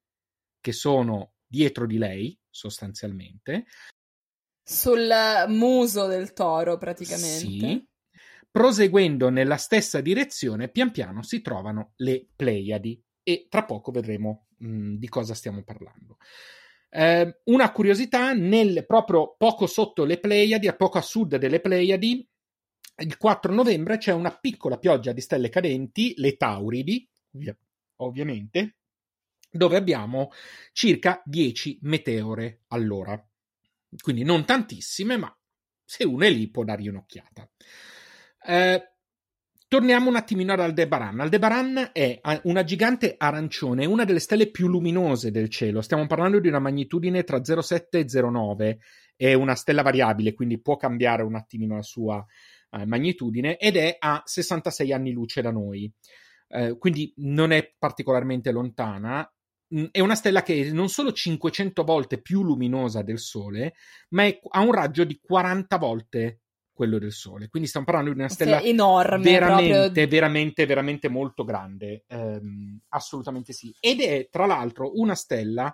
che 0.61 0.71
sono 0.71 1.31
dietro 1.51 1.85
di 1.85 1.97
lei, 1.97 2.37
sostanzialmente. 2.49 3.65
Sul 4.63 5.11
muso 5.49 6.07
del 6.07 6.31
toro, 6.31 6.77
praticamente. 6.77 7.27
Sì. 7.37 7.87
Proseguendo 8.49 9.29
nella 9.29 9.57
stessa 9.57 9.99
direzione, 10.01 10.69
pian 10.69 10.91
piano 10.91 11.23
si 11.23 11.41
trovano 11.41 11.93
le 11.97 12.27
Pleiadi 12.35 13.01
e 13.23 13.47
tra 13.49 13.65
poco 13.65 13.91
vedremo 13.91 14.47
mh, 14.57 14.95
di 14.95 15.09
cosa 15.09 15.33
stiamo 15.33 15.63
parlando. 15.63 16.17
Eh, 16.89 17.41
una 17.45 17.71
curiosità, 17.71 18.33
nel, 18.33 18.85
proprio 18.85 19.35
poco 19.37 19.67
sotto 19.67 20.05
le 20.05 20.19
Pleiadi, 20.19 20.67
a 20.67 20.75
poco 20.75 20.97
a 20.97 21.01
sud 21.01 21.35
delle 21.35 21.59
Pleiadi, 21.59 22.27
il 22.97 23.17
4 23.17 23.53
novembre 23.53 23.97
c'è 23.97 24.11
una 24.11 24.37
piccola 24.37 24.77
pioggia 24.77 25.11
di 25.11 25.21
stelle 25.21 25.49
cadenti, 25.49 26.13
le 26.17 26.35
Tauridi, 26.35 27.09
ovvia- 27.33 27.57
ovviamente, 27.97 28.80
dove 29.51 29.77
abbiamo 29.77 30.31
circa 30.71 31.21
10 31.25 31.79
meteore 31.83 32.61
all'ora. 32.67 33.21
Quindi 34.01 34.23
non 34.23 34.45
tantissime, 34.45 35.17
ma 35.17 35.35
se 35.83 36.05
uno 36.05 36.23
è 36.23 36.29
lì 36.29 36.49
può 36.49 36.63
dargli 36.63 36.87
un'occhiata. 36.87 37.49
Eh, 38.47 38.91
torniamo 39.67 40.09
un 40.09 40.15
attimino 40.15 40.53
ad 40.53 40.61
Aldebaran. 40.61 41.19
Aldebaran 41.19 41.89
è 41.91 42.19
una 42.43 42.63
gigante 42.63 43.15
arancione, 43.17 43.85
una 43.85 44.05
delle 44.05 44.19
stelle 44.19 44.49
più 44.49 44.67
luminose 44.67 45.31
del 45.31 45.49
cielo. 45.49 45.81
Stiamo 45.81 46.07
parlando 46.07 46.39
di 46.39 46.47
una 46.47 46.59
magnitudine 46.59 47.23
tra 47.23 47.39
0,7 47.39 47.85
e 47.91 48.05
0,9. 48.05 48.77
è 49.15 49.33
una 49.33 49.55
stella 49.55 49.81
variabile, 49.81 50.33
quindi 50.33 50.59
può 50.61 50.77
cambiare 50.77 51.23
un 51.23 51.35
attimino 51.35 51.75
la 51.75 51.83
sua 51.83 52.25
eh, 52.71 52.85
magnitudine, 52.85 53.57
ed 53.57 53.75
è 53.75 53.97
a 53.99 54.21
66 54.25 54.93
anni 54.93 55.11
luce 55.11 55.41
da 55.41 55.51
noi. 55.51 55.91
Eh, 56.47 56.77
quindi 56.77 57.13
non 57.17 57.51
è 57.51 57.73
particolarmente 57.77 58.51
lontana. 58.51 59.29
È 59.91 59.99
una 59.99 60.15
stella 60.15 60.43
che 60.43 60.67
è 60.67 60.71
non 60.71 60.89
solo 60.89 61.13
500 61.13 61.83
volte 61.83 62.21
più 62.21 62.43
luminosa 62.43 63.01
del 63.01 63.19
Sole, 63.19 63.75
ma 64.09 64.25
è, 64.25 64.39
ha 64.49 64.61
un 64.61 64.71
raggio 64.71 65.03
di 65.03 65.19
40 65.21 65.77
volte 65.77 66.41
quello 66.73 66.97
del 66.97 67.11
Sole. 67.11 67.47
Quindi 67.47 67.67
stiamo 67.67 67.85
parlando 67.85 68.11
di 68.11 68.17
una 68.17 68.27
stella 68.27 68.59
sì, 68.59 68.69
enorme, 68.69 69.23
veramente, 69.23 69.79
proprio... 69.83 70.07
veramente, 70.07 70.65
veramente 70.65 71.09
molto 71.09 71.43
grande. 71.43 72.05
Um, 72.09 72.79
assolutamente 72.89 73.53
sì. 73.53 73.71
Ed 73.79 74.01
è 74.01 74.27
tra 74.31 74.45
l'altro 74.45 74.91
una 74.95 75.13
stella 75.15 75.73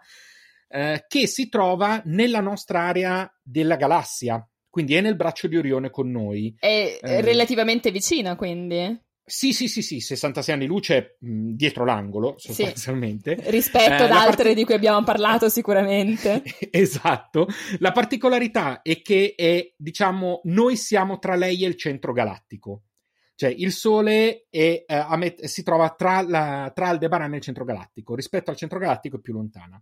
uh, 0.68 0.98
che 1.08 1.28
si 1.28 1.48
trova 1.48 2.02
nella 2.06 2.42
nostra 2.42 2.82
area 2.82 3.32
della 3.42 3.78
galassia. 3.78 4.46
Quindi 4.70 4.96
è 4.96 5.02
nel 5.02 5.16
braccio 5.16 5.48
di 5.48 5.58
Orione 5.58 5.90
con 5.90 6.12
noi. 6.12 6.54
È 6.60 7.00
uh, 7.02 7.08
relativamente 7.22 7.90
vicina, 7.90 8.36
quindi. 8.36 9.06
Sì, 9.30 9.52
sì, 9.52 9.68
sì, 9.68 9.82
sì, 9.82 10.00
66 10.00 10.56
anni 10.56 10.68
luce 10.68 11.18
mh, 11.20 11.50
dietro 11.52 11.84
l'angolo, 11.84 12.36
sostanzialmente. 12.38 13.38
Sì, 13.38 13.50
rispetto 13.52 14.04
eh, 14.04 14.06
ad 14.06 14.12
altre 14.12 14.44
part... 14.44 14.56
di 14.56 14.64
cui 14.64 14.74
abbiamo 14.74 15.04
parlato 15.04 15.50
sicuramente. 15.50 16.42
esatto. 16.72 17.46
La 17.80 17.92
particolarità 17.92 18.82
è 18.82 19.02
che 19.02 19.34
è, 19.36 19.74
diciamo, 19.76 20.40
noi 20.46 20.78
siamo 20.78 21.20
tra 21.20 21.36
lei 21.36 21.66
e 21.66 21.68
il 21.68 21.76
centro 21.76 22.14
galattico. 22.14 22.84
Cioè, 23.36 23.50
il 23.50 23.74
Sole 23.74 24.48
è, 24.50 24.86
eh, 24.88 25.18
met- 25.18 25.44
si 25.44 25.62
trova 25.62 25.90
tra, 25.90 26.22
la, 26.22 26.72
tra 26.74 26.88
Aldebaran 26.88 27.34
e 27.34 27.36
il 27.36 27.44
centro 27.44 27.66
galattico. 27.66 28.16
Rispetto 28.16 28.50
al 28.50 28.56
centro 28.56 28.80
galattico 28.80 29.18
è 29.18 29.20
più 29.20 29.34
lontana. 29.34 29.78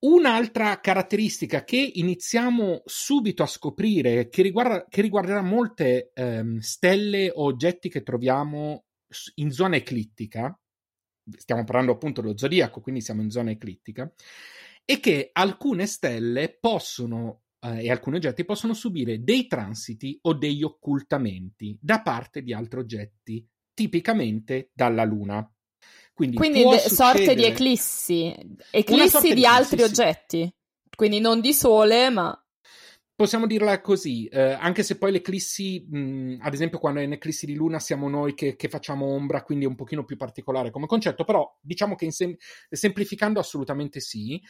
Un'altra 0.00 0.78
caratteristica 0.78 1.64
che 1.64 1.90
iniziamo 1.94 2.82
subito 2.84 3.42
a 3.42 3.46
scoprire, 3.46 4.28
che, 4.28 4.42
riguarda, 4.42 4.86
che 4.88 5.02
riguarderà 5.02 5.42
molte 5.42 6.12
ehm, 6.14 6.58
stelle 6.58 7.30
o 7.30 7.44
oggetti 7.44 7.88
che 7.88 8.02
troviamo 8.02 8.84
in 9.36 9.50
zona 9.50 9.76
eclittica, 9.76 10.56
stiamo 11.36 11.64
parlando 11.64 11.92
appunto 11.92 12.20
dello 12.20 12.36
zodiaco, 12.36 12.80
quindi 12.80 13.00
siamo 13.00 13.22
in 13.22 13.30
zona 13.30 13.50
eclittica, 13.50 14.12
è 14.84 15.00
che 15.00 15.30
alcune 15.32 15.86
stelle 15.86 16.56
possono 16.60 17.42
eh, 17.60 17.84
e 17.84 17.90
alcuni 17.90 18.16
oggetti 18.16 18.44
possono 18.44 18.74
subire 18.74 19.22
dei 19.22 19.46
transiti 19.46 20.18
o 20.22 20.34
degli 20.34 20.62
occultamenti 20.62 21.76
da 21.80 22.02
parte 22.02 22.42
di 22.42 22.52
altri 22.52 22.80
oggetti, 22.80 23.46
tipicamente 23.74 24.70
dalla 24.72 25.04
Luna. 25.04 25.48
Quindi, 26.18 26.36
Quindi 26.36 26.64
de- 26.64 26.80
sorte 26.80 27.36
di 27.36 27.44
eclissi, 27.44 28.34
eclissi 28.72 29.28
di, 29.28 29.34
di 29.34 29.46
altri 29.46 29.76
eclissi, 29.76 30.00
oggetti, 30.00 30.42
sì. 30.42 30.52
quindi 30.96 31.20
non 31.20 31.40
di 31.40 31.54
sole, 31.54 32.10
ma 32.10 32.44
possiamo 33.14 33.46
dirla 33.46 33.80
così, 33.80 34.26
eh, 34.26 34.50
anche 34.50 34.82
se 34.82 34.98
poi 34.98 35.12
l'eclissi, 35.12 35.86
mh, 35.88 36.38
ad 36.40 36.54
esempio 36.54 36.80
quando 36.80 36.98
è 36.98 37.04
in 37.04 37.12
eclissi 37.12 37.46
di 37.46 37.54
luna 37.54 37.78
siamo 37.78 38.08
noi 38.08 38.34
che, 38.34 38.56
che, 38.56 38.68
facciamo 38.68 39.06
ombra, 39.06 39.44
quindi 39.44 39.64
è 39.64 39.68
un 39.68 39.76
pochino 39.76 40.04
più 40.04 40.16
particolare 40.16 40.72
come 40.72 40.86
concetto, 40.86 41.22
però 41.22 41.48
diciamo 41.60 41.94
che 41.94 42.10
sem- 42.10 42.34
semplificando 42.68 43.38
assolutamente 43.38 44.00
sì. 44.00 44.42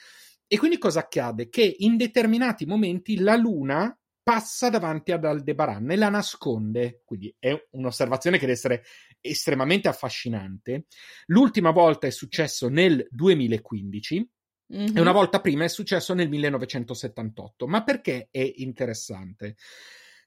E 0.46 0.56
quindi 0.56 0.78
cosa 0.78 1.00
accade? 1.00 1.50
Che 1.50 1.76
in 1.80 1.98
determinati 1.98 2.64
momenti 2.64 3.18
la 3.18 3.36
luna 3.36 3.94
passa 4.28 4.68
davanti 4.68 5.10
ad 5.12 5.24
Aldebaran 5.24 5.90
e 5.90 5.96
la 5.96 6.10
nasconde. 6.10 7.00
Quindi 7.06 7.34
è 7.38 7.58
un'osservazione 7.70 8.36
che 8.36 8.42
deve 8.44 8.58
essere 8.58 8.82
estremamente 9.20 9.88
affascinante. 9.88 10.86
L'ultima 11.26 11.70
volta 11.70 12.06
è 12.06 12.10
successo 12.10 12.68
nel 12.68 13.06
2015 13.10 14.30
mm-hmm. 14.74 14.96
e 14.96 15.00
una 15.00 15.12
volta 15.12 15.40
prima 15.40 15.64
è 15.64 15.68
successo 15.68 16.14
nel 16.14 16.28
1978. 16.28 17.66
Ma 17.66 17.82
perché 17.82 18.28
è 18.30 18.52
interessante? 18.56 19.56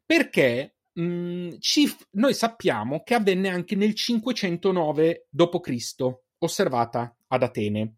Perché 0.05 0.75
mh, 0.93 1.03
mm, 1.03 1.49
ci, 1.59 1.93
noi 2.11 2.33
sappiamo 2.33 3.03
che 3.03 3.13
avvenne 3.13 3.49
anche 3.49 3.75
nel 3.75 3.95
509 3.95 5.27
d.C., 5.29 5.95
osservata 6.39 7.15
ad 7.27 7.43
Atene. 7.43 7.95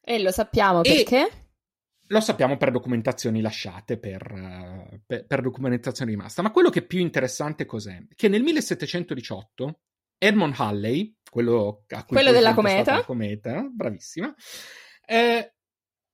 E 0.00 0.20
lo 0.20 0.30
sappiamo 0.30 0.80
perché? 0.82 1.26
E 1.26 1.32
lo 2.08 2.20
sappiamo 2.20 2.56
per 2.56 2.70
documentazioni 2.70 3.40
lasciate, 3.40 3.98
per, 3.98 4.32
uh, 4.32 5.00
per, 5.04 5.26
per, 5.26 5.42
documentazione 5.42 6.10
rimasta. 6.10 6.42
Ma 6.42 6.50
quello 6.50 6.70
che 6.70 6.80
è 6.80 6.86
più 6.86 7.00
interessante 7.00 7.66
cos'è? 7.66 8.02
Che 8.14 8.28
nel 8.28 8.42
1718 8.42 9.80
Edmond 10.18 10.54
Halley, 10.58 11.16
quello, 11.30 11.84
a 11.88 12.04
cui 12.04 12.16
quello 12.16 12.32
della 12.32 12.54
cometa. 12.54 13.04
cometa, 13.04 13.68
bravissima, 13.72 14.34
eh, 15.06 15.54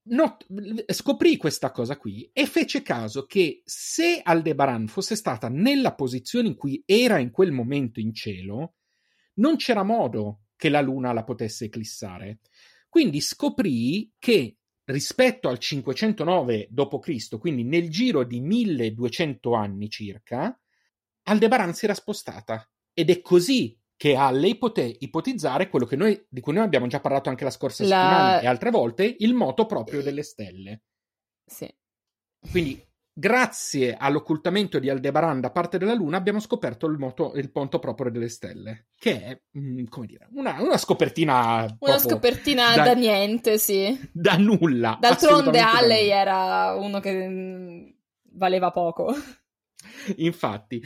not- 0.09 0.47
scoprì 0.93 1.37
questa 1.37 1.71
cosa 1.71 1.97
qui 1.97 2.29
e 2.33 2.47
fece 2.47 2.83
caso 2.83 3.25
che 3.27 3.63
se 3.65 4.21
Aldebaran 4.23 4.87
fosse 4.89 5.17
stata 5.17 5.49
nella 5.49 5.95
posizione 5.95 6.49
in 6.49 6.57
cui 6.57 6.83
era 6.85 7.19
in 7.19 7.31
quel 7.31 7.53
momento 7.53 8.01
in 8.01 8.13
cielo, 8.13 8.75
non 9.35 9.57
c'era 9.57 9.83
modo 9.83 10.43
che 10.57 10.69
la 10.69 10.81
Luna 10.81 11.13
la 11.13 11.25
potesse 11.25 11.67
eclissare. 11.67 12.41
Quindi 12.89 13.21
scoprì 13.21 14.13
che 14.19 14.59
rispetto 14.85 15.49
al 15.49 15.59
509 15.59 16.69
d.C., 16.71 17.39
quindi 17.39 17.65
nel 17.65 17.91
giro 17.91 18.23
di 18.23 18.41
1200 18.41 19.55
anni 19.55 19.89
circa, 19.89 20.59
Aldebaran 21.25 21.73
si 21.73 21.87
era 21.87 21.95
spostata. 21.95 22.69
Ed 22.93 23.11
è 23.11 23.21
così 23.21 23.77
che 23.97 24.15
Halley 24.15 24.59
poté 24.59 24.97
ipotizzare 24.99 25.69
quello 25.69 25.89
noi, 25.93 26.27
di 26.29 26.41
cui 26.41 26.53
noi 26.53 26.65
abbiamo 26.65 26.87
già 26.87 27.01
parlato 27.01 27.29
anche 27.29 27.45
la 27.45 27.51
scorsa 27.51 27.85
la... 27.85 27.89
settimana 27.89 28.41
e 28.41 28.47
altre 28.47 28.71
volte, 28.71 29.17
il 29.19 29.35
moto 29.35 29.67
proprio 29.67 30.03
delle 30.03 30.23
stelle. 30.23 30.83
Sì. 31.45 31.73
Quindi 32.51 32.83
grazie 33.17 33.97
all'occultamento 33.97 34.81
di 34.81 34.91
Aldebaran 34.91 35.41
da 35.41 35.51
parte 35.51 35.79
della 35.79 35.95
Luna, 35.95 36.17
abbiamo 36.17 36.41
scoperto 36.41 36.87
il, 36.87 36.99
moto, 36.99 37.33
il 37.37 37.51
ponto 37.51 37.79
proprio 37.79 38.11
delle 38.11 38.29
stelle, 38.29 38.89
che 38.97 39.23
è, 39.23 39.41
mh, 39.53 39.81
mm, 39.81 39.85
come 39.87 40.07
dire, 40.07 40.29
una, 40.33 40.61
una 40.61 40.77
scopertina. 40.77 41.77
Una 41.79 41.99
scopertina 41.99 42.75
da, 42.75 42.83
da, 42.83 42.95
niente, 42.95 43.59
sì. 43.59 44.11
Da 44.13 44.37
nulla. 44.37 44.99
D'altronde 45.01 45.61
Halley 45.61 46.09
era 46.09 46.75
uno 46.75 46.99
che 46.99 47.29
mm, 47.29 47.89
valeva 48.33 48.71
poco. 48.71 49.15
Infatti, 50.17 50.83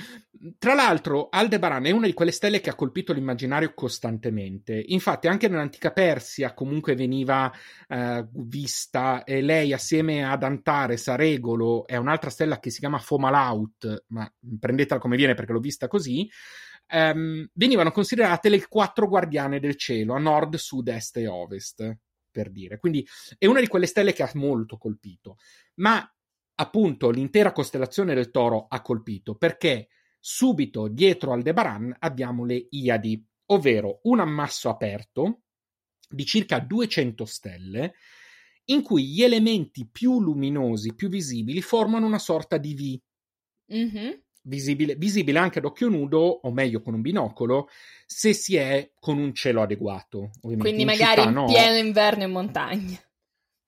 tra 0.59 0.75
l'altro, 0.75 1.29
Aldebaran 1.31 1.87
è 1.87 1.91
una 1.91 2.07
di 2.07 2.13
quelle 2.13 2.31
stelle 2.31 2.61
che 2.61 2.71
ha 2.71 2.75
colpito 2.75 3.13
l'immaginario 3.13 3.75
costantemente. 3.75 4.83
Infatti, 4.89 5.27
anche 5.27 5.49
nell'antica 5.49 5.93
Persia 5.93 6.55
comunque 6.55 6.95
veniva 6.95 7.53
eh, 7.89 8.27
vista, 8.33 9.25
e 9.25 9.41
lei 9.41 9.73
assieme 9.73 10.25
ad 10.25 10.43
Antares, 10.43 11.09
a 11.09 11.17
Regolo, 11.17 11.87
è 11.87 11.97
un'altra 11.97 12.31
stella 12.31 12.61
che 12.61 12.71
si 12.71 12.79
chiama 12.79 12.99
Fomalaut, 12.99 14.05
ma 14.09 14.31
prendetela 14.59 15.01
come 15.01 15.17
viene 15.17 15.35
perché 15.35 15.53
l'ho 15.53 15.61
vista 15.61 15.89
così. 15.89 16.29
Ehm, 16.91 17.49
venivano 17.53 17.91
considerate 17.91 18.49
le 18.49 18.67
quattro 18.67 19.09
guardiane 19.09 19.61
del 19.61 19.77
cielo 19.77 20.15
a 20.15 20.19
nord, 20.19 20.55
sud, 20.57 20.89
est 20.89 21.17
e 21.17 21.27
ovest 21.27 21.99
per 22.31 22.51
dire. 22.51 22.79
Quindi 22.79 23.07
è 23.37 23.47
una 23.47 23.61
di 23.61 23.67
quelle 23.67 23.87
stelle 23.87 24.13
che 24.13 24.23
ha 24.23 24.31
molto 24.35 24.77
colpito. 24.77 25.37
Ma 25.77 26.09
appunto 26.61 27.11
l'intera 27.11 27.53
costellazione 27.53 28.15
del 28.15 28.31
toro 28.31 28.67
ha 28.69 28.81
colpito 28.81 29.37
perché 29.37 29.89
subito 30.19 30.89
dietro 30.89 31.33
Aldebaran 31.33 31.95
abbiamo 31.99 32.45
le 32.45 32.67
Iadi, 32.71 33.25
ovvero 33.47 34.01
un 34.05 34.21
ammasso 34.21 34.69
aperto 34.69 35.43
di 36.09 36.25
circa 36.25 36.59
200 36.59 37.25
stelle 37.25 37.95
in 38.67 38.83
cui 38.83 39.07
gli 39.07 39.23
elementi 39.23 39.89
più 39.91 40.21
luminosi, 40.21 40.95
più 40.95 41.09
visibili, 41.09 41.63
formano 41.63 42.07
una 42.07 42.19
sorta 42.19 42.59
di 42.59 42.75
V. 42.75 43.75
Mm-hmm. 43.75 44.11
Visibile, 44.43 44.95
visibile, 44.95 45.39
anche 45.39 45.59
ad 45.59 45.65
occhio 45.65 45.89
nudo, 45.89 46.19
o 46.21 46.51
meglio 46.53 46.81
con 46.81 46.95
un 46.95 47.01
binocolo, 47.01 47.69
se 48.07 48.33
si 48.33 48.57
è 48.57 48.93
con 48.99 49.19
un 49.19 49.35
cielo 49.35 49.63
adeguato. 49.63 50.31
Quindi 50.41 50.85
magari 50.85 51.21
città, 51.21 51.29
in 51.29 51.35
no. 51.35 51.47
pieno 51.47 51.77
inverno 51.77 52.23
in 52.25 52.31
montagna. 52.31 52.99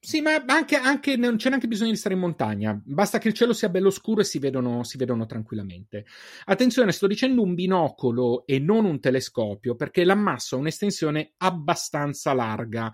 Sì, 0.02 0.22
ma 0.22 0.42
anche, 0.46 0.76
anche, 0.76 1.16
non 1.16 1.36
c'è 1.36 1.50
neanche 1.50 1.68
bisogno 1.68 1.90
di 1.90 1.96
stare 1.96 2.14
in 2.14 2.22
montagna, 2.22 2.80
basta 2.82 3.18
che 3.18 3.28
il 3.28 3.34
cielo 3.34 3.52
sia 3.52 3.68
bello 3.68 3.90
scuro 3.90 4.22
e 4.22 4.24
si 4.24 4.38
vedono, 4.38 4.82
si 4.82 4.96
vedono 4.96 5.26
tranquillamente. 5.26 6.06
Attenzione, 6.46 6.90
sto 6.92 7.06
dicendo 7.06 7.42
un 7.42 7.54
binocolo 7.54 8.46
e 8.46 8.58
non 8.58 8.86
un 8.86 8.98
telescopio, 8.98 9.74
perché 9.74 10.04
l'ammasso 10.04 10.56
ha 10.56 10.58
un'estensione 10.58 11.34
abbastanza 11.36 12.32
larga. 12.32 12.90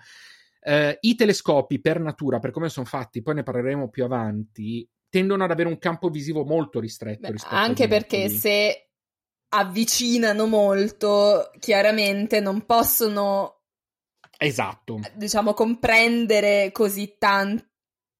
Eh, 0.61 0.99
I 1.01 1.15
telescopi 1.15 1.81
per 1.81 2.01
natura, 2.01 2.41
per 2.41 2.51
come 2.51 2.69
sono 2.69 2.87
fatti, 2.87 3.23
poi 3.23 3.37
ne 3.37 3.45
parleremo 3.45 3.89
più 3.89 4.03
avanti, 4.03 4.87
tendono 5.09 5.45
ad 5.45 5.53
avere 5.53 5.69
un 5.69 5.79
campo 5.79 6.09
visivo 6.09 6.45
molto 6.45 6.81
ristretto. 6.81 7.31
Beh, 7.31 7.39
anche 7.49 7.87
perché 7.87 8.29
se 8.29 8.89
avvicinano 9.51 10.47
molto, 10.47 11.53
chiaramente 11.61 12.41
non 12.41 12.67
possono 12.67 13.56
Esatto. 14.39 15.01
Diciamo 15.15 15.55
comprendere 15.55 16.71
così, 16.73 17.17
tan- 17.19 17.63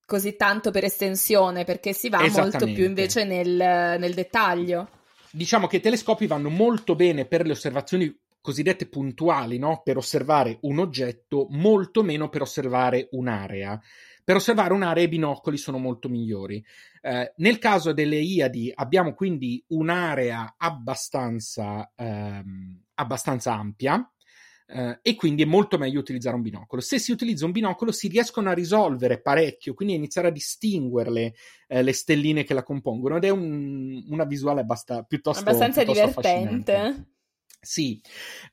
così 0.05 0.37
tanto 0.37 0.71
per 0.71 0.85
estensione, 0.85 1.65
perché 1.65 1.93
si 1.93 2.09
va 2.09 2.27
molto 2.31 2.67
più 2.67 2.85
invece 2.85 3.25
nel, 3.25 3.99
nel 3.99 4.15
dettaglio. 4.15 4.89
Diciamo 5.31 5.67
che 5.67 5.77
i 5.77 5.81
telescopi 5.81 6.27
vanno 6.27 6.49
molto 6.49 6.95
bene 6.95 7.27
per 7.27 7.45
le 7.45 7.53
osservazioni 7.53 8.15
cosiddette 8.41 8.87
puntuali, 8.87 9.59
no? 9.59 9.83
per 9.83 9.97
osservare 9.97 10.59
un 10.63 10.79
oggetto, 10.79 11.49
molto 11.51 12.05
meno 12.05 12.29
per 12.29 12.43
osservare 12.43 13.09
un'area. 13.11 13.81
per 14.23 14.37
osservare 14.37 14.73
un'area 14.73 15.05
i 15.05 15.09
binocoli 15.09 15.57
sono 15.57 15.79
molto 15.79 16.09
migliori. 16.09 16.65
Eh, 17.01 17.33
nel 17.37 17.59
caso 17.59 17.93
delle 17.93 18.17
Iadi 18.17 18.73
abbiamo 18.75 19.15
quindi 19.15 19.63
un'area 19.69 20.55
abbastanza, 20.57 21.93
ehm, 21.95 22.83
abbastanza 22.95 23.53
ampia, 23.53 24.09
Uh, 24.69 24.99
e 25.01 25.15
quindi 25.15 25.43
è 25.43 25.47
molto 25.47 25.79
meglio 25.79 26.01
utilizzare 26.01 26.35
un 26.35 26.43
binocolo. 26.43 26.81
Se 26.81 26.99
si 26.99 27.13
utilizza 27.13 27.45
un 27.45 27.53
binocolo 27.53 27.93
si 27.93 28.09
riescono 28.09 28.51
a 28.51 28.53
risolvere 28.53 29.21
parecchio, 29.21 29.75
quindi 29.75 29.95
a 29.95 29.99
iniziare 29.99 30.29
a 30.29 30.33
distinguerle 30.33 31.35
uh, 31.69 31.81
le 31.81 31.93
stelline 31.93 32.43
che 32.43 32.53
la 32.53 32.65
compongono. 32.65 33.17
Ed 33.17 33.25
è 33.25 33.31
un, 33.31 34.05
una 34.09 34.25
visuale 34.25 34.63
abbasta, 34.63 35.05
piuttosto, 35.05 35.41
abbastanza 35.41 35.85
piuttosto 35.85 36.21
divertente. 36.21 37.11
Sì, 37.61 38.01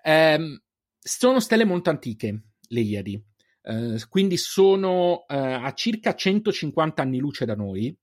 um, 0.03 0.61
sono 0.99 1.39
stelle 1.39 1.66
molto 1.66 1.89
antiche 1.89 2.41
le 2.59 2.80
Iadi, 2.80 3.24
uh, 3.64 3.97
quindi 4.07 4.38
sono 4.38 5.26
a 5.28 5.74
circa 5.74 6.14
150 6.14 7.01
anni 7.01 7.18
luce 7.18 7.45
da 7.45 7.55
noi 7.55 7.95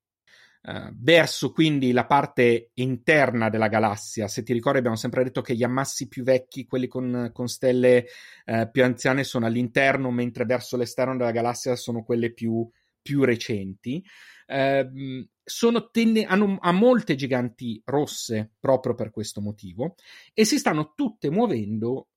Uh, 0.63 0.95
verso 0.95 1.53
quindi 1.53 1.91
la 1.91 2.05
parte 2.05 2.73
interna 2.75 3.49
della 3.49 3.69
galassia. 3.69 4.29
Se 4.29 4.43
ti 4.43 4.53
ricordi, 4.53 4.79
abbiamo 4.79 4.97
sempre 4.97 5.25
detto 5.25 5.41
che 5.41 5.55
gli 5.55 5.63
ammassi 5.63 6.07
più 6.07 6.23
vecchi, 6.23 6.67
quelli 6.67 6.87
con, 6.87 7.31
con 7.33 7.49
stelle 7.49 8.05
uh, 8.45 8.71
più 8.71 8.85
anziane, 8.85 9.25
sono 9.25 9.47
all'interno, 9.47 10.11
mentre 10.11 10.45
verso 10.45 10.77
l'esterno 10.77 11.17
della 11.17 11.31
galassia 11.31 11.77
sono 11.77 12.03
quelle 12.03 12.33
più, 12.33 12.69
più 13.01 13.25
recenti. 13.25 14.05
Uh, 14.47 15.27
sono 15.43 15.91
tenne- 15.91 16.25
hanno 16.25 16.59
a 16.61 16.73
molte 16.73 17.15
giganti 17.15 17.81
rosse 17.85 18.53
proprio 18.61 18.95
per 18.95 19.11
questo 19.11 19.41
motivo 19.41 19.95
e 20.33 20.45
si 20.45 20.59
stanno 20.59 20.93
tutte 20.95 21.31
muovendo 21.31 22.10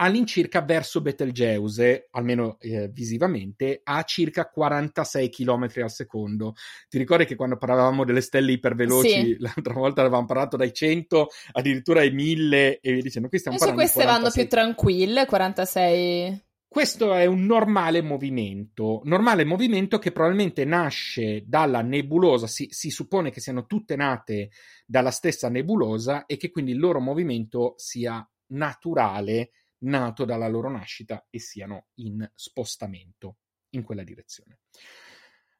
all'incirca 0.00 0.62
verso 0.62 1.00
Betelgeuse, 1.02 2.08
almeno 2.12 2.56
eh, 2.60 2.88
visivamente, 2.88 3.80
a 3.84 4.02
circa 4.04 4.48
46 4.48 5.28
km 5.28 5.68
al 5.82 5.90
secondo. 5.90 6.54
Ti 6.88 6.98
ricordi 6.98 7.26
che 7.26 7.36
quando 7.36 7.58
parlavamo 7.58 8.04
delle 8.04 8.22
stelle 8.22 8.52
iperveloci, 8.52 9.08
sì. 9.08 9.36
l'altra 9.38 9.74
volta 9.74 10.00
avevamo 10.00 10.26
parlato 10.26 10.56
dai 10.56 10.72
100 10.72 11.28
addirittura 11.52 12.00
ai 12.00 12.12
1000 12.12 12.80
e 12.80 12.92
vi 12.92 13.02
dicendo 13.02 13.28
qui 13.28 13.38
stiamo 13.38 13.56
Adesso 13.58 13.72
parlando 13.72 13.92
queste 13.92 14.10
vanno 14.10 14.30
più 14.30 14.48
tranquille, 14.48 15.26
46 15.26 16.44
questo 16.70 17.14
è 17.14 17.26
un 17.26 17.46
normale 17.46 18.00
movimento, 18.00 19.00
normale 19.02 19.44
movimento 19.44 19.98
che 19.98 20.12
probabilmente 20.12 20.64
nasce 20.64 21.42
dalla 21.44 21.82
nebulosa, 21.82 22.46
si, 22.46 22.68
si, 22.70 22.90
suppone 22.90 23.32
che 23.32 23.40
siano 23.40 23.66
tutte 23.66 23.96
nate 23.96 24.50
dalla 24.86 25.10
stessa 25.10 25.48
nebulosa 25.48 26.26
e 26.26 26.36
che 26.36 26.52
quindi 26.52 26.70
il 26.70 26.78
loro 26.78 27.00
movimento 27.00 27.74
sia 27.76 28.24
naturale 28.52 29.50
nato 29.80 30.24
dalla 30.24 30.48
loro 30.48 30.70
nascita 30.70 31.26
e 31.30 31.38
siano 31.38 31.86
in 31.96 32.28
spostamento 32.34 33.38
in 33.70 33.82
quella 33.82 34.02
direzione. 34.02 34.60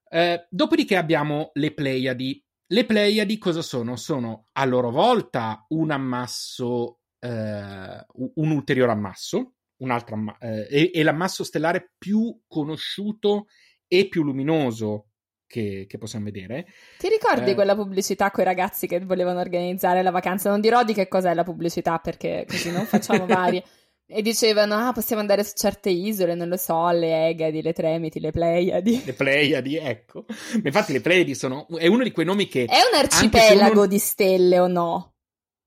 Eh, 0.08 0.46
dopodiché 0.50 0.96
abbiamo 0.96 1.50
le 1.54 1.72
Pleiadi. 1.72 2.44
Le 2.66 2.84
Pleiadi 2.84 3.38
cosa 3.38 3.62
sono? 3.62 3.96
Sono 3.96 4.48
a 4.52 4.64
loro 4.64 4.90
volta 4.90 5.64
un 5.68 5.90
ammasso, 5.90 7.00
eh, 7.18 8.04
un 8.34 8.50
ulteriore 8.50 8.92
ammasso, 8.92 9.54
un 9.78 9.90
altro 9.90 10.14
amma- 10.14 10.38
eh, 10.38 10.66
è, 10.66 10.90
è 10.90 11.02
l'ammasso 11.02 11.44
stellare 11.44 11.92
più 11.96 12.40
conosciuto 12.46 13.46
e 13.86 14.08
più 14.08 14.22
luminoso 14.22 15.10
che, 15.46 15.86
che, 15.88 15.98
possiamo 15.98 16.26
vedere. 16.26 16.66
Ti 16.98 17.08
ricordi 17.08 17.50
eh, 17.50 17.54
quella 17.54 17.74
pubblicità 17.74 18.30
con 18.30 18.42
i 18.42 18.46
ragazzi 18.46 18.86
che 18.86 19.00
volevano 19.00 19.40
organizzare 19.40 20.02
la 20.02 20.12
vacanza? 20.12 20.48
Non 20.48 20.60
dirò 20.60 20.84
di 20.84 20.94
che 20.94 21.08
cos'è 21.08 21.34
la 21.34 21.42
pubblicità 21.42 21.98
perché 21.98 22.46
così 22.48 22.70
non 22.70 22.84
facciamo 22.84 23.26
varie. 23.26 23.64
E 24.12 24.22
dicevano, 24.22 24.74
ah, 24.74 24.92
possiamo 24.92 25.20
andare 25.20 25.44
su 25.44 25.52
certe 25.54 25.88
isole, 25.88 26.34
non 26.34 26.48
lo 26.48 26.56
so, 26.56 26.90
le 26.90 27.28
Egadi, 27.28 27.62
le 27.62 27.72
Tremiti, 27.72 28.18
le 28.18 28.32
Pleiadi. 28.32 29.04
Le 29.04 29.12
Pleiadi, 29.12 29.76
ecco. 29.76 30.26
Infatti 30.64 30.92
le 30.92 31.00
Pleiadi 31.00 31.36
sono... 31.36 31.68
è 31.68 31.86
uno 31.86 32.02
di 32.02 32.10
quei 32.10 32.26
nomi 32.26 32.48
che... 32.48 32.64
È 32.64 32.80
un 32.90 32.98
arcipelago 32.98 33.72
uno... 33.72 33.86
di 33.86 33.98
stelle 33.98 34.58
o 34.58 34.66
no? 34.66 35.14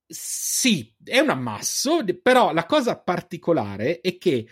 Sì, 0.06 0.94
è 1.02 1.20
un 1.20 1.30
ammasso, 1.30 2.04
però 2.22 2.52
la 2.52 2.66
cosa 2.66 3.00
particolare 3.00 4.02
è 4.02 4.18
che 4.18 4.46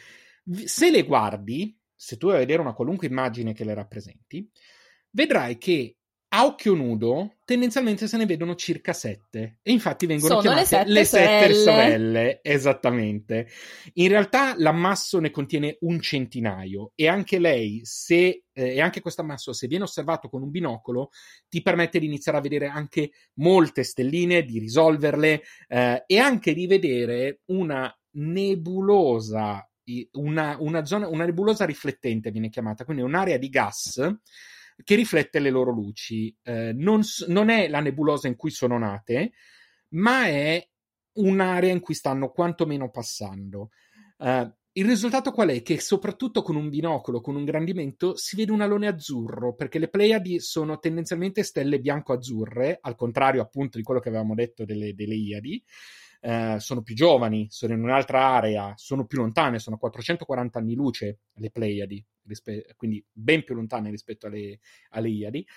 se 0.64 0.90
le 0.90 1.04
guardi, 1.04 1.78
se 1.94 2.16
tu 2.16 2.28
vai 2.28 2.38
a 2.38 2.40
vedere 2.40 2.62
una 2.62 2.74
qualunque 2.74 3.08
immagine 3.08 3.54
che 3.54 3.66
le 3.66 3.74
rappresenti, 3.74 4.50
vedrai 5.10 5.58
che 5.58 5.98
a 6.34 6.46
occhio 6.46 6.76
nudo 6.76 7.36
tendenzialmente 7.44 8.08
se 8.08 8.16
ne 8.16 8.26
vedono 8.26 8.56
circa 8.56 8.94
sette 8.94 9.60
e 9.62 9.72
infatti 9.72 10.06
vengono 10.06 10.40
Sono 10.40 10.42
chiamate 10.42 10.62
le 10.62 10.66
sette, 10.66 10.90
le 10.90 11.04
sette 11.04 11.54
sorelle. 11.54 11.64
sorelle. 11.64 12.40
Esattamente. 12.42 13.48
In 13.96 14.08
realtà 14.08 14.54
l'ammasso 14.58 15.20
ne 15.20 15.30
contiene 15.30 15.78
un 15.82 16.00
centinaio 16.00 16.94
e 16.96 17.10
anche 17.10 17.38
lei, 17.38 17.82
se 17.84 18.44
eh, 18.54 18.76
e 18.76 18.80
anche 18.80 19.02
questo 19.02 19.22
ammasso, 19.22 19.52
se 19.52 19.68
viene 19.68 19.84
osservato 19.84 20.30
con 20.30 20.42
un 20.42 20.50
binocolo, 20.50 21.10
ti 21.50 21.62
permette 21.62 22.00
di 22.00 22.06
iniziare 22.06 22.38
a 22.38 22.42
vedere 22.42 22.68
anche 22.68 23.12
molte 23.36 23.84
stelline, 23.84 24.44
di 24.44 24.60
risolverle 24.60 25.42
eh, 25.68 26.04
e 26.08 26.18
anche 26.18 26.54
di 26.54 26.66
vedere 26.66 27.42
una 27.48 27.94
nebulosa, 28.12 29.70
una, 30.14 30.56
una, 30.60 30.86
zona, 30.86 31.10
una 31.10 31.26
nebulosa 31.26 31.66
riflettente 31.66 32.32
viene 32.32 32.50
chiamata, 32.50 32.86
quindi 32.86 33.04
un'area 33.04 33.38
di 33.38 33.50
gas 33.50 34.20
che 34.84 34.96
riflette 34.96 35.40
le 35.40 35.50
loro 35.50 35.72
luci. 35.72 36.36
Eh, 36.44 36.74
non, 36.74 37.02
non, 37.28 37.50
è 37.50 37.68
la 37.68 37.80
nebulosa 37.80 38.28
in 38.28 38.36
cui 38.36 38.52
sono 38.52 38.78
nate, 38.78 39.34
ma 39.90 40.26
è 40.26 40.66
un'area 41.14 41.72
in 41.72 41.80
cui 41.80 41.94
stanno 41.94 42.30
quantomeno 42.30 42.90
passando. 42.90 43.70
Uh, 44.18 44.50
il 44.74 44.86
risultato 44.86 45.32
qual 45.32 45.50
è? 45.50 45.62
Che 45.62 45.82
soprattutto 45.82 46.42
con 46.42 46.56
un 46.56 46.70
binocolo, 46.70 47.20
con 47.20 47.36
un 47.36 47.44
grandimento, 47.44 48.16
si 48.16 48.38
vede 48.38 48.54
un 48.54 48.62
alone 48.62 48.88
azzurro, 48.88 49.54
perché 49.54 49.80
le 49.80 49.90
Pleiadi 49.90 50.40
sono 50.40 50.80
tendenzialmente 50.80 51.44
stelle 51.44 51.82
bianco-azzurre, 51.82 52.78
al 52.80 52.96
contrario 52.96 53.42
appunto 53.42 53.78
di 53.78 53.84
quello 53.84 54.00
che 54.00 54.08
avevamo 54.08 54.34
detto 54.34 54.64
delle, 54.64 54.94
delle 54.94 55.16
Iadi. 55.16 55.62
Uh, 56.22 56.60
sono 56.60 56.84
più 56.84 56.94
giovani, 56.94 57.48
sono 57.50 57.74
in 57.74 57.82
un'altra 57.82 58.24
area, 58.24 58.74
sono 58.76 59.06
più 59.06 59.18
lontane, 59.18 59.58
sono 59.58 59.78
440 59.78 60.60
anni 60.60 60.76
luce 60.76 61.22
le 61.34 61.50
Pleiadi, 61.50 62.06
rispe- 62.28 62.76
quindi 62.76 63.04
ben 63.12 63.44
più 63.44 63.56
lontane 63.56 63.90
rispetto 63.90 64.28
alle, 64.28 64.60
alle 64.90 65.10
Iadi. 65.10 65.48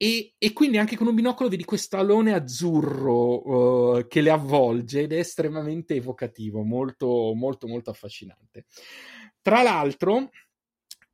E, 0.00 0.34
e, 0.38 0.52
quindi 0.52 0.78
anche 0.78 0.94
con 0.94 1.08
un 1.08 1.14
binocolo 1.14 1.48
vedi 1.48 1.64
questo 1.64 1.96
alone 1.96 2.32
azzurro 2.32 3.96
uh, 3.96 4.06
che 4.06 4.20
le 4.20 4.30
avvolge 4.30 5.00
ed 5.00 5.12
è 5.12 5.18
estremamente 5.18 5.96
evocativo, 5.96 6.62
molto, 6.62 7.32
molto, 7.34 7.66
molto 7.66 7.90
affascinante. 7.90 8.66
Tra 9.42 9.62
l'altro, 9.62 10.30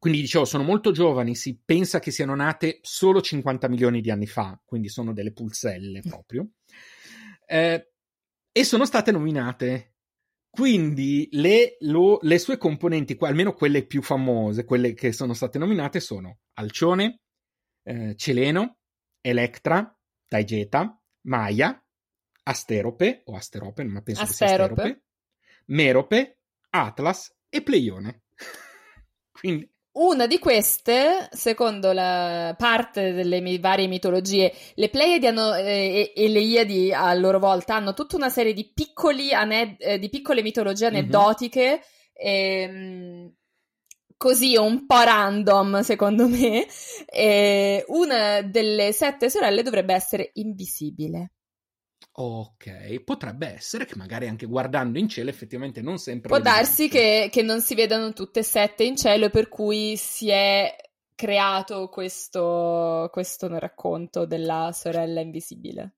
quindi 0.05 0.21
dicevo, 0.21 0.45
sono 0.45 0.65
molto 0.65 0.91
giovani, 0.91 1.35
si 1.35 1.59
pensa 1.65 1.99
che 1.99 2.11
siano 2.11 2.35
nate 2.35 2.81
solo 2.83 3.23
50 3.23 3.69
milioni 3.69 4.03
di 4.03 4.11
anni 4.11 4.27
fa, 4.27 4.61
quindi 4.63 4.91
sono 4.91 5.15
delle 5.15 5.33
pulselle 5.33 6.03
proprio. 6.03 6.47
Eh, 7.47 7.94
e 8.57 8.65
sono 8.65 8.85
state 8.85 9.11
nominate 9.11 9.95
quindi 10.55 11.29
le, 11.33 11.79
lo, 11.81 12.21
le, 12.23 12.39
sue 12.39 12.59
componenti, 12.59 13.17
almeno 13.23 13.55
quelle 13.55 13.85
più 13.85 14.03
famose, 14.03 14.65
quelle 14.65 14.95
che 14.95 15.13
sono 15.13 15.35
state 15.35 15.59
nominate, 15.59 15.99
sono 15.99 16.43
Alcione, 16.53 17.23
eh, 17.83 18.15
Celeno, 18.15 18.79
Electra, 19.21 19.99
Taigeta, 20.29 20.97
Maia, 21.23 21.85
Asterope, 22.45 23.23
o 23.25 23.35
Asterope, 23.35 23.83
ma 23.83 24.01
penso 24.03 24.23
Asterope. 24.23 24.47
che 24.47 24.55
sia 24.55 24.85
Asterope, 24.85 25.05
Merope, 25.67 26.39
Atlas 26.71 27.37
e 27.49 27.61
Pleione. 27.61 28.23
Quindi 29.33 29.69
una 29.95 30.27
di 30.27 30.39
queste, 30.39 31.29
secondo 31.31 31.93
la 31.93 32.55
parte 32.59 33.13
delle 33.13 33.41
mi- 33.41 33.59
varie 33.59 33.87
mitologie, 33.87 34.53
le 34.75 34.89
Pleiadi 34.89 35.27
hanno, 35.27 35.55
eh, 35.55 36.13
e, 36.15 36.29
le 36.29 36.41
Iadi 36.41 36.93
a 36.93 37.13
loro 37.15 37.39
volta 37.39 37.77
hanno 37.77 37.95
tutta 37.95 38.17
una 38.17 38.29
serie 38.29 38.53
di, 38.53 38.71
piccoli 38.73 39.33
ane- 39.33 39.77
eh, 39.79 39.99
di 39.99 40.09
piccole 40.09 40.43
mitologie 40.43 40.91
mhm. 40.91 40.97
aneddotiche, 40.97 41.69
mm-hmm. 41.69 43.27
e, 43.27 43.33
così 44.17 44.57
un 44.57 44.87
po' 44.87 45.03
random 45.03 45.81
secondo 45.83 46.27
me. 46.29 46.67
E 47.07 47.85
una 47.89 48.41
delle 48.43 48.93
sette 48.93 49.31
sorelle 49.31 49.63
dovrebbe 49.63 49.95
essere 49.95 50.31
invisibile. 50.35 51.33
Ok, 52.17 53.01
potrebbe 53.03 53.49
essere 53.49 53.87
che 53.87 53.97
magari 53.97 54.29
anche 54.29 54.47
guardando 54.47 55.01
in 55.01 55.09
cielo 55.09 55.31
effettivamente 55.31 55.83
non 55.83 55.99
sempre... 55.99 56.29
Può 56.29 56.39
darsi 56.39 56.89
che, 56.89 57.29
che, 57.29 57.43
non 57.43 57.61
si 57.61 57.75
vedano 57.75 58.13
tutte 58.13 58.41
e 58.41 58.45
sette 58.45 58.85
in 58.85 58.97
cielo 58.97 59.31
per 59.31 59.49
cui 59.49 59.97
si 59.97 60.29
è 60.29 60.77
creato 61.17 61.89
questo, 61.89 63.09
questo 63.11 63.59
racconto 63.59 64.27
della 64.27 64.71
sorella 64.73 65.21
invisibile. 65.21 65.95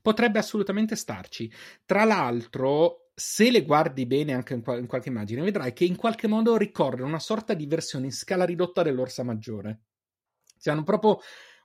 Potrebbe 0.00 0.38
assolutamente 0.38 0.96
starci. 0.96 1.52
Tra 1.84 2.04
l'altro, 2.04 3.10
se 3.14 3.50
le 3.50 3.62
guardi 3.62 4.06
bene 4.06 4.32
anche 4.32 4.54
in, 4.54 4.62
qual- 4.62 4.78
in 4.78 4.86
qualche 4.86 5.10
immagine, 5.10 5.42
vedrai 5.42 5.74
che 5.74 5.84
in 5.84 5.96
qualche 5.96 6.28
modo 6.28 6.56
ricordano 6.56 7.08
una 7.08 7.18
sorta 7.18 7.52
di 7.52 7.66
versione 7.66 8.06
in 8.06 8.12
scala 8.12 8.46
ridotta 8.46 8.82
dell'orsa 8.82 9.22
maggiore. 9.22 9.80
Cioè, 10.58 10.72
hanno 10.72 10.84
proprio 10.84 11.20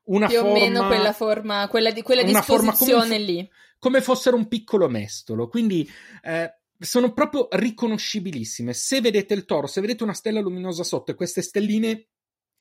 una 0.05 0.27
più 0.27 0.37
forma... 0.37 0.51
o 0.51 0.53
meno 0.53 0.87
quella 0.87 1.13
forma, 1.13 1.67
quella, 1.67 1.91
di, 1.91 2.01
quella 2.01 2.23
disposizione 2.23 3.17
lì 3.17 3.49
come 3.83 3.99
fossero 3.99 4.37
un 4.37 4.47
piccolo 4.47 4.87
mestolo. 4.87 5.49
Quindi 5.49 5.85
eh, 6.21 6.59
sono 6.79 7.11
proprio 7.11 7.49
riconoscibilissime. 7.51 8.71
Se 8.71 9.01
vedete 9.01 9.33
il 9.33 9.43
toro, 9.43 9.67
se 9.67 9.81
vedete 9.81 10.03
una 10.03 10.13
stella 10.13 10.39
luminosa 10.39 10.85
sotto 10.85 11.11
e 11.11 11.15
queste 11.15 11.41
stelline 11.41 12.07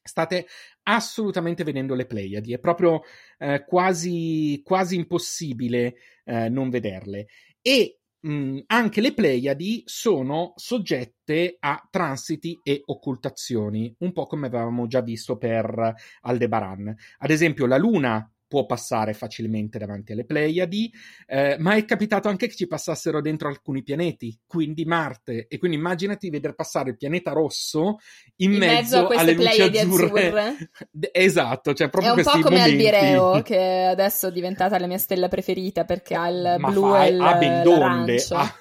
state 0.03 0.49
assolutamente 0.83 1.63
vedendo 1.63 1.95
le 1.95 2.07
Pleiadi, 2.07 2.53
è 2.53 2.59
proprio 2.59 3.03
eh, 3.39 3.65
quasi, 3.65 4.61
quasi 4.65 4.97
impossibile 4.97 5.95
eh, 6.25 6.49
non 6.49 6.71
vederle. 6.71 7.29
E 7.61 8.01
mh, 8.23 8.59
anche 8.67 9.01
le 9.01 9.15
Pleiadi 9.15 9.83
sono 9.87 10.53
soggette 10.57 11.57
a 11.61 11.87
transiti 11.91 12.61
e 12.63 12.83
occultazioni, 12.85 13.95
un 13.99 14.13
po' 14.13 14.27
come 14.27 14.47
avevamo 14.49 14.87
già 14.87 15.01
visto 15.03 15.37
per 15.39 15.95
Aldebaran. 16.23 16.95
Ad 17.19 17.31
esempio, 17.31 17.67
la 17.67 17.77
Luna 17.79 18.29
può 18.53 18.67
passare 18.67 19.15
facilmente 19.15 19.79
davanti 19.79 20.13
alle 20.13 20.27
Pleiadi, 20.27 20.93
eh, 21.27 21.57
ma 21.59 21.75
è 21.75 21.87
capitato 21.87 22.29
anche 22.29 22.49
che 22.49 22.55
ci 22.55 22.67
passassero 22.67 23.23
dentro 23.23 23.49
alcuni 23.49 23.83
pianeti, 23.83 24.39
quindi 24.47 24.85
Marte, 24.85 25.47
e 25.49 25.57
quindi 25.57 25.79
immaginati 25.79 26.29
vedere 26.29 26.55
passare 26.55 26.91
il 26.91 26.99
pianeta 26.99 27.33
rosso 27.33 27.97
in, 28.37 28.53
in 28.53 28.59
mezzo, 28.59 29.09
mezzo 29.09 29.19
alle 29.19 29.33
luci 29.33 29.63
azzurre. 29.63 30.05
azzurre. 30.05 30.71
esatto, 31.13 31.73
cioè 31.73 31.89
proprio 31.89 32.13
È 32.13 32.17
un 32.19 32.23
po' 32.25 32.31
come 32.33 32.59
momenti. 32.59 32.71
Albireo, 32.73 33.41
che 33.41 33.85
adesso 33.85 34.27
è 34.27 34.33
diventata 34.33 34.79
la 34.79 34.87
mia 34.87 34.99
stella 34.99 35.29
preferita 35.29 35.85
perché 35.85 36.15
ha 36.15 36.29
il 36.29 36.57
ma 36.59 36.71
blu 36.71 36.91
fai, 36.91 37.09
e 37.09 37.13
il, 37.15 37.21
ha 37.23 37.35
ben 37.37 37.63
donde, 37.63 38.27
ha, 38.33 38.55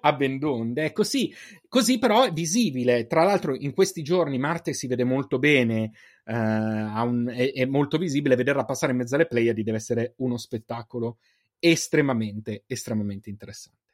a 0.00 0.12
Bendonde. 0.12 0.86
È 0.86 0.92
così, 0.92 1.32
così 1.68 1.98
però 1.98 2.24
è 2.24 2.32
visibile. 2.32 3.06
Tra 3.06 3.24
l'altro, 3.24 3.54
in 3.54 3.72
questi 3.72 4.02
giorni 4.02 4.38
Marte 4.38 4.72
si 4.72 4.86
vede 4.86 5.04
molto 5.04 5.38
bene, 5.38 5.92
uh, 6.24 6.32
un, 6.32 7.32
è, 7.34 7.52
è, 7.52 7.64
molto 7.64 7.98
visibile. 7.98 8.36
Vederla 8.36 8.64
passare 8.64 8.92
in 8.92 8.98
mezzo 8.98 9.14
alle 9.14 9.26
Pleiadi 9.26 9.62
deve 9.62 9.78
essere 9.78 10.14
uno 10.18 10.36
spettacolo 10.36 11.18
estremamente, 11.58 12.64
estremamente 12.66 13.30
interessante. 13.30 13.84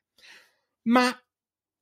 Ma 0.85 1.11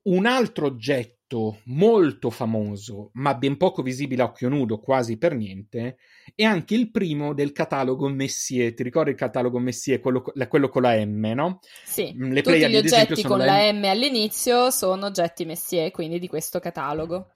un 0.03 0.27
altro 0.27 0.67
oggetto 0.67 1.20
oggetto 1.31 1.61
molto 1.67 2.31
famoso, 2.31 3.11
ma 3.15 3.35
ben 3.35 3.57
poco 3.57 3.83
visibile 3.83 4.23
a 4.23 4.27
occhio 4.27 4.49
nudo, 4.49 4.81
quasi 4.81 5.17
per 5.17 5.35
niente, 5.35 5.99
è 6.35 6.43
anche 6.43 6.75
il 6.75 6.91
primo 6.91 7.33
del 7.33 7.53
catalogo 7.53 8.09
Messier. 8.09 8.75
Ti 8.75 8.83
ricordi 8.83 9.11
il 9.11 9.17
catalogo 9.17 9.59
Messier, 9.59 10.01
quello, 10.01 10.23
quello 10.49 10.69
con 10.69 10.83
la 10.83 11.05
M, 11.05 11.33
no? 11.35 11.61
Sì, 11.85 12.13
mm, 12.13 12.33
Le 12.33 12.43
tutti 12.43 12.69
gli 12.69 12.77
oggetti 12.77 13.23
con 13.23 13.39
la 13.39 13.73
M 13.73 13.85
all'inizio 13.85 14.71
sono 14.71 15.07
oggetti 15.07 15.45
Messier, 15.45 15.91
quindi 15.91 16.19
di 16.19 16.29
questo 16.29 16.59
catalogo. 16.59 17.35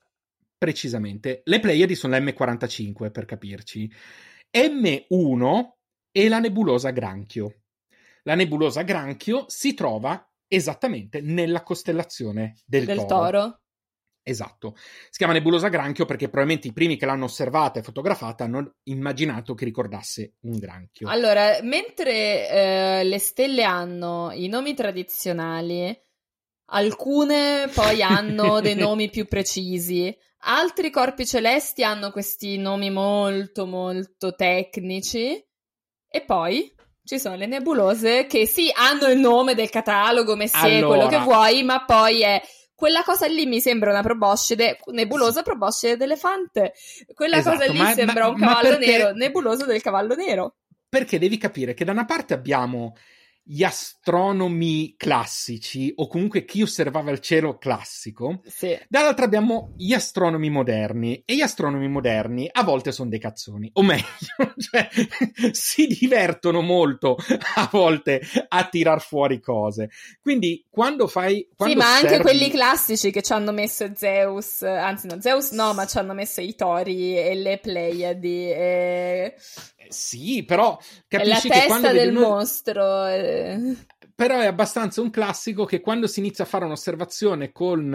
Precisamente. 0.58 1.42
Le 1.44 1.60
Pleiadi 1.60 1.94
sono 1.94 2.18
la 2.18 2.24
M45, 2.24 3.10
per 3.10 3.24
capirci. 3.24 3.90
M1 4.56 5.68
è 6.10 6.28
la 6.28 6.38
nebulosa 6.38 6.90
Granchio. 6.90 7.60
La 8.22 8.34
nebulosa 8.34 8.82
Granchio 8.82 9.44
si 9.48 9.74
trova 9.74 10.26
esattamente 10.46 11.20
nella 11.20 11.62
costellazione 11.62 12.56
del, 12.64 12.84
del 12.86 13.04
toro. 13.04 13.08
toro. 13.08 13.58
Esatto. 14.26 14.74
Si 14.76 15.18
chiama 15.18 15.34
nebulosa 15.34 15.68
granchio 15.68 16.06
perché 16.06 16.28
probabilmente 16.28 16.68
i 16.68 16.72
primi 16.72 16.96
che 16.96 17.04
l'hanno 17.04 17.26
osservata 17.26 17.78
e 17.78 17.82
fotografata 17.82 18.44
hanno 18.44 18.76
immaginato 18.84 19.52
che 19.54 19.66
ricordasse 19.66 20.36
un 20.40 20.58
granchio. 20.58 21.08
Allora, 21.08 21.58
mentre 21.62 22.48
eh, 22.48 23.04
le 23.04 23.18
stelle 23.18 23.64
hanno 23.64 24.30
i 24.32 24.48
nomi 24.48 24.72
tradizionali, 24.72 25.94
alcune 26.70 27.68
poi 27.74 28.02
hanno 28.02 28.60
dei 28.62 28.74
nomi 28.74 29.10
più 29.10 29.26
precisi. 29.26 30.16
Altri 30.46 30.90
corpi 30.90 31.26
celesti 31.26 31.84
hanno 31.84 32.10
questi 32.10 32.56
nomi 32.56 32.90
molto 32.90 33.66
molto 33.66 34.34
tecnici 34.34 35.42
e 36.08 36.20
poi 36.22 36.74
ci 37.04 37.18
sono 37.18 37.36
le 37.36 37.46
nebulose 37.46 38.26
che 38.26 38.46
sì, 38.46 38.70
hanno 38.74 39.06
il 39.08 39.18
nome 39.18 39.54
del 39.54 39.68
catalogo, 39.68 40.36
Messier, 40.36 40.82
allora, 40.82 40.86
quello 40.86 41.06
che 41.08 41.18
vuoi, 41.18 41.62
ma 41.62 41.84
poi 41.84 42.22
è 42.22 42.42
quella 42.74 43.02
cosa 43.02 43.26
lì 43.26 43.46
mi 43.46 43.60
sembra 43.60 43.90
una 43.90 44.02
proboscide, 44.02 44.78
nebulosa 44.86 45.42
proboscide 45.42 45.96
d'elefante. 45.96 46.74
Quella 47.14 47.36
esatto, 47.36 47.58
cosa 47.58 47.70
lì 47.70 47.78
ma, 47.78 47.92
sembra 47.92 48.24
ma, 48.24 48.28
un 48.28 48.36
cavallo 48.36 48.68
perché... 48.70 48.86
nero, 48.86 49.12
nebuloso 49.12 49.64
del 49.64 49.80
cavallo 49.80 50.14
nero. 50.14 50.56
Perché 50.88 51.18
devi 51.18 51.38
capire 51.38 51.74
che 51.74 51.84
da 51.84 51.92
una 51.92 52.04
parte 52.04 52.34
abbiamo 52.34 52.94
gli 53.46 53.62
astronomi 53.62 54.94
classici, 54.96 55.92
o 55.96 56.08
comunque 56.08 56.46
chi 56.46 56.62
osservava 56.62 57.10
il 57.10 57.20
cielo 57.20 57.58
classico, 57.58 58.40
sì. 58.46 58.78
dall'altra 58.88 59.26
abbiamo 59.26 59.74
gli 59.76 59.92
astronomi 59.92 60.48
moderni, 60.48 61.22
e 61.26 61.36
gli 61.36 61.42
astronomi 61.42 61.86
moderni 61.88 62.48
a 62.50 62.62
volte 62.62 62.90
sono 62.90 63.10
dei 63.10 63.18
cazzoni, 63.18 63.68
o 63.74 63.82
meglio, 63.82 64.04
cioè, 64.56 64.88
si 65.52 65.86
divertono 65.86 66.62
molto 66.62 67.16
a 67.56 67.68
volte 67.70 68.22
a 68.48 68.64
tirar 68.64 69.02
fuori 69.02 69.40
cose. 69.40 69.90
Quindi 70.22 70.64
quando 70.70 71.06
fai... 71.06 71.46
Quando 71.54 71.74
sì, 71.74 71.80
ma 71.80 71.94
osservi... 71.96 72.14
anche 72.14 72.22
quelli 72.22 72.50
classici 72.50 73.10
che 73.10 73.20
ci 73.20 73.32
hanno 73.34 73.52
messo 73.52 73.90
Zeus, 73.94 74.62
anzi 74.62 75.06
no, 75.06 75.20
Zeus 75.20 75.50
no, 75.50 75.74
ma 75.74 75.86
ci 75.86 75.98
hanno 75.98 76.14
messo 76.14 76.40
i 76.40 76.54
tori 76.54 77.18
e 77.18 77.34
le 77.34 77.58
Pleiadi 77.58 78.50
e 78.50 79.34
sì, 79.88 80.44
però 80.44 80.78
capisci 81.08 81.48
è 81.48 81.54
la 81.54 81.66
testa 81.66 81.92
del 81.92 82.14
uno... 82.14 82.28
mostro. 82.28 83.06
Eh. 83.06 83.76
Però 84.14 84.38
è 84.38 84.46
abbastanza 84.46 85.00
un 85.00 85.10
classico 85.10 85.64
che 85.64 85.80
quando 85.80 86.06
si 86.06 86.20
inizia 86.20 86.44
a 86.44 86.46
fare 86.46 86.64
un'osservazione 86.64 87.50
con, 87.50 87.92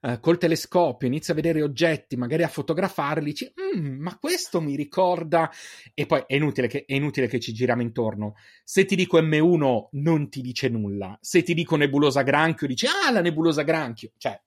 eh, 0.00 0.18
col 0.20 0.38
telescopio, 0.38 1.06
inizia 1.06 1.34
a 1.34 1.36
vedere 1.36 1.60
oggetti, 1.60 2.16
magari 2.16 2.44
a 2.44 2.48
fotografarli, 2.48 3.24
dici, 3.24 3.52
mm, 3.76 4.00
ma 4.00 4.16
questo 4.18 4.62
mi 4.62 4.74
ricorda... 4.74 5.50
E 5.92 6.06
poi 6.06 6.24
è 6.26 6.34
inutile, 6.34 6.66
che, 6.66 6.84
è 6.86 6.94
inutile 6.94 7.26
che 7.26 7.40
ci 7.40 7.52
giriamo 7.52 7.82
intorno. 7.82 8.36
Se 8.64 8.86
ti 8.86 8.96
dico 8.96 9.20
M1 9.20 9.88
non 9.92 10.30
ti 10.30 10.40
dice 10.40 10.70
nulla. 10.70 11.18
Se 11.20 11.42
ti 11.42 11.52
dico 11.52 11.76
nebulosa 11.76 12.22
granchio, 12.22 12.66
dici, 12.66 12.86
ah, 12.86 13.10
la 13.10 13.20
nebulosa 13.20 13.62
granchio. 13.62 14.12
Cioè, 14.16 14.40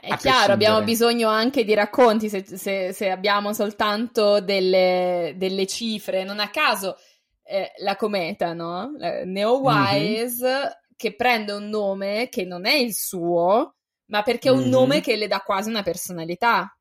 è 0.00 0.16
chiaro, 0.16 0.52
abbiamo 0.52 0.82
bisogno 0.82 1.28
anche 1.28 1.64
di 1.64 1.74
racconti 1.74 2.28
se, 2.28 2.44
se, 2.44 2.92
se 2.92 3.10
abbiamo 3.10 3.52
soltanto 3.52 4.40
delle, 4.40 5.34
delle, 5.36 5.66
cifre. 5.66 6.24
Non 6.24 6.40
a 6.40 6.50
caso 6.50 6.96
eh, 7.44 7.72
la 7.82 7.94
cometa, 7.94 8.52
no? 8.52 8.92
Neowise, 9.24 10.46
mm-hmm. 10.46 10.66
che 10.96 11.14
prende 11.14 11.52
un 11.52 11.68
nome 11.68 12.28
che 12.28 12.44
non 12.44 12.66
è 12.66 12.74
il 12.74 12.94
suo, 12.94 13.76
ma 14.06 14.22
perché 14.22 14.48
è 14.48 14.52
un 14.52 14.60
mm-hmm. 14.60 14.70
nome 14.70 15.00
che 15.00 15.16
le 15.16 15.28
dà 15.28 15.40
quasi 15.40 15.68
una 15.68 15.82
personalità. 15.82 16.76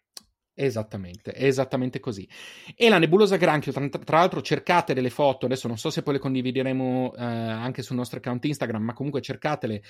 Esattamente, 0.56 1.34
esattamente 1.36 2.00
così. 2.00 2.28
E 2.76 2.90
la 2.90 3.00
nebulosa 3.00 3.38
granchio, 3.38 3.72
tra, 3.72 3.88
tra, 3.90 4.18
l'altro 4.18 4.42
cercate 4.42 4.94
delle 4.94 5.10
foto, 5.10 5.46
adesso 5.46 5.68
non 5.68 5.78
so 5.78 5.90
se 5.90 6.04
poi 6.04 6.14
le 6.14 6.20
condivideremo 6.20 7.14
eh, 7.16 7.24
anche 7.24 7.82
sul 7.82 7.96
nostro 7.96 8.20
account 8.20 8.46
Instagram, 8.46 8.84
ma 8.84 8.94
comunque 8.94 9.22
cercatele 9.22 9.82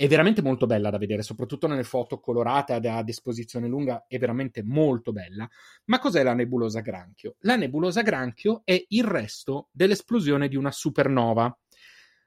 è 0.00 0.08
veramente 0.08 0.40
molto 0.40 0.64
bella 0.64 0.88
da 0.88 0.96
vedere, 0.96 1.20
soprattutto 1.20 1.66
nelle 1.66 1.82
foto 1.84 2.20
colorate 2.20 2.72
ad, 2.72 3.06
esposizione 3.10 3.68
lunga, 3.68 4.06
è 4.08 4.16
veramente 4.16 4.62
molto 4.62 5.12
bella. 5.12 5.46
Ma 5.84 5.98
cos'è 5.98 6.22
la 6.22 6.32
nebulosa 6.32 6.80
granchio? 6.80 7.36
La 7.40 7.56
nebulosa 7.56 8.00
granchio 8.00 8.62
è 8.64 8.82
il 8.88 9.04
resto 9.04 9.68
dell'esplosione 9.70 10.48
di 10.48 10.56
una 10.56 10.70
supernova. 10.70 11.54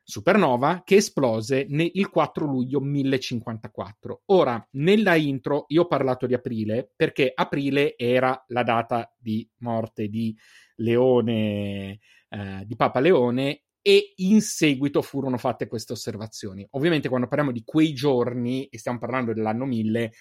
Supernova 0.03 0.83
che 0.85 0.97
esplose 0.97 1.65
nel, 1.67 1.89
il 1.93 2.11
4 2.11 2.45
luglio 2.45 2.79
1054. 2.79 4.21
Ora, 4.25 4.63
nella 4.73 5.15
intro 5.15 5.65
io 5.69 5.81
ho 5.81 5.87
parlato 5.87 6.27
di 6.27 6.35
aprile 6.35 6.91
perché 6.95 7.31
aprile 7.33 7.97
era 7.97 8.39
la 8.49 8.61
data 8.61 9.11
di 9.17 9.49
morte 9.61 10.09
di 10.09 10.37
Leone, 10.75 11.99
eh, 12.29 12.63
di 12.67 12.75
Papa 12.75 12.99
Leone 12.99 13.63
e 13.85 14.13
in 14.17 14.41
seguito 14.41 15.01
furono 15.01 15.37
fatte 15.37 15.67
queste 15.67 15.91
osservazioni. 15.91 16.65
Ovviamente 16.71 17.09
quando 17.09 17.27
parliamo 17.27 17.51
di 17.51 17.63
quei 17.65 17.93
giorni, 17.93 18.65
e 18.67 18.79
stiamo 18.79 18.97
parlando 18.97 19.33
dell'anno 19.33 19.65
1000, 19.65 20.11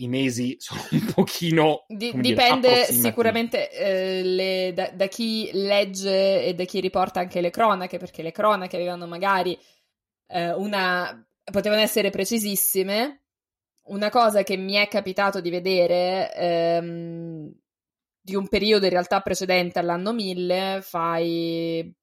i 0.00 0.08
mesi 0.08 0.56
sono 0.60 0.82
un 0.90 1.12
pochino... 1.14 1.84
Di, 1.86 2.12
dipende 2.16 2.68
dire, 2.68 2.84
sicuramente 2.86 3.70
eh, 3.70 4.22
le, 4.24 4.72
da, 4.74 4.90
da, 4.90 5.06
chi 5.06 5.48
legge 5.52 6.44
e 6.44 6.54
da 6.54 6.64
chi 6.64 6.80
riporta 6.80 7.20
anche 7.20 7.40
le 7.40 7.50
cronache, 7.50 7.98
perché 7.98 8.22
le 8.22 8.32
cronache 8.32 8.74
avevano 8.74 9.06
magari 9.06 9.56
eh, 10.26 10.52
una... 10.52 11.24
potevano 11.44 11.80
essere 11.80 12.10
precisissime. 12.10 13.22
Una 13.84 14.10
cosa 14.10 14.42
che 14.42 14.56
mi 14.56 14.74
è 14.74 14.88
capitato 14.88 15.40
di 15.40 15.50
vedere 15.50 16.34
ehm, 16.34 17.50
di 18.20 18.34
un 18.34 18.48
periodo 18.48 18.84
in 18.84 18.90
realtà 18.90 19.20
precedente 19.20 19.78
all'anno 19.78 20.12
1000, 20.12 20.80
fai 20.82 21.96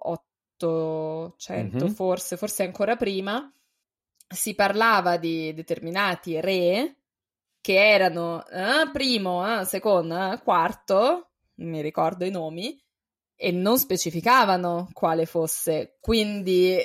800 0.00 1.36
mm-hmm. 1.52 1.86
forse, 1.92 2.36
forse 2.36 2.62
ancora 2.64 2.96
prima, 2.96 3.50
si 4.28 4.54
parlava 4.54 5.16
di 5.16 5.52
determinati 5.54 6.40
re 6.40 6.96
che 7.60 7.74
erano 7.74 8.46
eh, 8.46 8.88
primo, 8.92 9.60
eh, 9.60 9.64
secondo, 9.64 10.32
eh, 10.32 10.40
quarto, 10.42 11.30
mi 11.56 11.80
ricordo 11.80 12.24
i 12.24 12.30
nomi, 12.30 12.80
e 13.34 13.50
non 13.50 13.78
specificavano 13.78 14.88
quale 14.92 15.26
fosse. 15.26 15.96
Quindi 16.00 16.78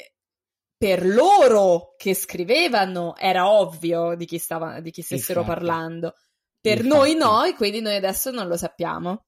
per 0.76 1.06
loro 1.06 1.94
che 1.98 2.16
scrivevano 2.16 3.16
era 3.16 3.48
ovvio 3.50 4.16
di 4.16 4.26
chi, 4.26 4.40
stava, 4.40 4.80
di 4.80 4.90
chi 4.90 5.04
stessero 5.04 5.42
Infatti. 5.42 5.60
parlando. 5.60 6.16
Per 6.60 6.84
Infatti. 6.84 6.98
noi 6.98 7.16
no, 7.16 7.44
e 7.44 7.54
quindi 7.54 7.82
noi 7.82 7.96
adesso 7.96 8.32
non 8.32 8.48
lo 8.48 8.58
sappiamo. 8.58 9.26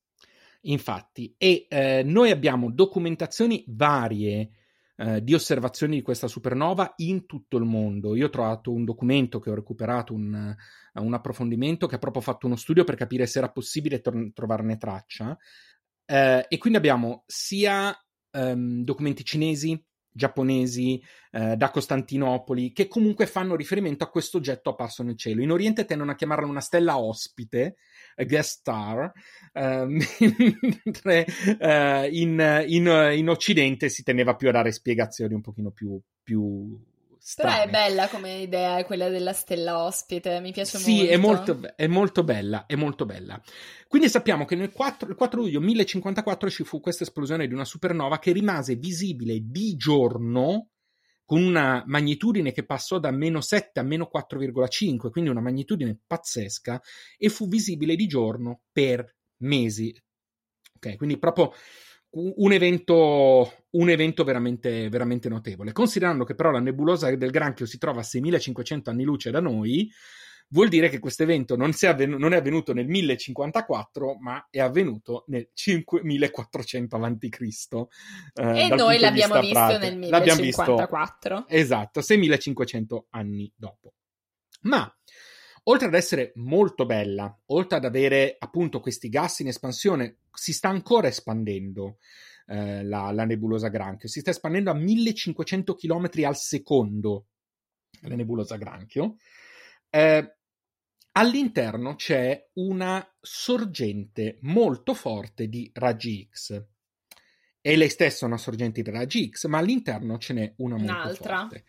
Infatti, 0.66 1.36
e 1.38 1.66
eh, 1.70 2.04
noi 2.04 2.32
abbiamo 2.32 2.72
documentazioni 2.72 3.64
varie. 3.68 4.50
Eh, 4.96 5.24
di 5.24 5.34
osservazioni 5.34 5.96
di 5.96 6.02
questa 6.04 6.28
supernova 6.28 6.94
in 6.98 7.26
tutto 7.26 7.58
il 7.58 7.64
mondo. 7.64 8.16
Io 8.16 8.28
ho 8.28 8.30
trovato 8.30 8.72
un 8.72 8.86
documento 8.86 9.40
che 9.40 9.50
ho 9.50 9.56
recuperato, 9.56 10.14
un, 10.14 10.56
un 10.94 11.14
approfondimento 11.14 11.88
che 11.88 11.96
ha 11.96 12.00
proprio 12.00 12.22
fatto 12.22 12.46
uno 12.46 12.56
studio 12.56 12.84
per 12.84 12.94
capire 12.94 13.26
se 13.26 13.40
era 13.40 13.52
possibile 13.52 14.02
tor- 14.02 14.32
trovarne 14.34 14.78
traccia. 14.78 15.36
Eh, 16.06 16.46
e 16.48 16.58
quindi 16.60 16.78
abbiamo 16.78 17.24
sia 17.26 17.92
um, 18.34 18.84
documenti 18.84 19.26
cinesi, 19.26 19.84
giapponesi, 20.14 21.02
eh, 21.32 21.56
da 21.56 21.70
Costantinopoli, 21.70 22.72
che 22.72 22.88
comunque 22.88 23.26
fanno 23.26 23.56
riferimento 23.56 24.04
a 24.04 24.10
questo 24.10 24.38
oggetto 24.38 24.70
apparso 24.70 25.04
nel 25.04 25.18
cielo. 25.18 25.42
In 25.42 25.52
Oriente 25.52 25.86
tendono 25.86 26.12
a 26.12 26.16
chiamarla 26.16 26.48
una 26.48 26.62
stella 26.62 26.98
ospite, 26.98 27.76
guest 28.16 28.60
star, 28.60 29.12
eh, 29.52 29.86
mentre 30.86 31.26
eh, 31.60 32.10
in, 32.12 32.64
in, 32.68 33.12
in, 33.16 33.30
Occidente 33.30 33.90
si 33.90 34.04
tendeva 34.04 34.36
più 34.36 34.50
a 34.50 34.52
dare 34.52 34.72
spiegazioni 34.72 35.34
un 35.34 35.42
pochino 35.42 35.72
più, 35.72 36.00
più 36.22 36.80
strane. 37.26 37.56
Però 37.56 37.68
è 37.68 37.70
bella 37.72 38.10
come 38.10 38.40
idea 38.40 38.84
quella 38.84 39.08
della 39.08 39.32
stella 39.32 39.82
ospite, 39.84 40.42
mi 40.42 40.52
piace 40.52 40.78
sì, 40.78 40.92
molto. 40.92 41.06
Sì, 41.06 41.10
è 41.10 41.18
molto, 41.18 41.76
è 41.76 41.88
molto 41.88 42.24
bella, 42.24 42.66
è 42.66 42.76
molto 42.76 43.06
bella. 43.06 43.42
Quindi 43.88 44.10
sappiamo 44.10 44.44
che 44.44 44.56
nel 44.56 44.72
4, 44.72 45.10
il 45.10 45.16
4 45.16 45.40
luglio 45.40 45.62
1054 45.62 46.50
ci 46.50 46.64
fu 46.66 46.82
questa 46.82 47.04
esplosione 47.04 47.48
di 47.48 47.54
una 47.54 47.66
supernova 47.66 48.20
che 48.20 48.34
rimase 48.34 48.76
visibile 48.76 49.40
di 49.42 49.76
giorno 49.76 50.68
con 51.26 51.42
una 51.42 51.82
magnitudine 51.88 52.52
che 52.52 52.66
passò 52.66 53.00
da 53.00 53.10
meno 53.10 53.40
7 53.40 53.80
a 53.80 53.84
meno 53.84 54.10
4,5, 54.14 55.10
quindi 55.10 55.30
una 55.30 55.40
magnitudine 55.40 55.98
pazzesca, 56.06 56.82
e 57.18 57.30
fu 57.30 57.48
visibile 57.48 57.96
di 57.96 58.06
giorno 58.06 58.64
per 58.72 59.16
mesi. 59.38 59.96
Ok, 60.76 60.98
quindi 60.98 61.18
proprio 61.18 61.54
un 62.16 62.52
evento, 62.52 63.66
un 63.72 63.90
evento 63.90 64.24
veramente, 64.24 64.90
veramente 64.90 65.30
notevole. 65.30 65.72
Considerando 65.72 66.24
che 66.24 66.36
però 66.36 66.52
la 66.52 66.60
nebulosa 66.60 67.14
del 67.16 67.32
Granchio 67.32 67.66
si 67.66 67.78
trova 67.78 68.02
a 68.02 68.04
6500 68.04 68.90
anni 68.90 69.04
luce 69.04 69.32
da 69.32 69.40
noi, 69.40 69.90
vuol 70.50 70.70
dire 70.70 70.90
che 70.90 71.00
questo 71.00 71.24
evento 71.24 71.56
non, 71.56 71.74
avvenu- 71.82 72.20
non, 72.20 72.34
è 72.34 72.38
avvenuto 72.38 72.74
nel 72.74 72.88
1054, 72.88 74.18
ma 74.20 74.48
è 74.52 74.60
avvenuto 74.60 75.24
nel 75.28 75.50
5400 75.52 76.96
a.C. 76.96 77.38
Eh, 78.34 78.60
e 78.60 78.68
noi 78.70 79.00
l'abbiamo 79.00 79.40
visto 79.40 79.54
prate. 79.54 79.90
nel 79.90 79.98
1054. 79.98 81.36
Visto, 81.38 81.54
esatto, 81.54 82.02
6500 82.02 83.08
anni 83.10 83.52
dopo. 83.56 83.94
Ma 84.62 84.96
oltre 85.64 85.88
ad 85.88 85.94
essere 85.94 86.32
molto 86.36 86.86
bella, 86.86 87.36
oltre 87.48 87.78
ad 87.78 87.86
avere 87.86 88.36
appunto 88.38 88.80
questi 88.80 89.10
gas 89.10 89.40
in 89.40 89.48
espansione, 89.48 90.18
si 90.32 90.54
sta 90.54 90.70
ancora 90.70 91.08
espandendo. 91.08 91.98
Eh, 92.46 92.84
la, 92.84 93.10
la, 93.12 93.24
nebulosa 93.24 93.70
Granchio 93.70 94.10
si 94.10 94.20
sta 94.20 94.32
espandendo 94.32 94.70
a 94.70 94.74
1500 94.74 95.76
km 95.76 96.10
al 96.26 96.36
secondo 96.36 97.28
la 98.02 98.16
nebulosa 98.16 98.58
Granchio 98.58 99.16
eh, 99.96 100.38
all'interno 101.12 101.94
c'è 101.94 102.50
una 102.54 103.08
sorgente 103.22 104.40
molto 104.42 104.96
forte 104.96 105.48
di 105.48 105.70
raggi 105.72 106.28
X. 106.32 106.66
È 107.62 107.76
lei 107.76 107.90
stessa 107.90 108.26
una 108.26 108.38
sorgente 108.38 108.82
di 108.82 108.90
raggi 108.90 109.30
X, 109.30 109.46
ma 109.46 109.60
all'interno 109.60 110.18
ce 110.18 110.34
n'è 110.34 110.54
una 110.58 110.78
molto 110.78 110.92
Un'altra. 110.92 111.40
forte. 111.42 111.66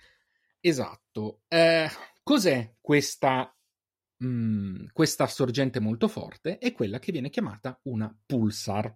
Esatto. 0.58 1.42
Eh, 1.48 1.86
cos'è 2.22 2.76
questa, 2.80 3.54
mh, 4.18 4.26
mm, 4.26 4.84
questa 4.92 5.26
sorgente 5.26 5.80
molto 5.80 6.08
forte? 6.08 6.58
È 6.58 6.72
quella 6.72 6.98
che 6.98 7.12
viene 7.12 7.30
chiamata 7.30 7.78
una 7.84 8.14
pulsar. 8.26 8.94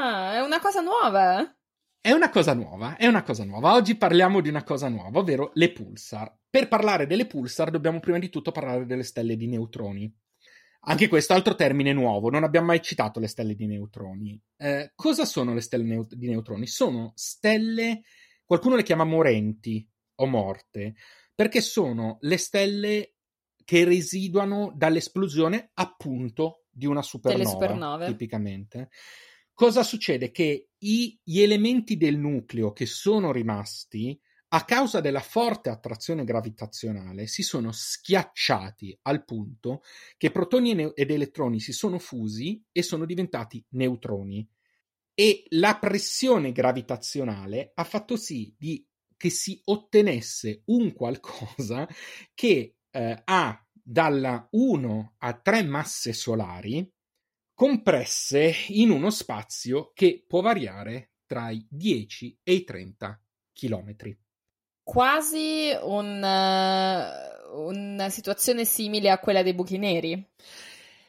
Ah, 0.00 0.34
è 0.34 0.40
una 0.40 0.60
cosa 0.60 0.80
nuova. 0.80 1.52
È 2.00 2.12
una 2.12 2.30
cosa 2.30 2.54
nuova, 2.54 2.96
è 2.96 3.06
una 3.06 3.22
cosa 3.22 3.44
nuova. 3.44 3.74
Oggi 3.74 3.96
parliamo 3.96 4.40
di 4.40 4.48
una 4.48 4.62
cosa 4.62 4.88
nuova, 4.88 5.18
ovvero 5.18 5.50
le 5.54 5.72
pulsar. 5.72 6.34
Per 6.48 6.68
parlare 6.68 7.06
delle 7.06 7.26
pulsar 7.26 7.70
dobbiamo 7.70 8.00
prima 8.00 8.18
di 8.18 8.30
tutto 8.30 8.52
parlare 8.52 8.86
delle 8.86 9.02
stelle 9.02 9.36
di 9.36 9.46
neutroni. 9.46 10.10
Anche 10.82 11.08
questo 11.08 11.34
altro 11.34 11.54
termine 11.54 11.92
nuovo, 11.92 12.30
non 12.30 12.44
abbiamo 12.44 12.68
mai 12.68 12.80
citato 12.80 13.18
le 13.18 13.26
stelle 13.26 13.54
di 13.54 13.66
neutroni. 13.66 14.40
Eh, 14.56 14.92
cosa 14.94 15.24
sono 15.24 15.52
le 15.52 15.60
stelle 15.60 15.84
neut- 15.84 16.14
di 16.14 16.28
neutroni? 16.28 16.66
Sono 16.66 17.12
stelle, 17.14 18.02
qualcuno 18.44 18.76
le 18.76 18.84
chiama 18.84 19.04
morenti 19.04 19.86
o 20.14 20.26
morte, 20.26 20.94
perché 21.34 21.60
sono 21.60 22.18
le 22.20 22.38
stelle 22.38 23.16
che 23.68 23.84
residuano 23.84 24.72
dall'esplosione 24.74 25.72
appunto 25.74 26.64
di 26.70 26.86
una 26.86 27.02
supernova, 27.02 27.50
supernove. 27.50 28.06
tipicamente. 28.06 28.88
Cosa 29.52 29.82
succede? 29.82 30.30
Che 30.30 30.70
i, 30.78 31.20
gli 31.22 31.40
elementi 31.40 31.98
del 31.98 32.16
nucleo 32.16 32.72
che 32.72 32.86
sono 32.86 33.30
rimasti, 33.30 34.18
a 34.48 34.64
causa 34.64 35.02
della 35.02 35.20
forte 35.20 35.68
attrazione 35.68 36.24
gravitazionale, 36.24 37.26
si 37.26 37.42
sono 37.42 37.70
schiacciati 37.70 38.98
al 39.02 39.26
punto 39.26 39.82
che 40.16 40.30
protoni 40.30 40.90
ed 40.94 41.10
elettroni 41.10 41.60
si 41.60 41.74
sono 41.74 41.98
fusi 41.98 42.64
e 42.72 42.82
sono 42.82 43.04
diventati 43.04 43.62
neutroni. 43.72 44.48
E 45.12 45.44
la 45.48 45.76
pressione 45.78 46.52
gravitazionale 46.52 47.72
ha 47.74 47.84
fatto 47.84 48.16
sì 48.16 48.54
di, 48.56 48.82
che 49.14 49.28
si 49.28 49.60
ottenesse 49.62 50.62
un 50.68 50.94
qualcosa 50.94 51.86
che 52.32 52.77
eh, 52.90 53.22
ha 53.24 53.66
dalla 53.72 54.46
1 54.50 55.14
a 55.18 55.32
3 55.32 55.62
masse 55.62 56.12
solari 56.12 56.90
compresse 57.54 58.54
in 58.68 58.90
uno 58.90 59.10
spazio 59.10 59.90
che 59.92 60.24
può 60.26 60.40
variare 60.40 61.14
tra 61.26 61.50
i 61.50 61.66
10 61.68 62.40
e 62.44 62.52
i 62.52 62.64
30 62.64 63.20
chilometri. 63.52 64.16
Quasi 64.82 65.76
un, 65.82 66.22
uh, 66.22 67.58
una 67.60 68.08
situazione 68.10 68.64
simile 68.64 69.10
a 69.10 69.18
quella 69.18 69.42
dei 69.42 69.54
buchi 69.54 69.76
neri. 69.76 70.24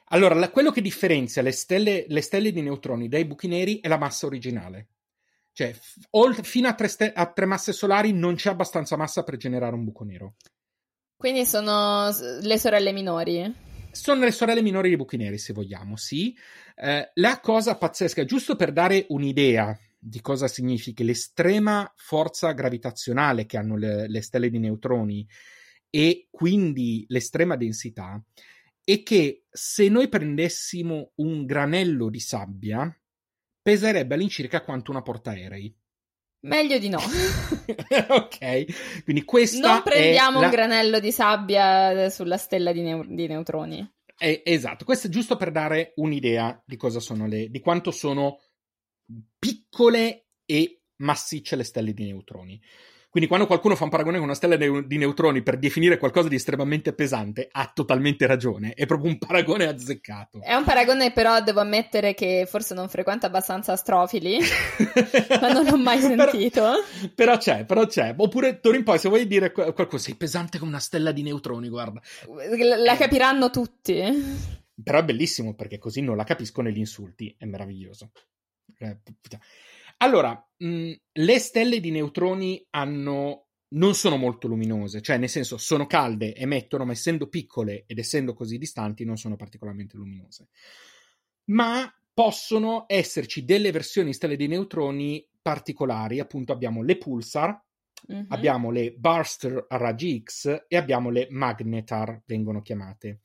Allora, 0.06 0.34
la, 0.34 0.50
quello 0.50 0.72
che 0.72 0.82
differenzia 0.82 1.42
le 1.42 1.52
stelle, 1.52 2.06
le 2.08 2.22
stelle, 2.22 2.52
di 2.52 2.62
neutroni 2.62 3.08
dai 3.08 3.26
buchi 3.26 3.48
neri 3.48 3.80
è 3.80 3.88
la 3.88 3.98
massa 3.98 4.26
originale. 4.26 4.88
Cioè, 5.52 5.72
f- 5.72 6.42
fino 6.42 6.68
a 6.68 6.74
tre, 6.74 6.88
ste- 6.88 7.14
a 7.14 7.32
tre 7.32 7.46
masse 7.46 7.74
solari 7.74 8.12
non 8.12 8.36
c'è 8.36 8.50
abbastanza 8.50 8.98
massa 8.98 9.24
per 9.24 9.38
generare 9.38 9.76
un 9.76 9.84
buco 9.84 10.04
nero. 10.04 10.36
Quindi 11.20 11.46
sono 11.46 12.08
le 12.40 12.58
sorelle 12.58 12.94
minori? 12.94 13.54
Sono 13.92 14.24
le 14.24 14.32
sorelle 14.32 14.62
minori 14.62 14.88
dei 14.88 14.96
buchi 14.96 15.18
neri, 15.18 15.38
se 15.38 15.52
vogliamo, 15.52 15.98
sì. 15.98 16.34
Eh, 16.74 17.12
la 17.16 17.42
cosa 17.42 17.76
pazzesca, 17.76 18.24
giusto 18.24 18.56
per 18.56 18.72
dare 18.72 19.06
un'idea 19.10 19.78
di 20.00 20.22
cosa 20.22 20.48
significhi 20.48 21.04
l'estrema 21.04 21.92
forza 21.98 22.54
gravitazionale 22.54 23.46
che 23.46 23.58
hanno 23.58 23.76
le, 23.76 24.08
le 24.08 24.22
stelle 24.22 24.50
di 24.50 24.60
neutroni 24.60 25.28
e 25.90 26.30
quindi 26.32 27.04
l'estrema 27.10 27.58
densità, 27.58 28.24
è 28.82 29.04
che 29.04 29.44
se 29.50 29.90
noi 29.90 30.08
prendessimo 30.08 31.12
un 31.16 31.46
granello 31.46 32.10
di 32.10 32.22
sabbia, 32.22 32.98
peserebbe 33.62 34.14
all'incirca 34.14 34.64
quanto 34.64 34.92
una 34.92 35.02
portaerei. 35.02 35.79
Meglio 36.42 36.78
di 36.78 36.88
no. 36.88 37.00
ok, 38.10 39.04
quindi 39.04 39.26
questa 39.26 39.72
Non 39.74 39.84
prendiamo 39.84 40.40
la... 40.40 40.46
un 40.46 40.52
granello 40.52 41.00
di 41.00 41.12
sabbia 41.12 42.10
sulla 42.10 42.38
stella 42.38 42.72
di, 42.72 42.82
neu- 42.82 43.08
di 43.08 43.28
neutroni. 43.28 43.94
Eh, 44.18 44.42
esatto, 44.46 44.86
questo 44.86 45.08
è 45.08 45.10
giusto 45.10 45.36
per 45.36 45.52
dare 45.52 45.94
un'idea 45.96 46.62
di 46.66 46.76
cosa 46.76 47.00
sono 47.00 47.26
le, 47.28 47.50
di 47.50 47.60
quanto 47.60 47.92
sono 47.92 48.40
piccole 49.38 50.28
e 50.46 50.82
massicce 50.98 51.56
le 51.56 51.64
stelle 51.64 51.94
di 51.94 52.06
neutroni. 52.06 52.62
Quindi 53.10 53.28
quando 53.28 53.47
qualcuno 53.47 53.76
fa 53.76 53.86
un 53.86 53.89
paragone 53.89 54.18
con 54.18 54.26
una 54.26 54.36
stella 54.36 54.55
di 54.55 54.97
neutroni 54.97 55.41
per 55.41 55.57
definire 55.57 55.97
qualcosa 55.97 56.28
di 56.28 56.36
estremamente 56.36 56.93
pesante, 56.93 57.47
ha 57.51 57.72
totalmente 57.74 58.28
ragione. 58.28 58.74
È 58.74 58.86
proprio 58.86 59.10
un 59.10 59.18
paragone 59.20 59.66
azzeccato. 59.66 60.41
È 60.41 60.53
un 60.53 60.64
paragone, 60.64 61.12
però 61.12 61.41
devo 61.41 61.60
ammettere 61.60 62.14
che 62.14 62.45
forse 62.47 62.76
non 62.76 62.88
frequenta 62.88 63.26
abbastanza 63.26 63.72
astrofili, 63.72 64.38
ma 65.41 65.51
non 65.51 65.66
l'ho 65.66 65.78
mai 65.78 65.99
sentito. 65.99 66.62
Però, 66.62 67.10
però, 67.16 67.38
c'è, 67.38 67.66
però 67.66 67.88
c'è. 67.88 68.14
Oppure, 68.16 68.60
Torin, 68.60 68.84
poi 68.84 68.99
se 68.99 69.10
vuoi 69.10 69.26
dire 69.26 69.51
qualcosa, 69.51 69.97
sei 69.97 70.16
pesante 70.16 70.60
come 70.60 70.70
una 70.70 70.80
stella 70.80 71.12
di 71.12 71.24
neutroni, 71.24 71.68
guarda. 71.68 71.99
La 72.84 72.95
capiranno 72.95 73.49
tutti. 73.49 74.03
Però 74.84 74.99
è 74.99 75.03
bellissimo 75.03 75.55
perché 75.55 75.80
così 75.80 76.01
non 76.01 76.16
la 76.16 76.24
capiscono 76.24 76.70
gli 76.70 76.78
insulti. 76.78 77.34
È 77.36 77.45
meraviglioso. 77.45 78.12
Eh, 78.78 78.99
allora, 80.02 80.32
mh, 80.58 80.68
mm, 80.68 80.91
le 81.14 81.39
stelle 81.39 81.80
di 81.80 81.91
neutroni 81.91 82.66
hanno 82.72 83.45
non 83.72 83.93
sono 83.93 84.18
molto 84.18 84.47
luminose, 84.47 85.02
cioè 85.02 85.18
nel 85.18 85.30
senso 85.30 85.58
sono 85.58 85.86
calde, 85.86 86.36
emettono, 86.36 86.86
ma 86.86 86.91
essendo 86.91 87.28
piccole 87.28 87.84
ed 87.86 88.00
essendo 88.00 88.34
così 88.34 88.58
distanti 88.58 89.06
non 89.06 89.18
sono 89.18 89.36
particolarmente 89.36 89.95
luminose. 89.95 90.47
Ma 91.45 91.91
possono 92.14 92.86
esserci 92.88 93.45
delle 93.45 93.72
versioni 93.72 94.14
stelle 94.14 94.36
di 94.36 94.47
neutroni 94.47 95.26
particolari, 95.41 96.20
appunto 96.20 96.52
abbiamo 96.52 96.82
le 96.82 96.97
pulsar, 96.97 97.64
mm-hmm. 98.12 98.26
abbiamo 98.30 98.72
le 98.72 98.91
burster 98.97 99.66
a 99.68 99.78
raggi 99.78 100.22
X 100.24 100.66
e 100.68 100.76
abbiamo 100.76 101.10
le 101.10 101.28
magnetar, 101.30 102.24
vengono 102.26 102.62
chiamate. 102.62 103.20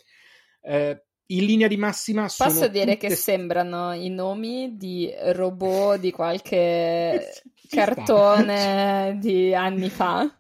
Eh, 0.61 1.05
in 1.27 1.45
linea 1.45 1.69
di 1.69 1.77
massima 1.77 2.29
sono 2.29 2.51
Posso 2.51 2.69
dire 2.69 2.95
tutte... 2.95 3.09
che 3.09 3.15
sembrano 3.15 3.93
i 3.93 4.11
nomi 4.11 4.77
di 4.77 5.13
robot 5.33 5.99
di 5.99 6.11
qualche 6.11 7.43
cartone 7.69 9.17
di 9.21 9.55
anni 9.55 9.89
fa. 9.89 10.39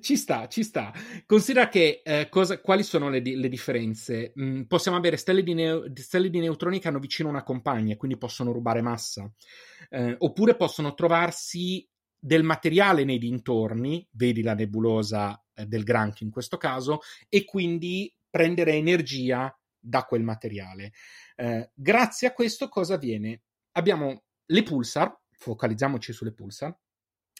Ci 0.00 0.16
sta, 0.16 0.46
ci 0.46 0.62
sta. 0.62 0.92
Considera 1.26 1.68
che 1.68 2.02
eh, 2.04 2.28
cosa, 2.28 2.60
quali 2.60 2.84
sono 2.84 3.08
le, 3.08 3.20
le 3.20 3.48
differenze? 3.48 4.32
Mm, 4.40 4.62
possiamo 4.62 4.96
avere 4.96 5.16
stelle 5.16 5.42
di, 5.42 5.54
neo, 5.54 5.84
stelle 5.94 6.30
di, 6.30 6.38
neutroni 6.38 6.78
che 6.78 6.86
hanno 6.86 7.00
vicino 7.00 7.28
una 7.28 7.42
compagna, 7.42 7.96
quindi 7.96 8.16
possono 8.16 8.52
rubare 8.52 8.80
massa, 8.80 9.28
eh, 9.90 10.14
oppure 10.18 10.54
possono 10.54 10.94
trovarsi 10.94 11.84
del 12.16 12.44
materiale 12.44 13.02
nei 13.02 13.18
dintorni, 13.18 14.06
vedi 14.12 14.42
la 14.42 14.54
nebulosa 14.54 15.42
eh, 15.52 15.66
del 15.66 15.82
granchio 15.82 16.26
in 16.26 16.30
questo 16.30 16.58
caso, 16.58 17.00
e 17.28 17.44
quindi 17.44 18.14
prendere 18.30 18.74
energia 18.74 19.52
da 19.82 20.04
quel 20.04 20.22
materiale. 20.22 20.92
Eh, 21.34 21.70
grazie 21.74 22.28
a 22.28 22.32
questo 22.32 22.68
cosa 22.68 22.94
avviene? 22.94 23.42
Abbiamo 23.72 24.24
le 24.46 24.62
pulsar, 24.62 25.18
focalizziamoci 25.30 26.12
sulle 26.12 26.32
pulsar, 26.32 26.76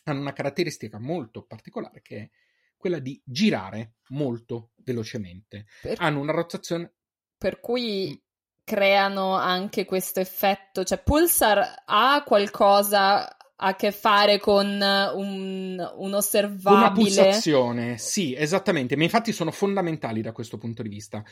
hanno 0.04 0.20
una 0.20 0.32
caratteristica 0.32 0.98
molto 0.98 1.44
particolare 1.44 2.02
che 2.02 2.16
è 2.16 2.30
quella 2.76 2.98
di 2.98 3.20
girare 3.24 3.94
molto 4.08 4.72
velocemente. 4.78 5.66
Per... 5.80 5.96
Hanno 6.00 6.20
una 6.20 6.32
rotazione. 6.32 6.94
Per 7.38 7.60
cui 7.60 8.20
creano 8.64 9.34
anche 9.34 9.84
questo 9.84 10.20
effetto, 10.20 10.82
cioè 10.82 11.02
Pulsar 11.02 11.82
ha 11.84 12.22
qualcosa 12.24 13.36
a 13.64 13.76
che 13.76 13.92
fare 13.92 14.40
con 14.40 14.66
un, 14.66 15.92
un 15.96 16.14
osservabile. 16.14 16.80
Una 16.80 16.92
pulsazione, 16.92 17.96
sì, 17.96 18.34
esattamente, 18.34 18.96
ma 18.96 19.04
infatti 19.04 19.32
sono 19.32 19.52
fondamentali 19.52 20.20
da 20.20 20.32
questo 20.32 20.58
punto 20.58 20.82
di 20.82 20.88
vista, 20.88 21.24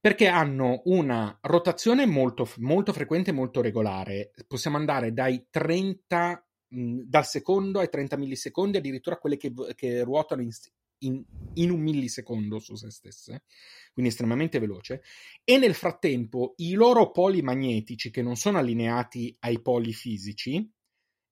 perché 0.00 0.26
hanno 0.26 0.82
una 0.86 1.38
rotazione 1.42 2.04
molto, 2.04 2.48
molto 2.56 2.92
frequente 2.92 3.30
e 3.30 3.34
molto 3.34 3.60
regolare. 3.60 4.32
Possiamo 4.48 4.76
andare 4.76 5.12
dai 5.12 5.46
30 5.48 6.40
dal 6.68 7.24
secondo 7.24 7.78
ai 7.78 7.88
30 7.88 8.16
millisecondi, 8.16 8.78
addirittura 8.78 9.18
quelle 9.18 9.36
che, 9.36 9.52
che 9.76 10.02
ruotano 10.02 10.42
in, 10.42 10.50
in, 10.98 11.22
in, 11.54 11.70
un 11.70 11.80
millisecondo 11.80 12.58
su 12.58 12.74
se 12.74 12.90
stesse, 12.90 13.44
quindi 13.92 14.10
estremamente 14.10 14.58
veloce. 14.58 15.02
E 15.44 15.58
nel 15.58 15.74
frattempo 15.74 16.54
i 16.56 16.72
loro 16.72 17.12
poli 17.12 17.40
magnetici, 17.42 18.10
che 18.10 18.22
non 18.22 18.34
sono 18.34 18.58
allineati 18.58 19.34
ai 19.40 19.62
poli 19.62 19.92
fisici, 19.92 20.68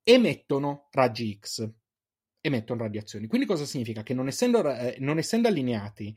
emettono 0.04 0.88
raggi 0.92 1.36
X, 1.40 1.68
emettono 2.40 2.82
radiazioni. 2.82 3.26
Quindi 3.26 3.46
cosa 3.46 3.64
significa? 3.64 4.02
Che 4.02 4.14
non 4.14 4.28
essendo, 4.28 4.70
eh, 4.70 4.96
non 5.00 5.18
essendo 5.18 5.48
allineati 5.48 6.16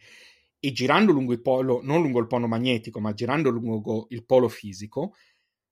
e 0.59 0.71
girando 0.71 1.11
lungo 1.11 1.33
il 1.33 1.41
polo, 1.41 1.79
non 1.81 2.01
lungo 2.01 2.19
il 2.19 2.27
polo 2.27 2.47
magnetico, 2.47 2.99
ma 2.99 3.13
girando 3.13 3.49
lungo 3.49 4.07
il 4.09 4.25
polo 4.25 4.49
fisico, 4.49 5.15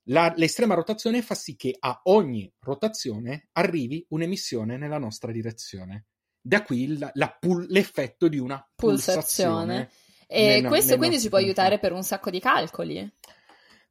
la, 0.09 0.34
l'estrema 0.36 0.76
rotazione 0.76 1.22
fa 1.22 1.36
sì 1.36 1.55
che 1.55 1.76
a 1.78 1.99
ogni 2.05 2.51
rotazione 2.59 3.49
arrivi 3.53 4.05
un'emissione 4.09 4.78
nella 4.78 4.97
nostra 4.97 5.32
direzione. 5.32 6.05
Da 6.39 6.61
qui 6.61 6.97
la, 6.97 7.09
la 7.16 7.38
l'effetto 7.68 8.28
di 8.28 8.38
una 8.38 8.63
pulsazione. 8.76 9.88
pulsazione 9.88 9.89
e 10.28 10.61
nel, 10.61 10.70
questo 10.70 10.91
nel 10.91 10.99
quindi 10.99 11.20
ci 11.20 11.30
può 11.30 11.39
aiutare 11.39 11.80
per 11.80 11.91
un 11.91 12.03
sacco 12.03 12.30
di 12.30 12.39
calcoli. 12.39 13.11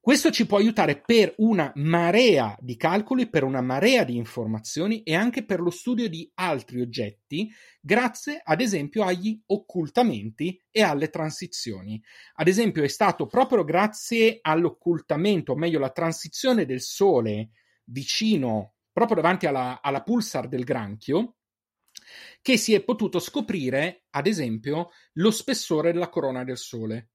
Questo 0.05 0.31
ci 0.31 0.45
può 0.45 0.59
aiutare 0.59 1.01
per 1.01 1.33
una 1.39 1.73
marea 1.77 2.55
di 2.61 2.77
calcoli, 2.77 3.27
per 3.27 3.43
una 3.43 3.63
marea 3.63 4.05
di 4.05 4.17
informazioni 4.17 5.03
e 5.03 5.15
anche 5.15 5.47
per 5.47 5.61
lo 5.61 5.71
studio 5.71 6.11
di 6.11 6.31
altri 6.35 6.83
oggetti, 6.83 7.51
grazie 7.81 8.39
ad 8.45 8.61
esempio 8.61 9.03
agli 9.03 9.43
occultamenti 9.47 10.63
e 10.71 10.83
alle 10.83 11.09
transizioni. 11.09 12.03
Ad 12.35 12.49
esempio 12.49 12.83
è 12.83 12.89
stato 12.89 13.27
proprio 13.27 13.65
grazie 13.65 14.41
all'occultamento, 14.43 15.53
o 15.53 15.57
meglio 15.57 15.79
la 15.79 15.89
transizione 15.89 16.67
del 16.67 16.83
Sole 16.83 17.53
vicino, 17.85 18.75
proprio 18.93 19.17
davanti 19.17 19.47
alla, 19.47 19.81
alla 19.81 20.03
pulsar 20.03 20.49
del 20.49 20.65
granchio, 20.65 21.37
che 22.43 22.59
si 22.59 22.75
è 22.75 22.85
potuto 22.85 23.19
scoprire, 23.19 24.05
ad 24.11 24.27
esempio, 24.27 24.91
lo 25.15 25.31
spessore 25.31 25.93
della 25.93 26.11
corona 26.11 26.45
del 26.45 26.59
Sole. 26.59 27.09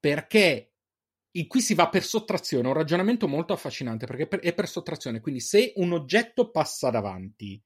Perché 0.00 0.71
qui 1.46 1.62
si 1.62 1.74
va 1.74 1.88
per 1.88 2.04
sottrazione, 2.04 2.68
un 2.68 2.74
ragionamento 2.74 3.26
molto 3.26 3.54
affascinante 3.54 4.06
perché 4.06 4.28
è 4.40 4.52
per 4.52 4.68
sottrazione, 4.68 5.20
quindi 5.20 5.40
se 5.40 5.72
un 5.76 5.92
oggetto 5.92 6.50
passa 6.50 6.90
davanti 6.90 7.60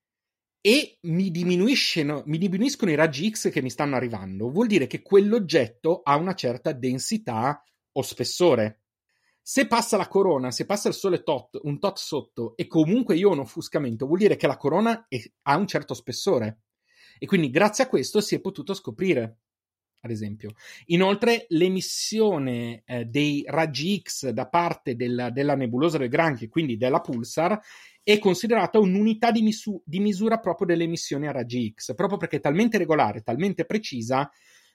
e 0.60 0.98
mi, 1.02 1.30
mi 1.30 2.38
diminuiscono 2.38 2.90
i 2.90 2.94
raggi 2.94 3.30
X 3.30 3.50
che 3.50 3.62
mi 3.62 3.70
stanno 3.70 3.96
arrivando, 3.96 4.50
vuol 4.50 4.66
dire 4.66 4.86
che 4.86 5.02
quell'oggetto 5.02 6.00
ha 6.02 6.16
una 6.16 6.34
certa 6.34 6.72
densità 6.72 7.62
o 7.92 8.02
spessore. 8.02 8.82
Se 9.40 9.66
passa 9.68 9.96
la 9.96 10.08
corona, 10.08 10.50
se 10.50 10.66
passa 10.66 10.88
il 10.88 10.94
sole 10.94 11.22
tot, 11.22 11.60
un 11.62 11.78
tot 11.78 11.98
sotto 11.98 12.56
e 12.56 12.66
comunque 12.66 13.16
io 13.16 13.28
ho 13.28 13.32
un 13.32 13.38
offuscamento, 13.40 14.06
vuol 14.06 14.18
dire 14.18 14.36
che 14.36 14.48
la 14.48 14.56
corona 14.56 15.06
è, 15.08 15.20
ha 15.42 15.56
un 15.56 15.68
certo 15.68 15.94
spessore. 15.94 16.62
E 17.18 17.26
quindi 17.26 17.50
grazie 17.50 17.84
a 17.84 17.88
questo 17.88 18.20
si 18.20 18.34
è 18.34 18.40
potuto 18.40 18.74
scoprire 18.74 19.38
ad 20.00 20.10
esempio. 20.10 20.52
Inoltre, 20.86 21.46
l'emissione 21.48 22.82
eh, 22.86 23.04
dei 23.04 23.44
raggi 23.46 24.00
X 24.02 24.28
da 24.30 24.46
parte 24.46 24.94
della, 24.94 25.30
della 25.30 25.54
nebulosa 25.54 25.98
del 25.98 26.08
Granchio, 26.08 26.48
quindi 26.48 26.76
della 26.76 27.00
Pulsar, 27.00 27.60
è 28.02 28.18
considerata 28.18 28.78
un'unità 28.78 29.32
di, 29.32 29.42
misu- 29.42 29.82
di 29.84 29.98
misura 29.98 30.38
proprio 30.38 30.68
delle 30.68 30.84
emissioni 30.84 31.26
a 31.26 31.32
raggi 31.32 31.74
X, 31.74 31.94
proprio 31.94 32.18
perché 32.18 32.36
è 32.36 32.40
talmente 32.40 32.78
regolare, 32.78 33.22
talmente 33.22 33.64
precisa 33.64 34.30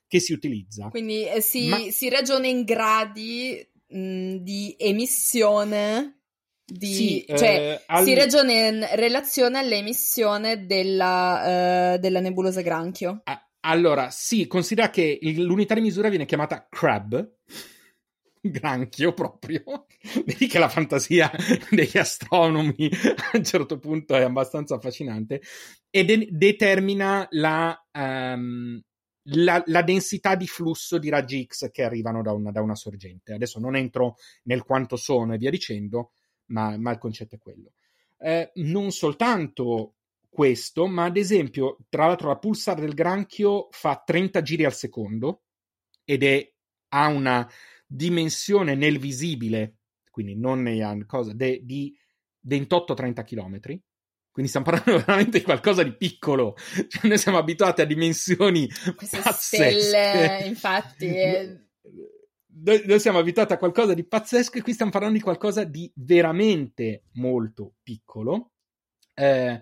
che 0.05 0.19
si 0.19 0.33
utilizza. 0.33 0.89
Quindi 0.89 1.25
eh, 1.25 1.39
si, 1.39 1.69
Ma... 1.69 1.77
si, 1.89 2.09
ragiona 2.09 2.47
in 2.47 2.63
gradi 2.65 3.65
mh, 3.87 4.35
di 4.35 4.75
emissione. 4.77 6.17
Di, 6.65 6.93
sì, 6.93 7.25
cioè, 7.27 7.79
eh, 7.79 7.83
al... 7.85 8.03
si 8.03 8.13
ragiona 8.13 8.51
in 8.51 8.87
relazione 8.95 9.59
all'emissione 9.59 10.65
della, 10.65 11.93
uh, 11.95 11.99
della 11.99 12.19
nebulosa 12.19 12.59
granchio. 12.61 13.21
Ah, 13.23 13.41
allora, 13.61 14.09
sì, 14.09 14.47
considera 14.47 14.89
che 14.89 15.19
l'unità 15.21 15.75
di 15.75 15.81
misura 15.81 16.09
viene 16.09 16.25
chiamata 16.25 16.67
crab, 16.69 17.35
granchio 18.41 19.13
proprio. 19.13 19.85
Vedi 20.25 20.47
che 20.47 20.57
la 20.57 20.69
fantasia 20.69 21.31
degli 21.69 21.97
astronomi 21.97 22.89
a 22.89 23.37
un 23.37 23.43
certo 23.43 23.77
punto 23.77 24.15
è 24.15 24.23
abbastanza 24.23 24.75
affascinante 24.75 25.41
e 25.89 26.03
de- 26.03 26.27
determina 26.31 27.27
la, 27.31 27.79
um, 27.93 28.81
la, 29.25 29.61
la, 29.67 29.81
densità 29.83 30.35
di 30.35 30.47
flusso 30.47 30.97
di 30.97 31.09
raggi 31.09 31.45
X 31.45 31.69
che 31.69 31.83
arrivano 31.83 32.23
da 32.23 32.33
una, 32.33 32.51
da 32.51 32.61
una, 32.61 32.75
sorgente. 32.75 33.33
Adesso 33.33 33.59
non 33.59 33.75
entro 33.75 34.15
nel 34.43 34.63
quanto 34.63 34.95
sono 34.95 35.35
e 35.35 35.37
via 35.37 35.51
dicendo, 35.51 36.13
ma, 36.47 36.75
ma 36.77 36.91
il 36.91 36.97
concetto 36.97 37.35
è 37.35 37.39
quello. 37.39 37.73
Eh, 38.17 38.51
non 38.55 38.91
soltanto 38.91 39.95
questo, 40.31 40.87
ma 40.87 41.03
ad 41.03 41.17
esempio, 41.17 41.77
tra 41.89 42.07
l'altro, 42.07 42.29
la 42.29 42.37
pulsar 42.37 42.79
del 42.79 42.93
granchio 42.93 43.67
fa 43.71 44.01
30 44.03 44.41
giri 44.41 44.63
al 44.63 44.73
secondo 44.73 45.43
ed 46.05 46.23
è, 46.23 46.53
ha 46.93 47.07
una 47.07 47.51
dimensione 47.85 48.75
nel 48.75 48.97
visibile, 48.97 49.79
quindi 50.09 50.37
non 50.37 50.61
nei 50.61 51.05
cosa, 51.05 51.33
de, 51.33 51.59
di 51.63 51.93
28-30 52.47 53.25
km. 53.25 53.59
Quindi 54.31 54.49
stiamo 54.49 54.67
parlando 54.71 54.99
veramente 55.05 55.39
di 55.39 55.43
qualcosa 55.43 55.83
di 55.83 55.97
piccolo. 55.97 56.55
Cioè, 56.87 57.09
noi 57.09 57.17
siamo 57.17 57.37
abituati 57.37 57.81
a 57.81 57.85
dimensioni 57.85 58.69
Queste 58.95 59.19
pazzesche. 59.19 59.79
stelle, 59.81 60.43
infatti. 60.47 61.07
È... 61.07 61.61
Noi, 62.63 62.83
noi 62.85 62.99
siamo 63.01 63.19
abituati 63.19 63.51
a 63.51 63.57
qualcosa 63.57 63.93
di 63.93 64.05
pazzesco 64.07 64.57
e 64.57 64.61
qui 64.61 64.71
stiamo 64.71 64.91
parlando 64.91 65.17
di 65.17 65.23
qualcosa 65.23 65.65
di 65.65 65.91
veramente 65.95 67.03
molto 67.15 67.73
piccolo. 67.83 68.51
Eh, 69.13 69.61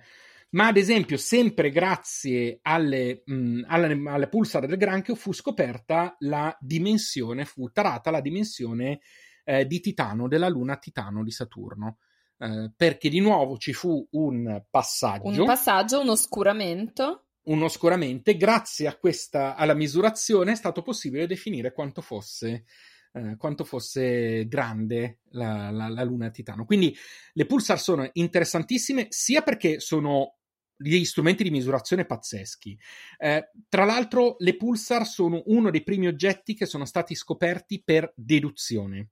ma 0.51 0.67
ad 0.67 0.77
esempio 0.77 1.17
sempre 1.17 1.69
grazie 1.69 2.59
alle, 2.63 3.21
mh, 3.25 3.65
alle, 3.67 4.01
alle 4.05 4.29
pulsar 4.29 4.65
del 4.65 4.77
granchio 4.77 5.15
fu 5.15 5.31
scoperta 5.31 6.15
la 6.19 6.55
dimensione, 6.59 7.45
fu 7.45 7.69
tarata 7.71 8.09
la 8.09 8.21
dimensione 8.21 8.99
eh, 9.43 9.65
di 9.65 9.79
Titano, 9.79 10.27
della 10.27 10.49
luna 10.49 10.77
Titano 10.77 11.23
di 11.23 11.31
Saturno. 11.31 11.97
Eh, 12.37 12.71
perché 12.75 13.09
di 13.09 13.19
nuovo 13.19 13.57
ci 13.57 13.73
fu 13.73 14.07
un 14.11 14.63
passaggio. 14.69 15.27
Un 15.27 15.45
passaggio, 15.45 15.99
un 15.99 16.09
oscuramento. 16.09 17.25
Un 17.43 17.63
oscuramento, 17.63 18.35
grazie 18.35 18.87
a 18.87 18.95
questa, 18.95 19.55
alla 19.55 19.73
misurazione 19.73 20.51
è 20.51 20.55
stato 20.55 20.81
possibile 20.81 21.25
definire 21.25 21.73
quanto 21.73 22.01
fosse 22.01 22.65
eh, 23.11 23.37
quanto 23.37 23.63
fosse 23.63 24.47
grande 24.47 25.21
la, 25.31 25.71
la, 25.71 25.87
la, 25.89 26.03
luna 26.03 26.29
Titano. 26.29 26.65
Quindi 26.65 26.95
le 27.33 27.45
pulsar 27.45 27.79
sono 27.79 28.07
interessantissime 28.13 29.07
sia 29.09 29.41
perché 29.41 29.79
sono 29.79 30.38
degli 30.79 31.03
strumenti 31.03 31.43
di 31.43 31.51
misurazione 31.51 32.05
pazzeschi. 32.05 32.79
Eh, 33.17 33.51
tra 33.67 33.83
l'altro, 33.83 34.37
le 34.39 34.55
pulsar 34.55 35.05
sono 35.05 35.43
uno 35.47 35.69
dei 35.69 35.83
primi 35.83 36.07
oggetti 36.07 36.55
che 36.55 36.65
sono 36.65 36.85
stati 36.85 37.15
scoperti 37.15 37.81
per 37.83 38.11
deduzione. 38.15 39.09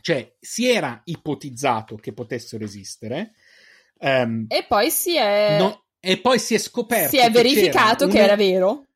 Cioè, 0.00 0.34
si 0.38 0.68
era 0.68 1.00
ipotizzato 1.04 1.96
che 1.96 2.12
potessero 2.12 2.64
esistere. 2.64 3.32
Um, 4.00 4.46
e 4.48 4.64
poi 4.68 4.90
si 4.90 5.16
è. 5.16 5.56
No, 5.58 5.86
e 6.00 6.20
poi 6.20 6.38
si 6.38 6.54
è 6.54 6.58
scoperto. 6.58 7.10
Si 7.10 7.18
è 7.18 7.30
verificato 7.30 8.06
che, 8.06 8.12
che 8.12 8.18
era 8.18 8.36
vero. 8.36 8.86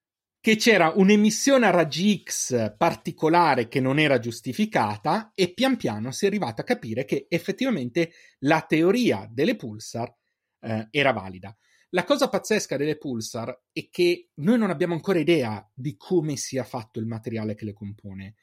che 0.41 0.57
c'era 0.57 0.93
un'emissione 0.95 1.67
a 1.67 1.71
raggi 1.71 2.23
X 2.25 2.77
particolare 2.77 3.69
che 3.69 3.81
non 3.81 3.99
era 3.99 4.19
giustificata 4.19 5.31
e 5.35 5.53
pian 5.53 5.77
piano 5.77 6.11
si 6.11 6.25
è 6.25 6.29
arrivato 6.29 6.61
a 6.61 6.65
capire 6.65 7.05
che 7.05 7.27
effettivamente 7.29 8.13
la 8.41 8.61
teoria 8.63 9.29
delle 9.31 9.55
pulsar 9.57 10.13
eh, 10.61 10.89
era 10.91 11.13
valida. 11.13 11.57
La 11.95 12.05
cosa 12.05 12.29
pazzesca 12.31 12.79
delle 12.79 12.97
pulsar 12.97 13.65
è 13.71 13.89
che 13.91 14.31
noi 14.37 14.57
non 14.57 14.71
abbiamo 14.71 14.95
ancora 14.95 15.19
idea 15.19 15.71
di 15.75 15.95
come 15.99 16.37
sia 16.37 16.65
fatto 16.65 16.99
il 16.99 17.07
materiale 17.07 17.55
che 17.55 17.67
le 17.67 17.75
compone, 17.75 18.37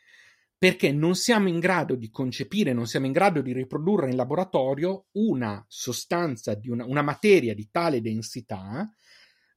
perché 0.55 0.91
non 0.91 1.15
siamo 1.15 1.47
in 1.47 1.57
grado 1.57 1.95
di 1.95 2.11
concepire, 2.11 2.73
non 2.73 2.85
siamo 2.85 3.07
in 3.07 3.11
grado 3.11 3.41
di 3.41 3.51
riprodurre 3.51 4.09
in 4.09 4.15
laboratorio 4.15 5.07
una 5.13 5.65
sostanza 5.67 6.53
di 6.53 6.69
una, 6.69 6.85
una 6.85 7.01
materia 7.01 7.55
di 7.55 7.69
tale 7.71 8.01
densità 8.01 8.87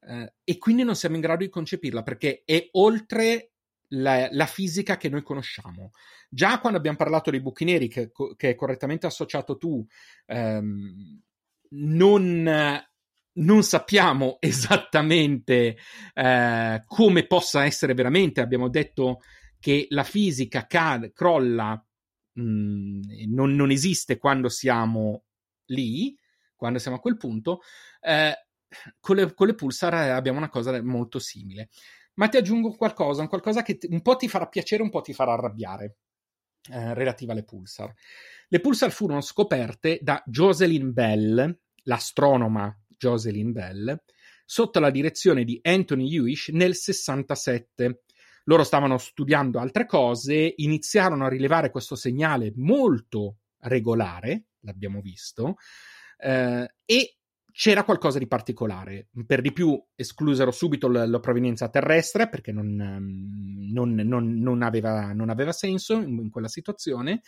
eh, 0.00 0.34
e 0.42 0.58
quindi 0.58 0.84
non 0.84 0.96
siamo 0.96 1.16
in 1.16 1.20
grado 1.20 1.44
di 1.44 1.50
concepirla 1.50 2.02
perché 2.02 2.44
è 2.46 2.68
oltre 2.72 3.52
la, 3.88 4.26
la, 4.30 4.46
fisica 4.46 4.96
che 4.96 5.10
noi 5.10 5.22
conosciamo. 5.22 5.90
Già 6.30 6.60
quando 6.60 6.78
abbiamo 6.78 6.96
parlato 6.96 7.30
dei 7.30 7.42
buchi 7.42 7.64
neri, 7.64 7.88
che, 7.88 8.10
che 8.36 8.50
è 8.50 8.54
correttamente 8.54 9.06
associato 9.06 9.58
tu, 9.58 9.84
ehm, 10.26 11.20
non, 11.74 12.82
non, 13.34 13.62
sappiamo 13.62 14.36
esattamente 14.40 15.76
eh, 16.14 16.82
come 16.86 17.26
possa 17.26 17.64
essere 17.64 17.94
veramente. 17.94 18.40
Abbiamo 18.40 18.68
detto 18.68 19.20
che 19.58 19.86
la 19.90 20.04
fisica 20.04 20.66
cade, 20.66 21.12
crolla, 21.12 21.72
mh, 22.32 22.42
mm, 22.42 23.00
non, 23.28 23.54
non, 23.54 23.70
esiste 23.70 24.18
quando 24.18 24.48
siamo 24.48 25.24
lì, 25.66 26.16
quando 26.56 26.78
siamo 26.78 26.96
a 26.96 27.00
quel 27.00 27.16
punto. 27.16 27.60
Eh, 28.00 28.34
con 29.00 29.16
le, 29.16 29.34
con 29.34 29.46
le 29.46 29.54
Pulsar 29.54 29.94
abbiamo 29.94 30.38
una 30.38 30.48
cosa 30.48 30.82
molto 30.82 31.18
simile. 31.18 31.68
Ma 32.14 32.28
ti 32.28 32.36
aggiungo 32.36 32.74
qualcosa, 32.74 33.26
qualcosa 33.26 33.62
che 33.62 33.78
un 33.88 34.02
po' 34.02 34.16
ti 34.16 34.28
farà 34.28 34.46
piacere, 34.46 34.82
un 34.82 34.90
po' 34.90 35.00
ti 35.00 35.14
farà 35.14 35.32
arrabbiare, 35.32 35.96
eh, 36.70 36.94
relativa 36.94 37.32
alle 37.32 37.44
Pulsar. 37.44 37.92
Le 38.48 38.60
Pulsar 38.60 38.90
furono 38.90 39.20
scoperte 39.20 39.98
da 40.02 40.22
Jocelyn 40.26 40.92
Bell, 40.92 41.58
l'astronoma 41.84 42.81
Jocelyn 43.02 43.50
Bell, 43.50 44.00
sotto 44.44 44.78
la 44.78 44.90
direzione 44.90 45.42
di 45.42 45.58
Anthony 45.60 46.14
Hewish 46.14 46.48
nel 46.48 46.76
67. 46.76 48.04
Loro 48.44 48.62
stavano 48.62 48.96
studiando 48.98 49.58
altre 49.58 49.86
cose, 49.86 50.54
iniziarono 50.56 51.24
a 51.24 51.28
rilevare 51.28 51.70
questo 51.70 51.96
segnale 51.96 52.52
molto 52.54 53.38
regolare, 53.58 54.44
l'abbiamo 54.60 55.00
visto, 55.00 55.56
eh, 56.18 56.74
e 56.84 57.16
c'era 57.52 57.84
qualcosa 57.84 58.18
di 58.18 58.26
particolare. 58.26 59.08
Per 59.26 59.40
di 59.40 59.52
più 59.52 59.80
esclusero 59.94 60.50
subito 60.50 60.88
la, 60.88 61.06
la 61.06 61.20
provenienza 61.20 61.68
terrestre 61.68 62.28
perché 62.28 62.50
non, 62.50 62.80
ehm, 62.80 63.70
non, 63.72 63.94
non, 63.94 64.38
non 64.40 64.62
aveva, 64.62 65.14
aveva, 65.28 65.52
senso 65.52 65.94
in, 65.94 66.18
in, 66.18 66.30
quella 66.30 66.48
situazione. 66.48 67.20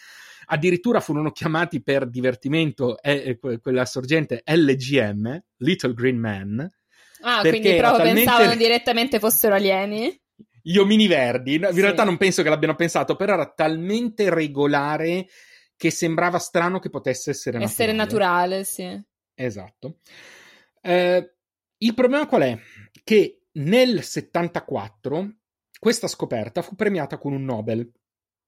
Addirittura 0.46 1.00
furono 1.00 1.30
chiamati 1.30 1.82
per 1.82 2.08
divertimento 2.08 3.00
eh, 3.00 3.38
quella 3.60 3.84
sorgente 3.84 4.42
LGM, 4.44 5.42
Little 5.58 5.94
Green 5.94 6.18
Man. 6.18 6.68
Ah, 7.20 7.40
quindi 7.40 7.74
proprio 7.76 8.04
talmente... 8.04 8.24
pensavano 8.24 8.56
direttamente 8.56 9.18
fossero 9.18 9.54
alieni? 9.54 10.20
Gli 10.62 10.78
omini 10.78 11.06
verdi. 11.06 11.54
In 11.54 11.68
sì. 11.72 11.80
realtà 11.80 12.04
non 12.04 12.16
penso 12.16 12.42
che 12.42 12.48
l'abbiano 12.48 12.74
pensato, 12.74 13.16
però 13.16 13.34
era 13.34 13.52
talmente 13.54 14.30
regolare 14.30 15.26
che 15.76 15.90
sembrava 15.90 16.38
strano 16.38 16.78
che 16.78 16.88
potesse 16.88 17.30
essere 17.30 17.58
naturale. 17.58 17.72
Essere 17.72 17.92
naturale, 17.92 18.64
sì. 18.64 19.02
Esatto. 19.34 19.98
Eh, 20.80 21.34
il 21.78 21.94
problema 21.94 22.26
qual 22.26 22.42
è? 22.42 22.58
Che 23.02 23.46
nel 23.52 24.02
74 24.02 25.34
questa 25.78 26.08
scoperta 26.08 26.62
fu 26.62 26.74
premiata 26.74 27.18
con 27.18 27.32
un 27.32 27.44
Nobel 27.44 27.90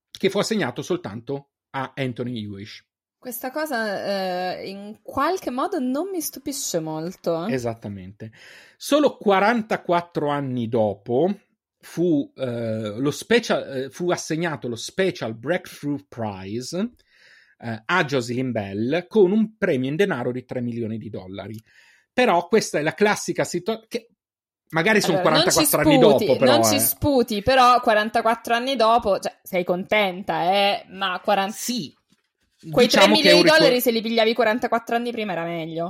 che 0.09 0.29
fu 0.29 0.39
assegnato 0.39 0.81
soltanto 0.81 1.51
a 1.71 1.93
Anthony 1.95 2.43
Hewish. 2.43 2.85
Questa 3.19 3.51
cosa 3.51 4.55
eh, 4.55 4.69
in 4.69 4.99
qualche 5.01 5.49
modo 5.49 5.79
non 5.79 6.09
mi 6.09 6.21
stupisce 6.21 6.79
molto. 6.79 7.45
Esattamente. 7.47 8.31
Solo 8.77 9.17
44 9.17 10.29
anni 10.29 10.67
dopo 10.67 11.31
fu, 11.79 12.31
eh, 12.35 13.11
special, 13.11 13.75
eh, 13.75 13.89
fu 13.89 14.11
assegnato 14.11 14.67
lo 14.67 14.75
Special 14.75 15.35
Breakthrough 15.35 16.05
Prize 16.07 16.91
eh, 17.59 17.83
a 17.85 18.03
Jocelyn 18.03 18.51
Bell 18.51 19.07
con 19.07 19.31
un 19.31 19.57
premio 19.57 19.89
in 19.89 19.95
denaro 19.95 20.31
di 20.31 20.45
3 20.45 20.61
milioni 20.61 20.97
di 20.97 21.09
dollari. 21.09 21.61
Però 22.13 22.47
questa 22.47 22.79
è 22.79 22.81
la 22.81 22.93
classica 22.93 23.43
situazione 23.43 24.07
Magari 24.69 24.99
sono 24.99 25.19
allora, 25.19 25.41
44 25.41 25.79
anni 25.79 25.97
dopo, 25.97 26.35
però. 26.35 26.51
Non 26.57 26.61
eh. 26.61 26.65
ci 26.65 26.79
sputi, 26.79 27.41
però 27.41 27.79
44 27.79 28.53
anni 28.53 28.75
dopo, 28.75 29.17
cioè, 29.19 29.39
sei 29.41 29.63
contenta, 29.63 30.43
eh? 30.51 30.85
Ma 30.89 31.19
40... 31.23 31.53
Sì. 31.53 31.95
Quei 32.69 32.87
diciamo 32.87 33.05
3 33.05 33.13
milioni 33.13 33.43
di 33.43 33.49
dollari, 33.49 33.79
se 33.79 33.91
li 33.91 34.01
pigliavi 34.01 34.33
44 34.33 34.95
anni 34.95 35.11
prima, 35.11 35.31
era 35.31 35.45
meglio. 35.45 35.89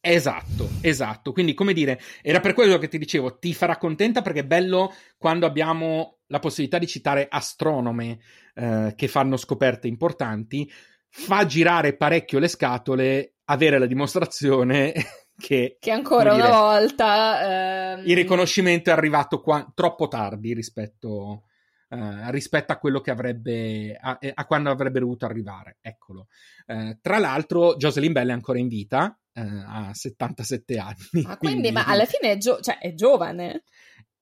Esatto, 0.00 0.68
esatto. 0.80 1.32
Quindi, 1.32 1.54
come 1.54 1.72
dire, 1.72 2.00
era 2.22 2.40
per 2.40 2.54
quello 2.54 2.78
che 2.78 2.88
ti 2.88 2.98
dicevo, 2.98 3.38
ti 3.38 3.54
farà 3.54 3.76
contenta 3.76 4.22
perché 4.22 4.40
è 4.40 4.44
bello 4.44 4.92
quando 5.16 5.46
abbiamo 5.46 6.18
la 6.26 6.40
possibilità 6.40 6.78
di 6.78 6.86
citare 6.86 7.26
astronome 7.28 8.18
eh, 8.54 8.94
che 8.96 9.06
fanno 9.06 9.36
scoperte 9.36 9.86
importanti 9.86 10.70
fa 11.10 11.46
girare 11.46 11.96
parecchio 11.96 12.38
le 12.38 12.48
scatole 12.48 13.34
avere 13.44 13.78
la 13.78 13.86
dimostrazione 13.86 14.92
che, 15.38 15.76
che 15.78 15.90
ancora 15.90 16.34
una 16.34 16.50
volta 16.50 17.96
ehm... 17.96 18.06
il 18.06 18.16
riconoscimento 18.16 18.90
è 18.90 18.92
arrivato 18.92 19.40
qua, 19.40 19.70
troppo 19.74 20.08
tardi 20.08 20.52
rispetto, 20.52 21.44
eh, 21.88 22.30
rispetto, 22.30 22.72
a 22.72 22.78
quello 22.78 23.00
che 23.00 23.10
avrebbe 23.10 23.96
a, 23.98 24.18
a, 24.34 24.46
quando 24.46 24.70
avrebbe 24.70 25.00
dovuto 25.00 25.24
arrivare. 25.24 25.78
Eccolo. 25.80 26.26
Eh, 26.66 26.98
tra 27.00 27.18
l'altro, 27.18 27.76
Jocelyn 27.76 28.12
Bell 28.12 28.28
è 28.28 28.32
ancora 28.32 28.58
in 28.58 28.68
vita, 28.68 29.18
eh, 29.32 29.40
ha 29.40 29.90
77 29.94 30.78
anni. 30.78 31.24
Ah, 31.24 31.36
quindi, 31.38 31.60
quindi, 31.60 31.72
ma 31.72 31.86
alla 31.86 32.04
fine 32.04 32.32
è, 32.32 32.36
gio- 32.36 32.60
cioè, 32.60 32.78
è 32.78 32.92
giovane. 32.94 33.62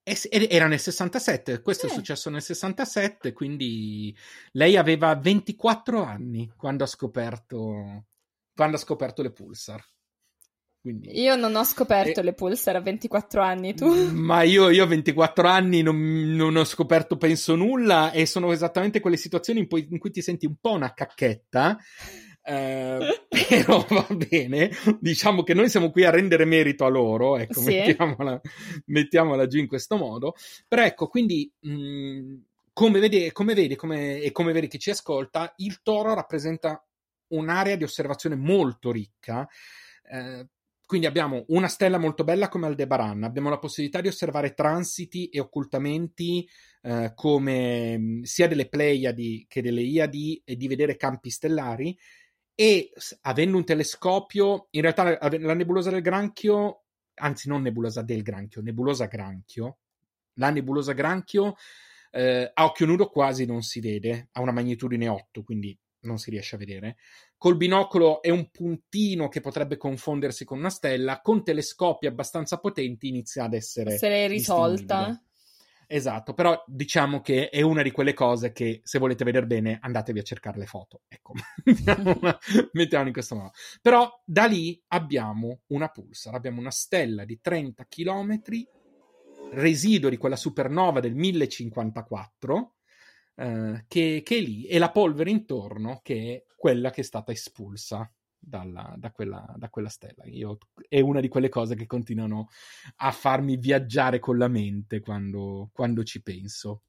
Era 0.09 0.69
nel 0.69 0.79
67, 0.79 1.63
questo 1.63 1.87
eh. 1.87 1.91
è 1.91 1.93
successo 1.93 2.31
nel 2.31 2.41
67, 2.41 3.33
quindi 3.33 4.17
lei 4.53 4.77
aveva 4.77 5.17
24 5.17 6.01
anni 6.01 6.53
quando 6.57 6.85
ha 6.85 6.87
scoperto, 6.87 8.05
quando 8.55 8.77
ha 8.77 8.79
scoperto 8.79 9.23
le 9.23 9.33
Pulsar. 9.33 9.85
Quindi... 10.81 11.21
Io 11.21 11.35
non 11.35 11.57
ho 11.57 11.65
scoperto 11.65 12.21
e... 12.21 12.23
le 12.23 12.35
Pulsar 12.35 12.77
a 12.77 12.81
24 12.81 13.43
anni, 13.43 13.75
tu? 13.75 13.89
Ma 14.13 14.45
io, 14.45 14.71
io 14.71 14.85
a 14.85 14.87
24 14.87 15.49
anni 15.49 15.83
non, 15.83 15.97
non, 16.37 16.55
ho 16.55 16.65
scoperto 16.65 17.17
penso 17.17 17.57
nulla 17.57 18.13
e 18.13 18.27
sono 18.27 18.53
esattamente 18.53 19.01
quelle 19.01 19.17
situazioni 19.17 19.59
in, 19.59 19.67
poi, 19.67 19.89
in 19.91 19.99
cui 19.99 20.13
ti 20.13 20.23
senti 20.23 20.47
un 20.47 20.55
po' 20.61 20.71
una 20.71 20.95
cacchetta 20.95 21.77
eh, 22.47 23.27
però 23.49 23.85
va 23.89 24.07
bene, 24.15 24.71
diciamo 25.01 25.43
che 25.43 25.53
noi 25.53 25.69
siamo 25.69 25.91
qui 25.91 26.05
a 26.05 26.11
rendere 26.11 26.45
merito 26.45 26.85
a 26.85 26.89
loro, 26.89 27.37
ecco, 27.37 27.61
sì. 27.61 27.75
mettiamola, 27.75 28.41
mettiamola, 28.87 29.47
giù 29.49 29.59
in 29.59 29.67
questo 29.67 29.97
modo. 29.97 30.35
Però 30.69 30.83
ecco, 30.83 31.09
quindi 31.09 31.51
mh, 31.59 31.71
mm, 31.71 32.35
come 32.73 33.01
vedi, 33.01 33.33
come 33.33 33.55
vedi 33.55 33.75
come, 33.75 34.21
e 34.21 34.31
come 34.31 34.53
vedi 34.53 34.69
chi 34.69 34.79
ci 34.79 34.91
ascolta, 34.91 35.53
il 35.57 35.81
toro 35.83 36.15
rappresenta 36.15 36.81
un'area 37.29 37.75
di 37.75 37.83
osservazione 37.83 38.37
molto 38.37 38.93
ricca. 38.93 39.49
Eh, 40.09 40.47
quindi 40.87 41.09
abbiamo 41.09 41.45
una 41.49 41.67
stella 41.67 41.99
molto 41.99 42.23
bella 42.23 42.49
come 42.49 42.67
Aldebaran, 42.67 43.25
abbiamo 43.25 43.51
la 43.51 43.59
possibilità 43.59 44.01
di 44.01 44.07
osservare 44.07 44.55
transiti 44.55 45.27
e 45.31 45.41
occultamenti 45.41 46.49
eh, 46.83 47.11
come 47.17 47.99
mm, 47.99 48.23
sia 48.23 48.47
delle 48.47 48.69
Pleiadi 48.69 49.47
che 49.49 49.63
delle 49.63 49.81
Iadi 49.81 50.41
e 50.45 50.55
di 50.55 50.69
vedere 50.69 50.95
campi 50.95 51.29
stellari 51.31 51.99
e 52.57 52.91
avendo 53.21 53.59
un 53.59 53.65
telescopio, 53.65 54.67
in 54.71 54.81
realtà 54.81 55.19
la 55.39 55.55
nebulosa 55.55 55.91
del 55.91 56.01
granchio, 56.01 56.85
anzi 57.15 57.49
non 57.49 57.63
nebulosa 57.63 58.03
del 58.03 58.23
granchio, 58.23 58.63
nebulosa 58.63 59.05
granchio, 59.07 59.79
la 60.35 60.51
nebulosa 60.51 60.93
granchio 60.93 61.55
eh, 62.17 62.51
a 62.53 62.65
occhio 62.65 62.87
nudo 62.87 63.09
quasi 63.09 63.45
non 63.45 63.61
si 63.61 63.81
vede, 63.81 64.31
ha 64.33 64.41
una 64.41 64.53
magnitudine 64.53 65.07
8, 65.07 65.43
quindi 65.43 65.79
non 66.01 66.19
si 66.19 66.31
riesce 66.31 66.55
a 66.55 66.59
vedere. 66.59 66.97
Col 67.37 67.59
binocolo 67.59 68.23
è 68.23 68.31
un 68.31 68.51
puntino 68.51 69.29
che 69.29 69.43
potrebbe 69.43 69.77
confondersi 69.77 70.47
con 70.47 70.59
una 70.59 70.71
stella, 70.71 71.21
con 71.21 71.45
telescopi 71.45 72.07
abbastanza 72.07 72.59
potenti 72.59 73.09
inizia 73.09 73.45
ad 73.45 73.53
essere, 73.53 73.95
essere 73.95 74.27
risolta. 74.29 75.23
Esatto, 75.89 76.35
però 76.35 76.65
diciamo 76.67 77.21
che 77.21 77.49
è 77.49 77.61
una 77.63 77.83
di 77.83 77.93
quelle 77.93 78.13
cose 78.13 78.53
che 78.53 78.81
se 78.83 78.99
volete 78.99 79.23
vedere 79.25 79.47
bene 79.47 79.79
andatevi 79.81 80.19
a 80.19 80.23
cercare 80.23 80.59
le 80.59 80.67
foto. 80.67 81.03
Ecco, 81.07 81.35
mettiamolo 82.73 83.09
in 83.09 83.13
questo 83.13 83.37
modo. 83.37 83.53
Però 83.81 84.23
da 84.25 84.47
lì 84.47 84.83
abbiamo 84.89 85.61
una 85.69 85.89
pulsar, 85.89 86.35
abbiamo 86.35 86.61
una 86.61 86.73
stella 86.73 87.25
di 87.25 87.41
30 87.41 87.87
km, 87.89 88.41
residuo 89.53 90.11
di 90.11 90.17
quella 90.17 90.37
supernova 90.37 90.99
del 90.99 91.15
1054, 91.15 92.75
eh, 93.37 93.85
che, 93.87 94.23
che, 94.25 94.37
è 94.37 94.41
lì, 94.41 94.67
e 94.67 94.79
la 94.79 94.91
polvere 94.91 95.31
intorno 95.31 96.01
che 96.03 96.45
è 96.49 96.55
quella 96.57 96.91
che 96.91 97.03
è 97.03 97.05
stata 97.05 97.31
espulsa 97.31 98.11
dalla, 98.47 98.95
da, 98.97 99.11
quella, 99.11 99.53
da, 99.57 99.69
quella, 99.69 99.89
stella. 99.89 100.25
Io, 100.27 100.59
è 100.89 101.01
una 101.01 101.21
di 101.21 101.29
quelle 101.29 101.49
cose 101.49 101.75
che 101.75 101.87
continuano 101.87 102.49
a 102.97 103.11
farmi 103.11 103.57
viaggiare 103.57 104.19
con 104.21 104.39
la 104.39 104.49
mente 104.49 105.01
quando, 105.01 105.71
quando 105.73 106.05
ci 106.05 106.23
penso. 106.23 106.83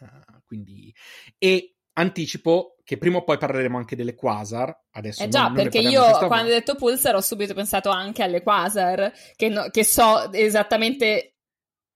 Uh, 0.00 0.42
quindi, 0.44 0.94
e 1.38 1.76
anticipo 1.94 2.76
che 2.84 2.98
prima 2.98 3.18
o 3.18 3.24
poi 3.24 3.38
parleremo 3.38 3.78
anche 3.78 3.96
delle 3.96 4.14
quasar. 4.14 4.84
Adesso 4.90 5.22
eh 5.24 5.28
già, 5.28 5.44
non, 5.44 5.54
non 5.54 5.62
perché 5.62 5.78
io 5.78 6.02
quando 6.26 6.50
ho 6.50 6.54
detto 6.54 6.74
pulsar 6.74 7.14
ho 7.14 7.20
subito 7.20 7.54
pensato 7.54 7.88
anche 7.88 8.22
alle 8.22 8.42
quasar, 8.42 9.12
che, 9.34 9.48
no, 9.48 9.68
che 9.70 9.84
so 9.84 10.30
esattamente 10.32 11.35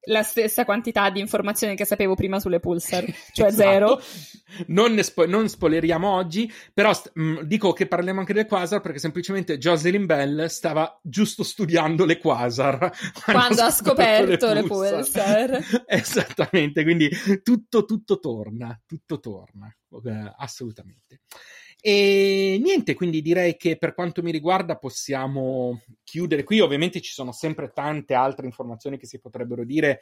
la 0.05 0.23
stessa 0.23 0.65
quantità 0.65 1.11
di 1.11 1.21
informazioni 1.21 1.77
che 1.77 1.85
sapevo 1.85 2.15
prima 2.15 2.41
sulle 2.41 2.61
pulsar, 2.61 3.05
cioè 3.33 3.49
esatto. 3.49 3.71
zero. 3.71 4.03
Non, 4.69 5.01
spo- 5.03 5.27
non 5.27 5.49
spoileriamo 5.49 6.09
oggi, 6.09 6.51
però 6.73 6.93
st- 6.93 7.11
mh, 7.15 7.23
mm, 7.23 7.39
dico 7.41 7.73
che 7.73 7.87
parliamo 7.87 8.21
anche 8.21 8.33
delle 8.33 8.47
quasar 8.47 8.81
perché 8.81 8.99
semplicemente 8.99 9.59
Jocelyn 9.59 10.07
Bell 10.07 10.47
stava 10.47 10.99
giusto 11.03 11.43
studiando 11.43 12.05
le 12.05 12.19
quasar 12.19 12.79
quando, 13.25 13.41
quando 13.41 13.63
ha 13.63 13.71
scoperto 13.71 14.53
le 14.53 14.63
pulsar. 14.63 15.51
Le 15.51 15.59
pulsar. 15.59 15.85
Esattamente, 15.87 16.83
quindi 16.83 17.11
tutto, 17.43 17.85
tutto 17.85 18.19
torna, 18.19 18.81
tutto 18.87 19.21
torna, 19.21 19.75
eh, 20.05 20.33
assolutamente. 20.37 21.21
E 21.83 22.59
niente, 22.63 22.95
quindi 22.95 23.23
direi 23.23 23.57
che 23.57 23.77
per 23.77 23.95
quanto 23.95 24.23
mi 24.23 24.31
riguarda 24.31 24.77
possiamo 24.77 25.81
chiudere 26.05 26.45
qui. 26.45 26.61
Ovviamente 26.61 27.01
ci 27.01 27.13
sono 27.13 27.33
sempre 27.33 27.73
tante 27.73 28.15
altre 28.15 28.47
informazioni 28.47 28.99
che 28.99 29.07
si 29.07 29.19
potrebbero 29.19 29.65
dire. 29.65 30.01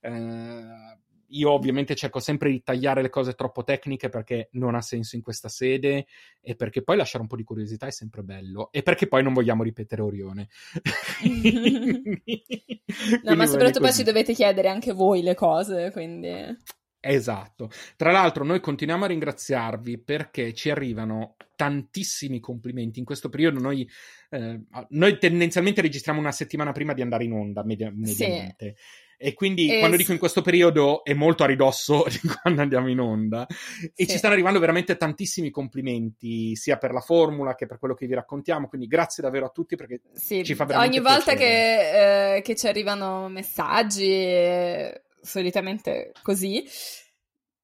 Eh, 0.00 0.98
io 1.32 1.50
ovviamente 1.50 1.94
cerco 1.94 2.18
sempre 2.18 2.50
di 2.50 2.62
tagliare 2.62 3.02
le 3.02 3.10
cose 3.10 3.34
troppo 3.34 3.62
tecniche 3.62 4.08
perché 4.08 4.48
non 4.52 4.74
ha 4.74 4.80
senso 4.80 5.16
in 5.16 5.22
questa 5.22 5.48
sede 5.48 6.06
e 6.40 6.56
perché 6.56 6.82
poi 6.82 6.96
lasciare 6.96 7.22
un 7.22 7.28
po' 7.28 7.36
di 7.36 7.44
curiosità 7.44 7.86
è 7.86 7.92
sempre 7.92 8.22
bello 8.22 8.70
e 8.72 8.82
perché 8.82 9.06
poi 9.06 9.22
non 9.22 9.32
vogliamo 9.32 9.62
ripetere 9.62 10.02
Orione. 10.02 10.48
no, 13.22 13.36
ma 13.36 13.46
soprattutto 13.46 13.80
poi 13.80 13.92
ci 13.92 14.02
dovete 14.02 14.32
chiedere 14.32 14.68
anche 14.68 14.92
voi 14.92 15.22
le 15.22 15.34
cose, 15.34 15.90
quindi... 15.92 16.78
Esatto. 17.00 17.70
Tra 17.96 18.12
l'altro, 18.12 18.44
noi 18.44 18.60
continuiamo 18.60 19.04
a 19.04 19.08
ringraziarvi 19.08 19.98
perché 19.98 20.52
ci 20.52 20.70
arrivano 20.70 21.36
tantissimi 21.56 22.40
complimenti. 22.40 22.98
In 22.98 23.04
questo 23.04 23.28
periodo 23.28 23.58
noi, 23.58 23.88
eh, 24.30 24.60
noi 24.90 25.18
tendenzialmente 25.18 25.80
registriamo 25.80 26.20
una 26.20 26.32
settimana 26.32 26.72
prima 26.72 26.92
di 26.92 27.02
andare 27.02 27.24
in 27.24 27.32
onda, 27.32 27.64
media- 27.64 27.92
mediamente. 27.94 28.74
Sì. 28.76 29.08
E 29.22 29.34
quindi 29.34 29.70
e 29.70 29.80
quando 29.80 29.98
dico 29.98 30.12
in 30.12 30.18
questo 30.18 30.40
periodo 30.40 31.04
è 31.04 31.12
molto 31.12 31.42
a 31.42 31.46
ridosso 31.46 32.04
di 32.08 32.20
quando 32.40 32.62
andiamo 32.62 32.88
in 32.88 33.00
onda. 33.00 33.46
E 33.46 34.04
sì. 34.04 34.08
ci 34.08 34.16
stanno 34.16 34.32
arrivando 34.32 34.58
veramente 34.58 34.96
tantissimi 34.96 35.50
complimenti, 35.50 36.56
sia 36.56 36.78
per 36.78 36.92
la 36.92 37.00
formula 37.00 37.54
che 37.54 37.66
per 37.66 37.78
quello 37.78 37.94
che 37.94 38.06
vi 38.06 38.14
raccontiamo. 38.14 38.68
Quindi 38.68 38.86
grazie 38.86 39.22
davvero 39.22 39.46
a 39.46 39.50
tutti 39.50 39.76
perché 39.76 40.00
sì. 40.14 40.42
ci 40.44 40.54
fa 40.54 40.64
veramente 40.64 40.98
Ogni 40.98 41.06
volta 41.06 41.34
che, 41.34 42.36
eh, 42.36 42.40
che, 42.42 42.56
ci 42.56 42.66
arrivano 42.66 43.28
messaggi. 43.28 44.10
Eh 44.10 45.02
solitamente 45.22 46.12
così. 46.22 46.64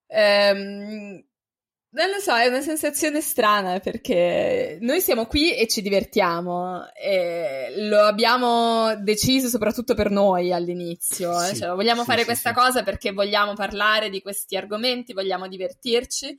Ehm, 0.09 1.25
non 1.97 2.11
lo 2.11 2.19
so, 2.21 2.37
è 2.37 2.47
una 2.47 2.61
sensazione 2.61 3.23
strana 3.23 3.81
perché 3.81 4.77
noi 4.83 5.01
siamo 5.01 5.25
qui 5.25 5.55
e 5.55 5.67
ci 5.67 5.81
divertiamo 5.81 6.93
e 6.93 7.73
lo 7.89 8.01
abbiamo 8.03 8.95
deciso 8.97 9.49
soprattutto 9.49 9.95
per 9.95 10.11
noi 10.11 10.53
all'inizio. 10.53 11.33
Eh? 11.43 11.55
Sì, 11.55 11.57
cioè, 11.57 11.75
vogliamo 11.75 12.03
sì, 12.03 12.07
fare 12.07 12.21
sì, 12.21 12.27
questa 12.27 12.53
cosa 12.53 12.83
perché 12.83 13.13
vogliamo 13.13 13.55
parlare 13.55 14.11
di 14.11 14.21
questi 14.21 14.57
argomenti, 14.57 15.15
vogliamo 15.15 15.49
divertirci 15.49 16.37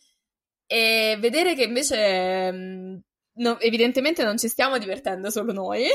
e 0.68 1.18
vedere 1.19 1.56
che 1.56 1.64
invece 1.64 2.52
mm, 2.52 2.95
no, 3.38 3.60
evidentemente 3.60 4.23
non 4.23 4.38
ci 4.38 4.49
stiamo 4.49 4.77
divertendo 4.77 5.31
solo 5.31 5.53
noi. 5.53 5.85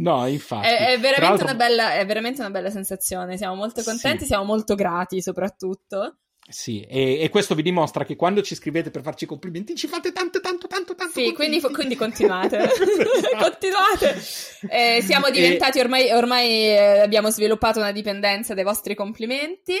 No, 0.00 0.26
infatti. 0.26 0.66
È, 0.66 0.88
è, 0.92 0.98
veramente 0.98 1.42
una 1.42 1.54
bella, 1.54 1.94
è, 1.94 2.06
veramente 2.06 2.40
una 2.40 2.50
bella, 2.50 2.70
sensazione. 2.70 3.36
Siamo 3.36 3.54
molto 3.54 3.82
contenti, 3.82 4.20
sì. 4.20 4.26
siamo 4.26 4.44
molto 4.44 4.74
grati 4.74 5.20
soprattutto. 5.20 6.16
Sì, 6.48 6.80
e, 6.80 7.20
e, 7.20 7.28
questo 7.28 7.54
vi 7.54 7.62
dimostra 7.62 8.04
che 8.04 8.16
quando 8.16 8.42
ci 8.42 8.56
scrivete 8.56 8.90
per 8.90 9.02
farci 9.02 9.24
complimenti 9.24 9.76
ci 9.76 9.86
fate 9.86 10.10
tanto, 10.10 10.40
tanto, 10.40 10.66
tanto, 10.66 10.94
tanto. 10.94 11.20
Sì, 11.20 11.32
quindi, 11.32 11.60
quindi, 11.60 11.94
continuate. 11.96 12.58
continuate. 13.38 14.20
Eh, 14.68 15.00
siamo 15.02 15.30
diventati 15.30 15.78
ormai, 15.78 16.10
ormai 16.10 16.48
eh, 16.48 17.00
abbiamo 17.00 17.30
sviluppato 17.30 17.78
una 17.78 17.92
dipendenza 17.92 18.54
dai 18.54 18.64
vostri 18.64 18.94
complimenti. 18.94 19.74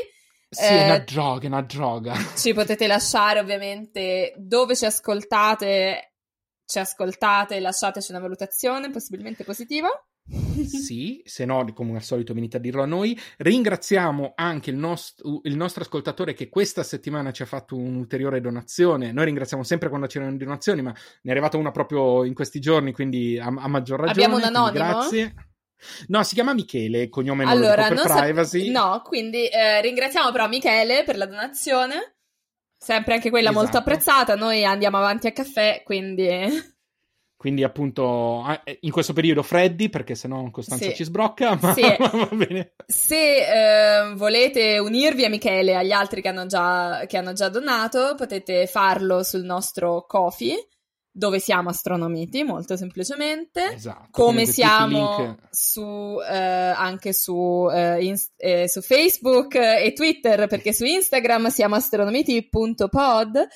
Sì, 0.50 0.64
è 0.64 0.84
una 0.84 0.96
eh, 0.96 1.04
droga, 1.04 1.44
è 1.44 1.48
una 1.48 1.62
droga. 1.62 2.14
Ci 2.36 2.52
potete 2.52 2.86
lasciare 2.86 3.40
ovviamente 3.40 4.34
dove 4.36 4.76
ci 4.76 4.84
ascoltate 4.84 6.10
ci 6.70 6.78
ascoltate, 6.78 7.58
lasciateci 7.58 8.12
una 8.12 8.20
valutazione, 8.20 8.90
possibilmente 8.90 9.42
positiva. 9.42 9.88
Sì, 10.66 11.22
se 11.24 11.44
no, 11.44 11.64
come 11.72 11.96
al 11.96 12.02
solito, 12.02 12.34
venite 12.34 12.56
a 12.56 12.60
dirlo 12.60 12.82
a 12.82 12.86
noi. 12.86 13.18
Ringraziamo 13.38 14.32
anche 14.36 14.70
il, 14.70 14.76
nost- 14.76 15.22
il, 15.42 15.56
nostro 15.56 15.82
ascoltatore 15.82 16.34
che 16.34 16.48
questa 16.48 16.82
settimana 16.82 17.32
ci 17.32 17.42
ha 17.42 17.46
fatto 17.46 17.76
un'ulteriore 17.76 18.40
donazione. 18.40 19.12
Noi 19.12 19.24
ringraziamo 19.26 19.62
sempre 19.62 19.88
quando 19.88 20.06
c'erano 20.06 20.36
donazioni, 20.36 20.82
ma 20.82 20.90
ne 20.90 20.96
è 21.22 21.30
arrivata 21.30 21.56
una 21.56 21.70
proprio 21.70 22.24
in 22.24 22.34
questi 22.34 22.60
giorni, 22.60 22.92
quindi 22.92 23.38
a, 23.38 23.46
a 23.46 23.68
maggior 23.68 24.00
ragione. 24.00 24.24
Abbiamo 24.24 24.36
un 24.36 24.42
anonimo? 24.44 24.84
Grazie. 24.84 25.34
No, 26.08 26.22
si 26.22 26.34
chiama 26.34 26.52
Michele, 26.52 27.08
cognome 27.08 27.44
allora, 27.44 27.88
non 27.88 28.02
per 28.02 28.16
privacy. 28.16 28.66
Sa- 28.66 28.80
no, 28.80 29.02
quindi 29.02 29.46
eh, 29.46 29.80
ringraziamo 29.80 30.30
però 30.30 30.46
Michele 30.46 31.04
per 31.04 31.16
la 31.16 31.26
donazione. 31.26 32.16
Sempre 32.76 33.14
anche 33.14 33.30
quella 33.30 33.50
esatto. 33.50 33.64
molto 33.64 33.78
apprezzata. 33.78 34.36
Noi 34.36 34.64
andiamo 34.64 34.98
avanti 34.98 35.26
a 35.26 35.32
caffè, 35.32 35.82
quindi. 35.84 36.78
Quindi, 37.40 37.64
appunto, 37.64 38.44
eh, 38.64 38.80
in 38.82 38.90
questo 38.90 39.14
periodo 39.14 39.42
freddi, 39.42 39.88
perché 39.88 40.14
sennò 40.14 40.50
Costanza 40.50 40.90
sì. 40.90 40.94
ci 40.94 41.04
sbrocca. 41.04 41.56
Ma, 41.58 41.72
sì. 41.72 41.80
va 41.98 42.28
bene. 42.32 42.74
Se 42.86 43.14
eh, 43.16 44.14
volete 44.14 44.76
unirvi 44.76 45.24
a 45.24 45.30
Michele 45.30 45.70
e 45.70 45.74
agli 45.76 45.90
altri 45.90 46.20
che 46.20 46.28
hanno, 46.28 46.44
già, 46.44 47.06
che 47.06 47.16
hanno 47.16 47.32
già 47.32 47.48
donato, 47.48 48.14
potete 48.14 48.66
farlo 48.66 49.22
sul 49.22 49.42
nostro 49.44 50.04
Kofi 50.06 50.54
dove 51.10 51.38
siamo 51.38 51.70
astronomiti, 51.70 52.42
molto 52.42 52.76
semplicemente, 52.76 53.72
esatto, 53.72 54.08
come 54.10 54.44
siamo 54.44 55.38
su, 55.50 56.18
eh, 56.20 56.36
anche 56.36 57.14
su, 57.14 57.68
eh, 57.72 58.04
in, 58.04 58.16
eh, 58.36 58.68
su 58.68 58.82
Facebook 58.82 59.54
e 59.54 59.94
Twitter, 59.94 60.46
perché 60.46 60.74
su 60.74 60.84
Instagram 60.84 61.48
siamo 61.48 61.74
astronomiti.pod 61.74 63.48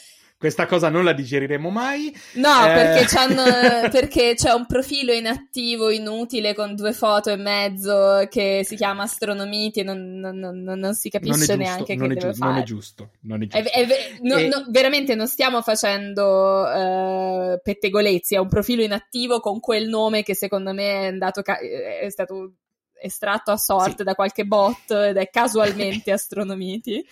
questa 0.45 0.67
cosa 0.67 0.91
non 0.91 1.05
la 1.05 1.15
digeriremo 1.15 1.71
mai. 1.71 2.15
No, 2.35 2.67
eh... 2.67 2.75
perché, 2.75 3.89
perché, 3.89 4.35
c'è 4.35 4.53
un 4.53 4.67
profilo 4.67 5.11
inattivo, 5.11 5.89
inutile, 5.89 6.53
con 6.53 6.75
due 6.75 6.93
foto 6.93 7.31
e 7.31 7.37
mezzo 7.37 8.27
che 8.29 8.61
si 8.63 8.77
chiama 8.77 9.05
Astronomiti 9.05 9.81
e 9.81 9.85
non, 9.85 10.19
non, 10.19 10.37
non, 10.37 10.63
non 10.63 10.93
si 10.93 11.09
capisce 11.09 11.57
neanche 11.57 11.97
che 11.97 12.07
deve 12.07 12.17
giu- 12.17 12.35
fare. 12.35 12.53
Non 12.53 12.61
è 12.61 12.65
giusto, 12.65 13.11
non 13.23 13.43
è 13.43 13.47
giusto. 13.47 13.71
È, 13.71 13.73
è, 13.73 13.89
e... 13.89 14.51
veramente 14.69 15.15
non 15.15 15.29
stiamo 15.29 15.63
facendo 15.63 16.23
uh, 16.23 17.59
pettegolezzi, 17.63 18.35
è 18.35 18.39
un 18.39 18.49
profilo 18.49 18.83
inattivo 18.83 19.41
con 19.41 19.61
quel 19.61 19.89
nome 19.89 20.23
che 20.23 20.35
secondo 20.35 20.75
me 20.75 21.05
è, 21.05 21.07
andato 21.07 21.41
ca- 21.41 21.59
è 21.59 22.11
stato 22.11 22.53
estratto 23.01 23.51
a 23.51 23.57
sorte 23.57 23.97
sì. 23.99 24.05
da 24.05 24.15
qualche 24.15 24.45
bot 24.45 24.91
ed 24.91 25.17
è 25.17 25.29
casualmente 25.33 26.13
Astronomiti. 26.13 27.03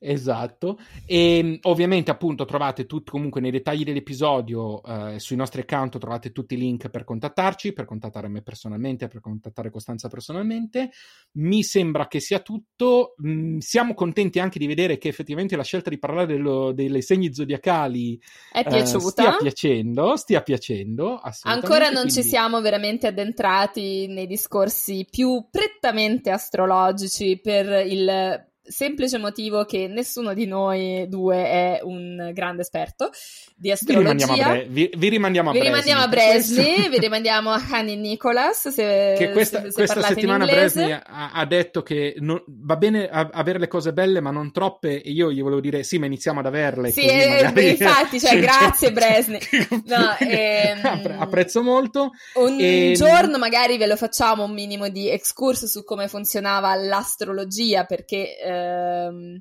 Esatto. 0.00 0.78
E 1.06 1.58
ovviamente 1.62 2.10
appunto 2.10 2.44
trovate 2.44 2.86
tutto 2.86 3.12
comunque 3.12 3.40
nei 3.40 3.50
dettagli 3.50 3.84
dell'episodio 3.84 4.82
eh, 4.82 5.18
sui 5.18 5.36
nostri 5.36 5.62
account 5.62 5.98
trovate 5.98 6.32
tutti 6.32 6.54
i 6.54 6.58
link 6.58 6.88
per 6.88 7.04
contattarci, 7.04 7.72
per 7.72 7.84
contattare 7.84 8.28
me 8.28 8.42
personalmente, 8.42 9.08
per 9.08 9.20
contattare 9.20 9.70
Costanza 9.70 10.08
personalmente. 10.08 10.90
Mi 11.32 11.62
sembra 11.62 12.06
che 12.06 12.20
sia 12.20 12.40
tutto. 12.40 13.14
Mm, 13.26 13.58
siamo 13.58 13.94
contenti 13.94 14.38
anche 14.38 14.58
di 14.58 14.66
vedere 14.66 14.98
che 14.98 15.08
effettivamente 15.08 15.56
la 15.56 15.62
scelta 15.62 15.90
di 15.90 15.98
parlare 15.98 16.26
dello, 16.26 16.72
dei 16.72 17.02
segni 17.02 17.32
zodiacali 17.32 18.20
è 18.52 18.62
piaciuta. 18.64 18.98
Eh, 18.98 19.10
stia 19.10 19.36
piacendo, 19.36 20.16
stia 20.16 20.42
piacendo. 20.42 21.20
Ancora 21.42 21.86
non 21.86 22.02
quindi... 22.02 22.12
ci 22.12 22.22
siamo 22.22 22.60
veramente 22.60 23.06
addentrati 23.06 24.06
nei 24.06 24.26
discorsi 24.26 25.06
più 25.10 25.46
prettamente 25.50 26.30
astrologici 26.30 27.38
per 27.40 27.86
il 27.86 28.48
semplice 28.70 29.18
motivo 29.18 29.64
che 29.64 29.88
nessuno 29.88 30.32
di 30.32 30.46
noi 30.46 31.06
due 31.08 31.36
è 31.36 31.80
un 31.82 32.30
grande 32.32 32.62
esperto 32.62 33.10
di 33.56 33.70
astrologia. 33.70 34.12
Vi 34.12 34.20
rimandiamo 34.22 34.42
a, 34.42 34.54
Bre- 34.54 34.66
vi, 34.68 34.90
vi 34.96 35.08
rimandiamo 35.08 35.50
a 35.50 35.52
vi. 35.52 35.60
Rimandiamo 35.60 36.02
a 36.02 36.08
Bresni 36.08 36.88
vi 36.88 36.98
rimandiamo 36.98 37.50
a 37.50 37.60
Hani 37.70 37.96
Nicholas. 37.96 38.68
Se, 38.68 39.14
che 39.18 39.30
questa, 39.32 39.60
se, 39.60 39.70
se 39.70 39.74
questa 39.74 40.02
settimana 40.02 40.46
Bresni 40.46 40.92
ha, 40.92 41.32
ha, 41.32 41.44
detto 41.44 41.82
che 41.82 42.14
non, 42.18 42.42
va 42.46 42.76
bene 42.76 43.08
avere 43.08 43.58
le 43.58 43.68
cose 43.68 43.92
belle, 43.92 44.20
ma 44.20 44.30
non 44.30 44.52
troppe. 44.52 45.02
E 45.02 45.10
io 45.10 45.32
gli 45.32 45.42
volevo 45.42 45.60
dire: 45.60 45.82
sì, 45.82 45.98
ma 45.98 46.06
iniziamo 46.06 46.40
ad 46.40 46.46
averle. 46.46 46.90
Sì, 46.90 47.02
eh, 47.02 47.42
magari... 47.42 47.70
infatti, 47.70 48.20
cioè, 48.20 48.38
grazie 48.40 48.92
Bresni. 48.92 49.38
No, 49.90 50.16
ehm, 50.18 51.16
apprezzo 51.18 51.62
molto. 51.62 52.12
Un 52.34 52.58
e... 52.60 52.88
Ehm, 52.88 52.94
giorno 52.94 53.38
magari 53.38 53.76
ve 53.76 53.86
lo 53.86 53.96
facciamo 53.96 54.44
un 54.44 54.52
minimo 54.52 54.88
di 54.88 55.08
excursus 55.08 55.70
su 55.70 55.84
come 55.84 56.08
funzionava 56.08 56.74
l'astrologia, 56.74 57.84
perché. 57.84 58.36
Ehm, 58.60 59.40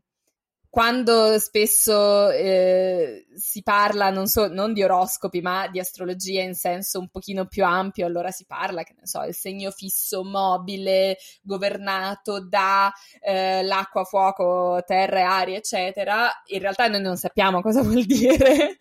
quando 0.71 1.39
spesso 1.39 2.29
eh, 2.29 3.25
si 3.33 3.63
parla 3.63 4.11
non, 4.11 4.27
so, 4.27 4.47
non, 4.47 4.71
di 4.71 4.83
oroscopi, 4.83 5.41
ma 5.41 5.67
di 5.67 5.79
astrologia 5.79 6.43
in 6.43 6.53
senso 6.53 6.99
un 6.99 7.09
pochino 7.09 7.47
più 7.47 7.65
ampio, 7.65 8.05
allora 8.05 8.29
si 8.29 8.45
parla, 8.45 8.83
che 8.83 8.93
ne 8.95 9.07
so, 9.07 9.23
il 9.23 9.33
segno 9.33 9.71
fisso 9.71 10.23
mobile, 10.23 11.17
governato 11.41 12.45
da 12.47 12.93
eh, 13.19 13.63
l'acqua, 13.63 14.03
fuoco, 14.03 14.83
terra 14.85 15.17
e 15.17 15.23
aria, 15.23 15.57
eccetera. 15.57 16.29
In 16.47 16.59
realtà 16.59 16.87
noi 16.87 17.01
non 17.01 17.17
sappiamo 17.17 17.61
cosa 17.63 17.81
vuol 17.81 18.05
dire, 18.05 18.77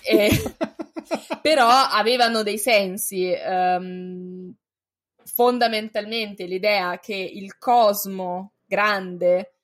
e, 0.00 0.30
però 1.42 1.68
avevano 1.68 2.44
dei 2.44 2.58
sensi. 2.58 3.34
Um, 3.44 4.54
fondamentalmente 5.24 6.44
l'idea 6.44 6.98
che 6.98 7.14
il 7.14 7.56
cosmo 7.56 8.52
grande 8.66 9.54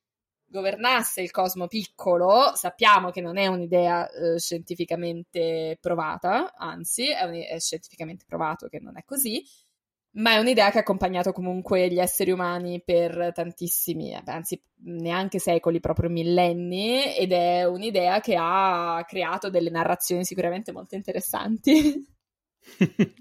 governasse 0.49 1.21
il 1.21 1.31
cosmo 1.31 1.67
piccolo, 1.67 2.53
sappiamo 2.55 3.11
che 3.11 3.21
non 3.21 3.37
è 3.37 3.47
un'idea 3.47 4.09
eh, 4.11 4.39
scientificamente 4.39 5.77
provata, 5.81 6.55
anzi 6.57 7.11
è, 7.11 7.23
un, 7.25 7.35
è, 7.35 7.59
scientificamente 7.59 8.25
provato 8.27 8.69
che 8.69 8.81
non 8.81 8.97
è 8.97 9.05
così, 9.05 9.45
ma 10.13 10.33
è 10.33 10.39
un'idea 10.39 10.71
che 10.71 10.79
ha 10.79 10.81
accompagnato 10.81 11.33
comunque 11.33 11.89
gli 11.89 11.99
esseri 11.99 12.31
umani 12.31 12.83
per 12.83 13.31
tantissimi, 13.35 14.13
eh, 14.13 14.23
anzi 14.25 14.61
neanche 14.85 15.39
secoli, 15.39 15.81
proprio 15.81 16.11
millenni, 16.11 17.15
ed 17.15 17.33
è 17.33 17.65
un'idea 17.65 18.21
che 18.21 18.37
ha 18.39 19.05
creato 19.07 19.51
delle 19.51 19.71
narrazioni 19.71 20.25
sicuramente 20.25 20.73
molto 20.73 20.95
interessanti. 20.95 22.07
e 22.77 23.15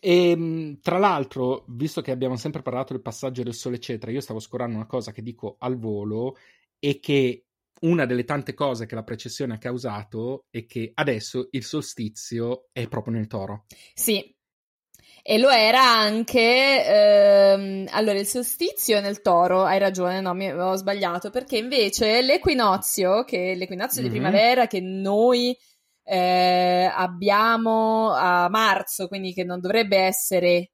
ehm, 0.00 0.80
tra 0.80 0.98
l'altro, 0.98 1.64
visto 1.68 2.00
che 2.00 2.10
abbiamo 2.10 2.36
sempre 2.36 2.62
parlato 2.62 2.92
del 2.92 3.02
passaggio 3.02 3.42
del 3.42 3.54
sole, 3.54 3.76
eccetera, 3.76 4.12
io 4.12 4.20
stavo 4.20 4.40
scorando 4.40 4.76
una 4.76 4.86
cosa 4.86 5.12
che 5.12 5.22
dico 5.22 5.56
al 5.58 5.78
volo 5.78 6.36
e 6.78 7.00
che 7.00 7.46
una 7.80 8.06
delle 8.06 8.24
tante 8.24 8.54
cose 8.54 8.86
che 8.86 8.94
la 8.94 9.02
precessione 9.02 9.54
ha 9.54 9.58
causato 9.58 10.46
è 10.50 10.64
che 10.66 10.92
adesso 10.94 11.48
il 11.50 11.64
solstizio 11.64 12.68
è 12.72 12.88
proprio 12.88 13.14
nel 13.14 13.26
toro. 13.26 13.64
Sì. 13.94 14.32
E 15.26 15.38
lo 15.38 15.48
era 15.48 15.82
anche. 15.82 16.84
Ehm, 16.86 17.86
allora, 17.90 18.18
il 18.18 18.26
solstizio 18.26 19.00
nel 19.00 19.22
toro, 19.22 19.64
hai 19.64 19.78
ragione, 19.78 20.20
no, 20.20 20.34
mi 20.34 20.52
ho 20.52 20.74
sbagliato, 20.74 21.30
perché 21.30 21.56
invece 21.56 22.20
l'equinozio, 22.20 23.24
che 23.24 23.54
l'equinozio 23.54 24.02
mm-hmm. 24.02 24.12
di 24.12 24.18
primavera 24.18 24.66
che 24.66 24.80
noi 24.80 25.56
eh, 26.04 26.90
abbiamo 26.92 28.12
a 28.12 28.48
marzo, 28.48 29.08
quindi 29.08 29.32
che 29.32 29.42
non 29.42 29.60
dovrebbe 29.60 29.96
essere 29.96 30.72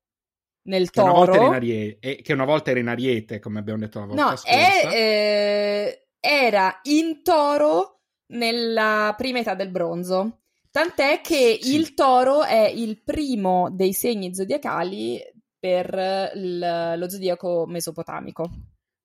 nel 0.63 0.91
che 0.91 1.01
toro. 1.01 1.47
Una 1.47 1.57
ariete, 1.57 2.17
che 2.17 2.33
una 2.33 2.45
volta 2.45 2.71
era 2.71 2.81
in 2.81 2.89
ariete, 2.89 3.39
come 3.39 3.61
abbiamo 3.61 3.79
detto 3.79 4.01
la 4.01 4.07
volta 4.07 4.23
no, 4.23 4.37
scorsa. 4.37 4.49
È, 4.49 4.89
eh, 4.93 6.07
era 6.19 6.81
in 6.83 7.23
toro 7.23 8.01
nella 8.33 9.15
prima 9.17 9.39
età 9.39 9.55
del 9.55 9.71
bronzo. 9.71 10.41
Tant'è 10.71 11.21
che 11.21 11.59
sì. 11.61 11.75
il 11.75 11.95
toro 11.95 12.45
è 12.45 12.69
il 12.69 13.03
primo 13.03 13.71
dei 13.71 13.93
segni 13.93 14.35
zodiacali 14.35 15.21
per 15.59 16.33
il, 16.35 16.95
lo 16.97 17.11
zodiaco 17.11 17.67
mesopotamico 17.67 18.51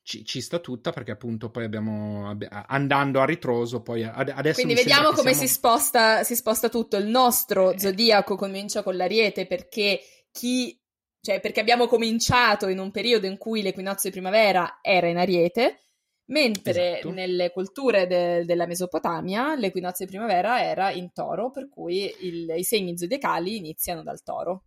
ci, 0.05 0.23
ci, 0.23 0.39
sta 0.39 0.59
tutta 0.59 0.91
perché 0.91 1.09
appunto 1.09 1.49
poi 1.49 1.63
abbiamo 1.63 2.37
andando 2.67 3.21
a 3.21 3.25
ritroso 3.25 3.81
poi 3.81 4.03
adesso 4.03 4.61
quindi 4.61 4.75
vediamo 4.75 5.09
come 5.09 5.33
siamo... 5.33 5.47
si, 5.47 5.53
sposta, 5.53 6.23
si 6.23 6.35
sposta 6.35 6.69
tutto 6.69 6.95
il 6.95 7.07
nostro 7.07 7.71
eh. 7.71 7.79
zodiaco 7.79 8.35
comincia 8.35 8.83
con 8.83 8.95
l'ariete 8.95 9.47
perché 9.47 9.99
chi 10.31 10.79
cioè 11.19 11.39
perché 11.39 11.59
abbiamo 11.59 11.87
cominciato 11.87 12.67
in 12.67 12.77
un 12.77 12.91
periodo 12.91 13.25
in 13.25 13.39
cui 13.39 13.63
l'equinozio 13.63 14.09
di 14.09 14.15
primavera 14.15 14.77
era 14.83 15.07
in 15.07 15.17
ariete 15.17 15.79
mentre 16.25 16.99
esatto. 16.99 17.11
nelle 17.11 17.49
culture 17.49 18.05
de- 18.05 18.45
della 18.45 18.67
Mesopotamia 18.67 19.55
l'equinozio 19.55 20.05
di 20.05 20.11
primavera 20.11 20.61
era 20.61 20.91
in 20.91 21.13
toro 21.13 21.49
per 21.49 21.67
cui 21.67 22.13
il, 22.19 22.53
i 22.55 22.63
segni 22.63 22.95
zodiacali 22.95 23.57
iniziano 23.57 24.03
dal 24.03 24.21
toro 24.21 24.65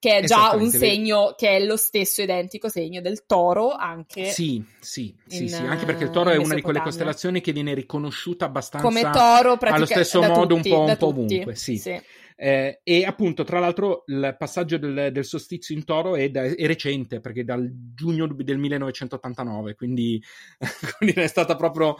che 0.00 0.16
è 0.16 0.24
già 0.24 0.54
un 0.54 0.70
segno 0.70 1.34
che 1.36 1.58
è 1.58 1.64
lo 1.64 1.76
stesso 1.76 2.22
identico 2.22 2.70
segno 2.70 3.02
del 3.02 3.26
toro 3.26 3.70
anche 3.72 4.30
sì 4.30 4.64
sì 4.80 5.14
sì, 5.26 5.46
sì 5.46 5.54
anche 5.56 5.84
perché 5.84 6.04
il 6.04 6.10
toro 6.10 6.30
è 6.30 6.36
una 6.36 6.54
di 6.54 6.62
quelle 6.62 6.80
costellazioni 6.80 7.42
che 7.42 7.52
viene 7.52 7.74
riconosciuta 7.74 8.46
abbastanza 8.46 8.86
come 8.86 9.02
toro 9.02 9.58
pratica- 9.58 9.74
allo 9.74 9.84
stesso 9.84 10.22
modo 10.22 10.56
tutti, 10.56 10.70
un 10.70 10.74
po', 10.74 10.90
un 10.90 10.96
po 10.96 11.06
ovunque 11.08 11.54
sì, 11.54 11.76
sì. 11.76 12.00
Eh, 12.42 12.80
e 12.82 13.04
appunto 13.04 13.44
tra 13.44 13.58
l'altro 13.58 14.04
il 14.06 14.34
passaggio 14.38 14.78
del, 14.78 15.10
del 15.12 15.24
solstizio 15.26 15.74
in 15.74 15.84
toro 15.84 16.16
è, 16.16 16.30
da, 16.30 16.44
è, 16.44 16.66
recente 16.66 17.20
perché 17.20 17.44
dal 17.44 17.70
giugno 17.94 18.26
del 18.26 18.56
1989 18.56 19.74
quindi, 19.74 20.18
quindi 20.96 21.20
è 21.20 21.26
stata 21.26 21.54
proprio 21.54 21.94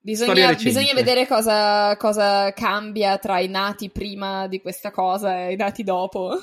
Bisogna, 0.00 0.54
bisogna, 0.54 0.94
vedere 0.94 1.26
cosa, 1.26 1.96
cosa, 1.96 2.52
cambia 2.52 3.18
tra 3.18 3.40
i 3.40 3.48
nati 3.48 3.90
prima 3.90 4.46
di 4.46 4.60
questa 4.60 4.90
cosa 4.90 5.46
e 5.46 5.52
i 5.52 5.56
nati 5.56 5.82
dopo. 5.82 6.38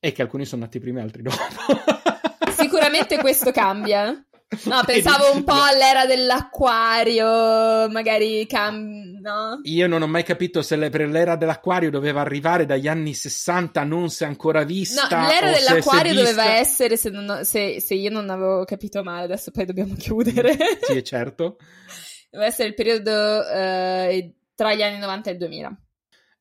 E 0.00 0.12
che 0.12 0.22
alcuni 0.22 0.44
sono 0.44 0.62
nati 0.62 0.78
prima 0.78 1.00
e 1.00 1.02
altri 1.02 1.22
dopo. 1.22 1.36
Sicuramente 2.56 3.18
questo 3.18 3.50
cambia. 3.50 4.22
No, 4.64 4.82
pensavo 4.86 5.34
un 5.34 5.44
po' 5.44 5.60
all'era 5.60 6.06
dell'acquario, 6.06 7.90
magari 7.90 8.46
cam... 8.46 9.18
no? 9.20 9.60
Io 9.64 9.86
non 9.86 10.00
ho 10.00 10.06
mai 10.06 10.22
capito 10.22 10.62
se 10.62 10.76
per 10.88 11.06
l'era 11.08 11.36
dell'acquario 11.36 11.90
doveva 11.90 12.22
arrivare 12.22 12.64
dagli 12.64 12.88
anni 12.88 13.12
60, 13.12 13.84
non 13.84 14.08
si 14.08 14.24
è 14.24 14.26
ancora 14.26 14.64
vista. 14.64 15.06
No, 15.10 15.26
l'era 15.26 15.50
dell'acquario 15.50 16.14
doveva 16.14 16.44
vista... 16.44 16.56
essere, 16.56 16.96
se, 16.96 17.10
non, 17.10 17.44
se, 17.44 17.80
se, 17.80 17.94
io 17.94 18.10
non 18.10 18.30
avevo 18.30 18.64
capito 18.64 19.02
male, 19.02 19.24
adesso 19.24 19.50
poi 19.50 19.66
dobbiamo 19.66 19.94
chiudere. 19.94 20.56
sì, 20.80 20.96
è 20.96 21.02
certo. 21.02 21.56
Doveva 22.30 22.48
essere 22.48 22.68
il 22.68 22.74
periodo 22.74 23.46
eh, 23.48 24.34
tra 24.54 24.74
gli 24.74 24.82
anni 24.82 24.98
90 24.98 25.28
e 25.28 25.32
il 25.32 25.38
2000. 25.38 25.80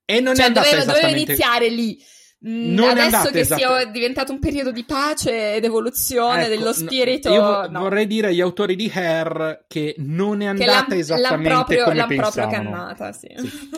E 0.06 0.20
non 0.22 0.36
cioè, 0.36 0.46
è 0.46 0.48
andata 0.48 0.70
doveva, 0.70 0.86
doveva 0.86 1.10
iniziare 1.10 1.68
lì. 1.68 2.02
Mm, 2.46 2.74
non 2.76 2.90
Adesso 2.90 3.32
che 3.32 3.40
esatto. 3.40 3.62
sia 3.62 3.86
diventato 3.86 4.32
un 4.32 4.38
periodo 4.38 4.72
di 4.72 4.84
pace 4.84 5.56
ed 5.56 5.64
evoluzione 5.64 6.42
ecco, 6.46 6.50
dello 6.50 6.72
spirito, 6.72 7.34
io 7.34 7.68
no. 7.68 7.80
vorrei 7.80 8.06
dire 8.06 8.28
agli 8.28 8.42
autori 8.42 8.76
di 8.76 8.92
Hair 8.94 9.66
che 9.68 9.96
non 9.98 10.42
è 10.42 10.46
andata 10.46 10.96
esattamente 10.96 11.50
l'han 11.50 11.64
proprio, 11.64 11.84
come 11.86 11.96
l'han 11.96 12.16
proprio 12.16 12.48
cannata, 12.48 13.12
sì. 13.12 13.28
sì. 13.36 13.70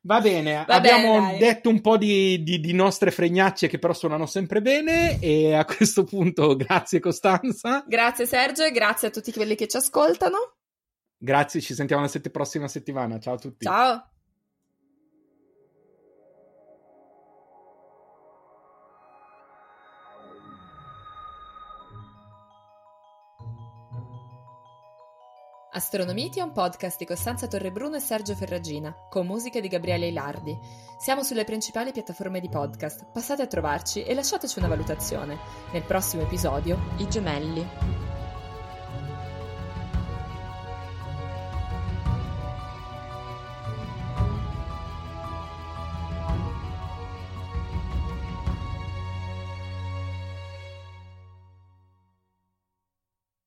Va 0.00 0.20
bene, 0.20 0.64
Va 0.66 0.74
abbiamo 0.74 1.20
bene, 1.20 1.38
detto 1.38 1.68
un 1.68 1.80
po' 1.80 1.96
di, 1.96 2.42
di, 2.42 2.58
di, 2.58 2.72
nostre 2.72 3.12
fregnacce 3.12 3.68
che 3.68 3.78
però 3.78 3.92
suonano 3.92 4.26
sempre 4.26 4.60
bene 4.60 5.20
e 5.20 5.54
a 5.54 5.64
questo 5.64 6.02
punto 6.02 6.56
grazie 6.56 6.98
Costanza. 6.98 7.84
Grazie 7.86 8.26
Sergio 8.26 8.64
e 8.64 8.72
grazie 8.72 9.08
a 9.08 9.10
tutti 9.12 9.32
quelli 9.32 9.54
che 9.54 9.68
ci 9.68 9.76
ascoltano. 9.76 10.56
Grazie, 11.16 11.60
ci 11.60 11.74
sentiamo 11.74 12.02
la 12.02 12.08
sett- 12.08 12.30
prossima 12.30 12.66
settimana. 12.66 13.20
Ciao 13.20 13.34
a 13.34 13.38
tutti. 13.38 13.64
Ciao. 13.64 14.11
Astronomiti 25.74 26.38
è 26.38 26.42
un 26.42 26.52
podcast 26.52 26.98
di 26.98 27.06
Costanza 27.06 27.46
Torrebruno 27.46 27.96
e 27.96 28.00
Sergio 28.00 28.34
Ferragina, 28.34 28.94
con 29.08 29.26
musiche 29.26 29.62
di 29.62 29.68
Gabriele 29.68 30.08
Ilardi. 30.08 30.58
Siamo 30.98 31.22
sulle 31.22 31.44
principali 31.44 31.92
piattaforme 31.92 32.40
di 32.40 32.50
podcast, 32.50 33.06
passate 33.10 33.40
a 33.40 33.46
trovarci 33.46 34.02
e 34.02 34.12
lasciateci 34.12 34.58
una 34.58 34.68
valutazione. 34.68 35.38
Nel 35.72 35.84
prossimo 35.84 36.24
episodio, 36.24 36.78
i 36.98 37.08
gemelli. 37.08 38.11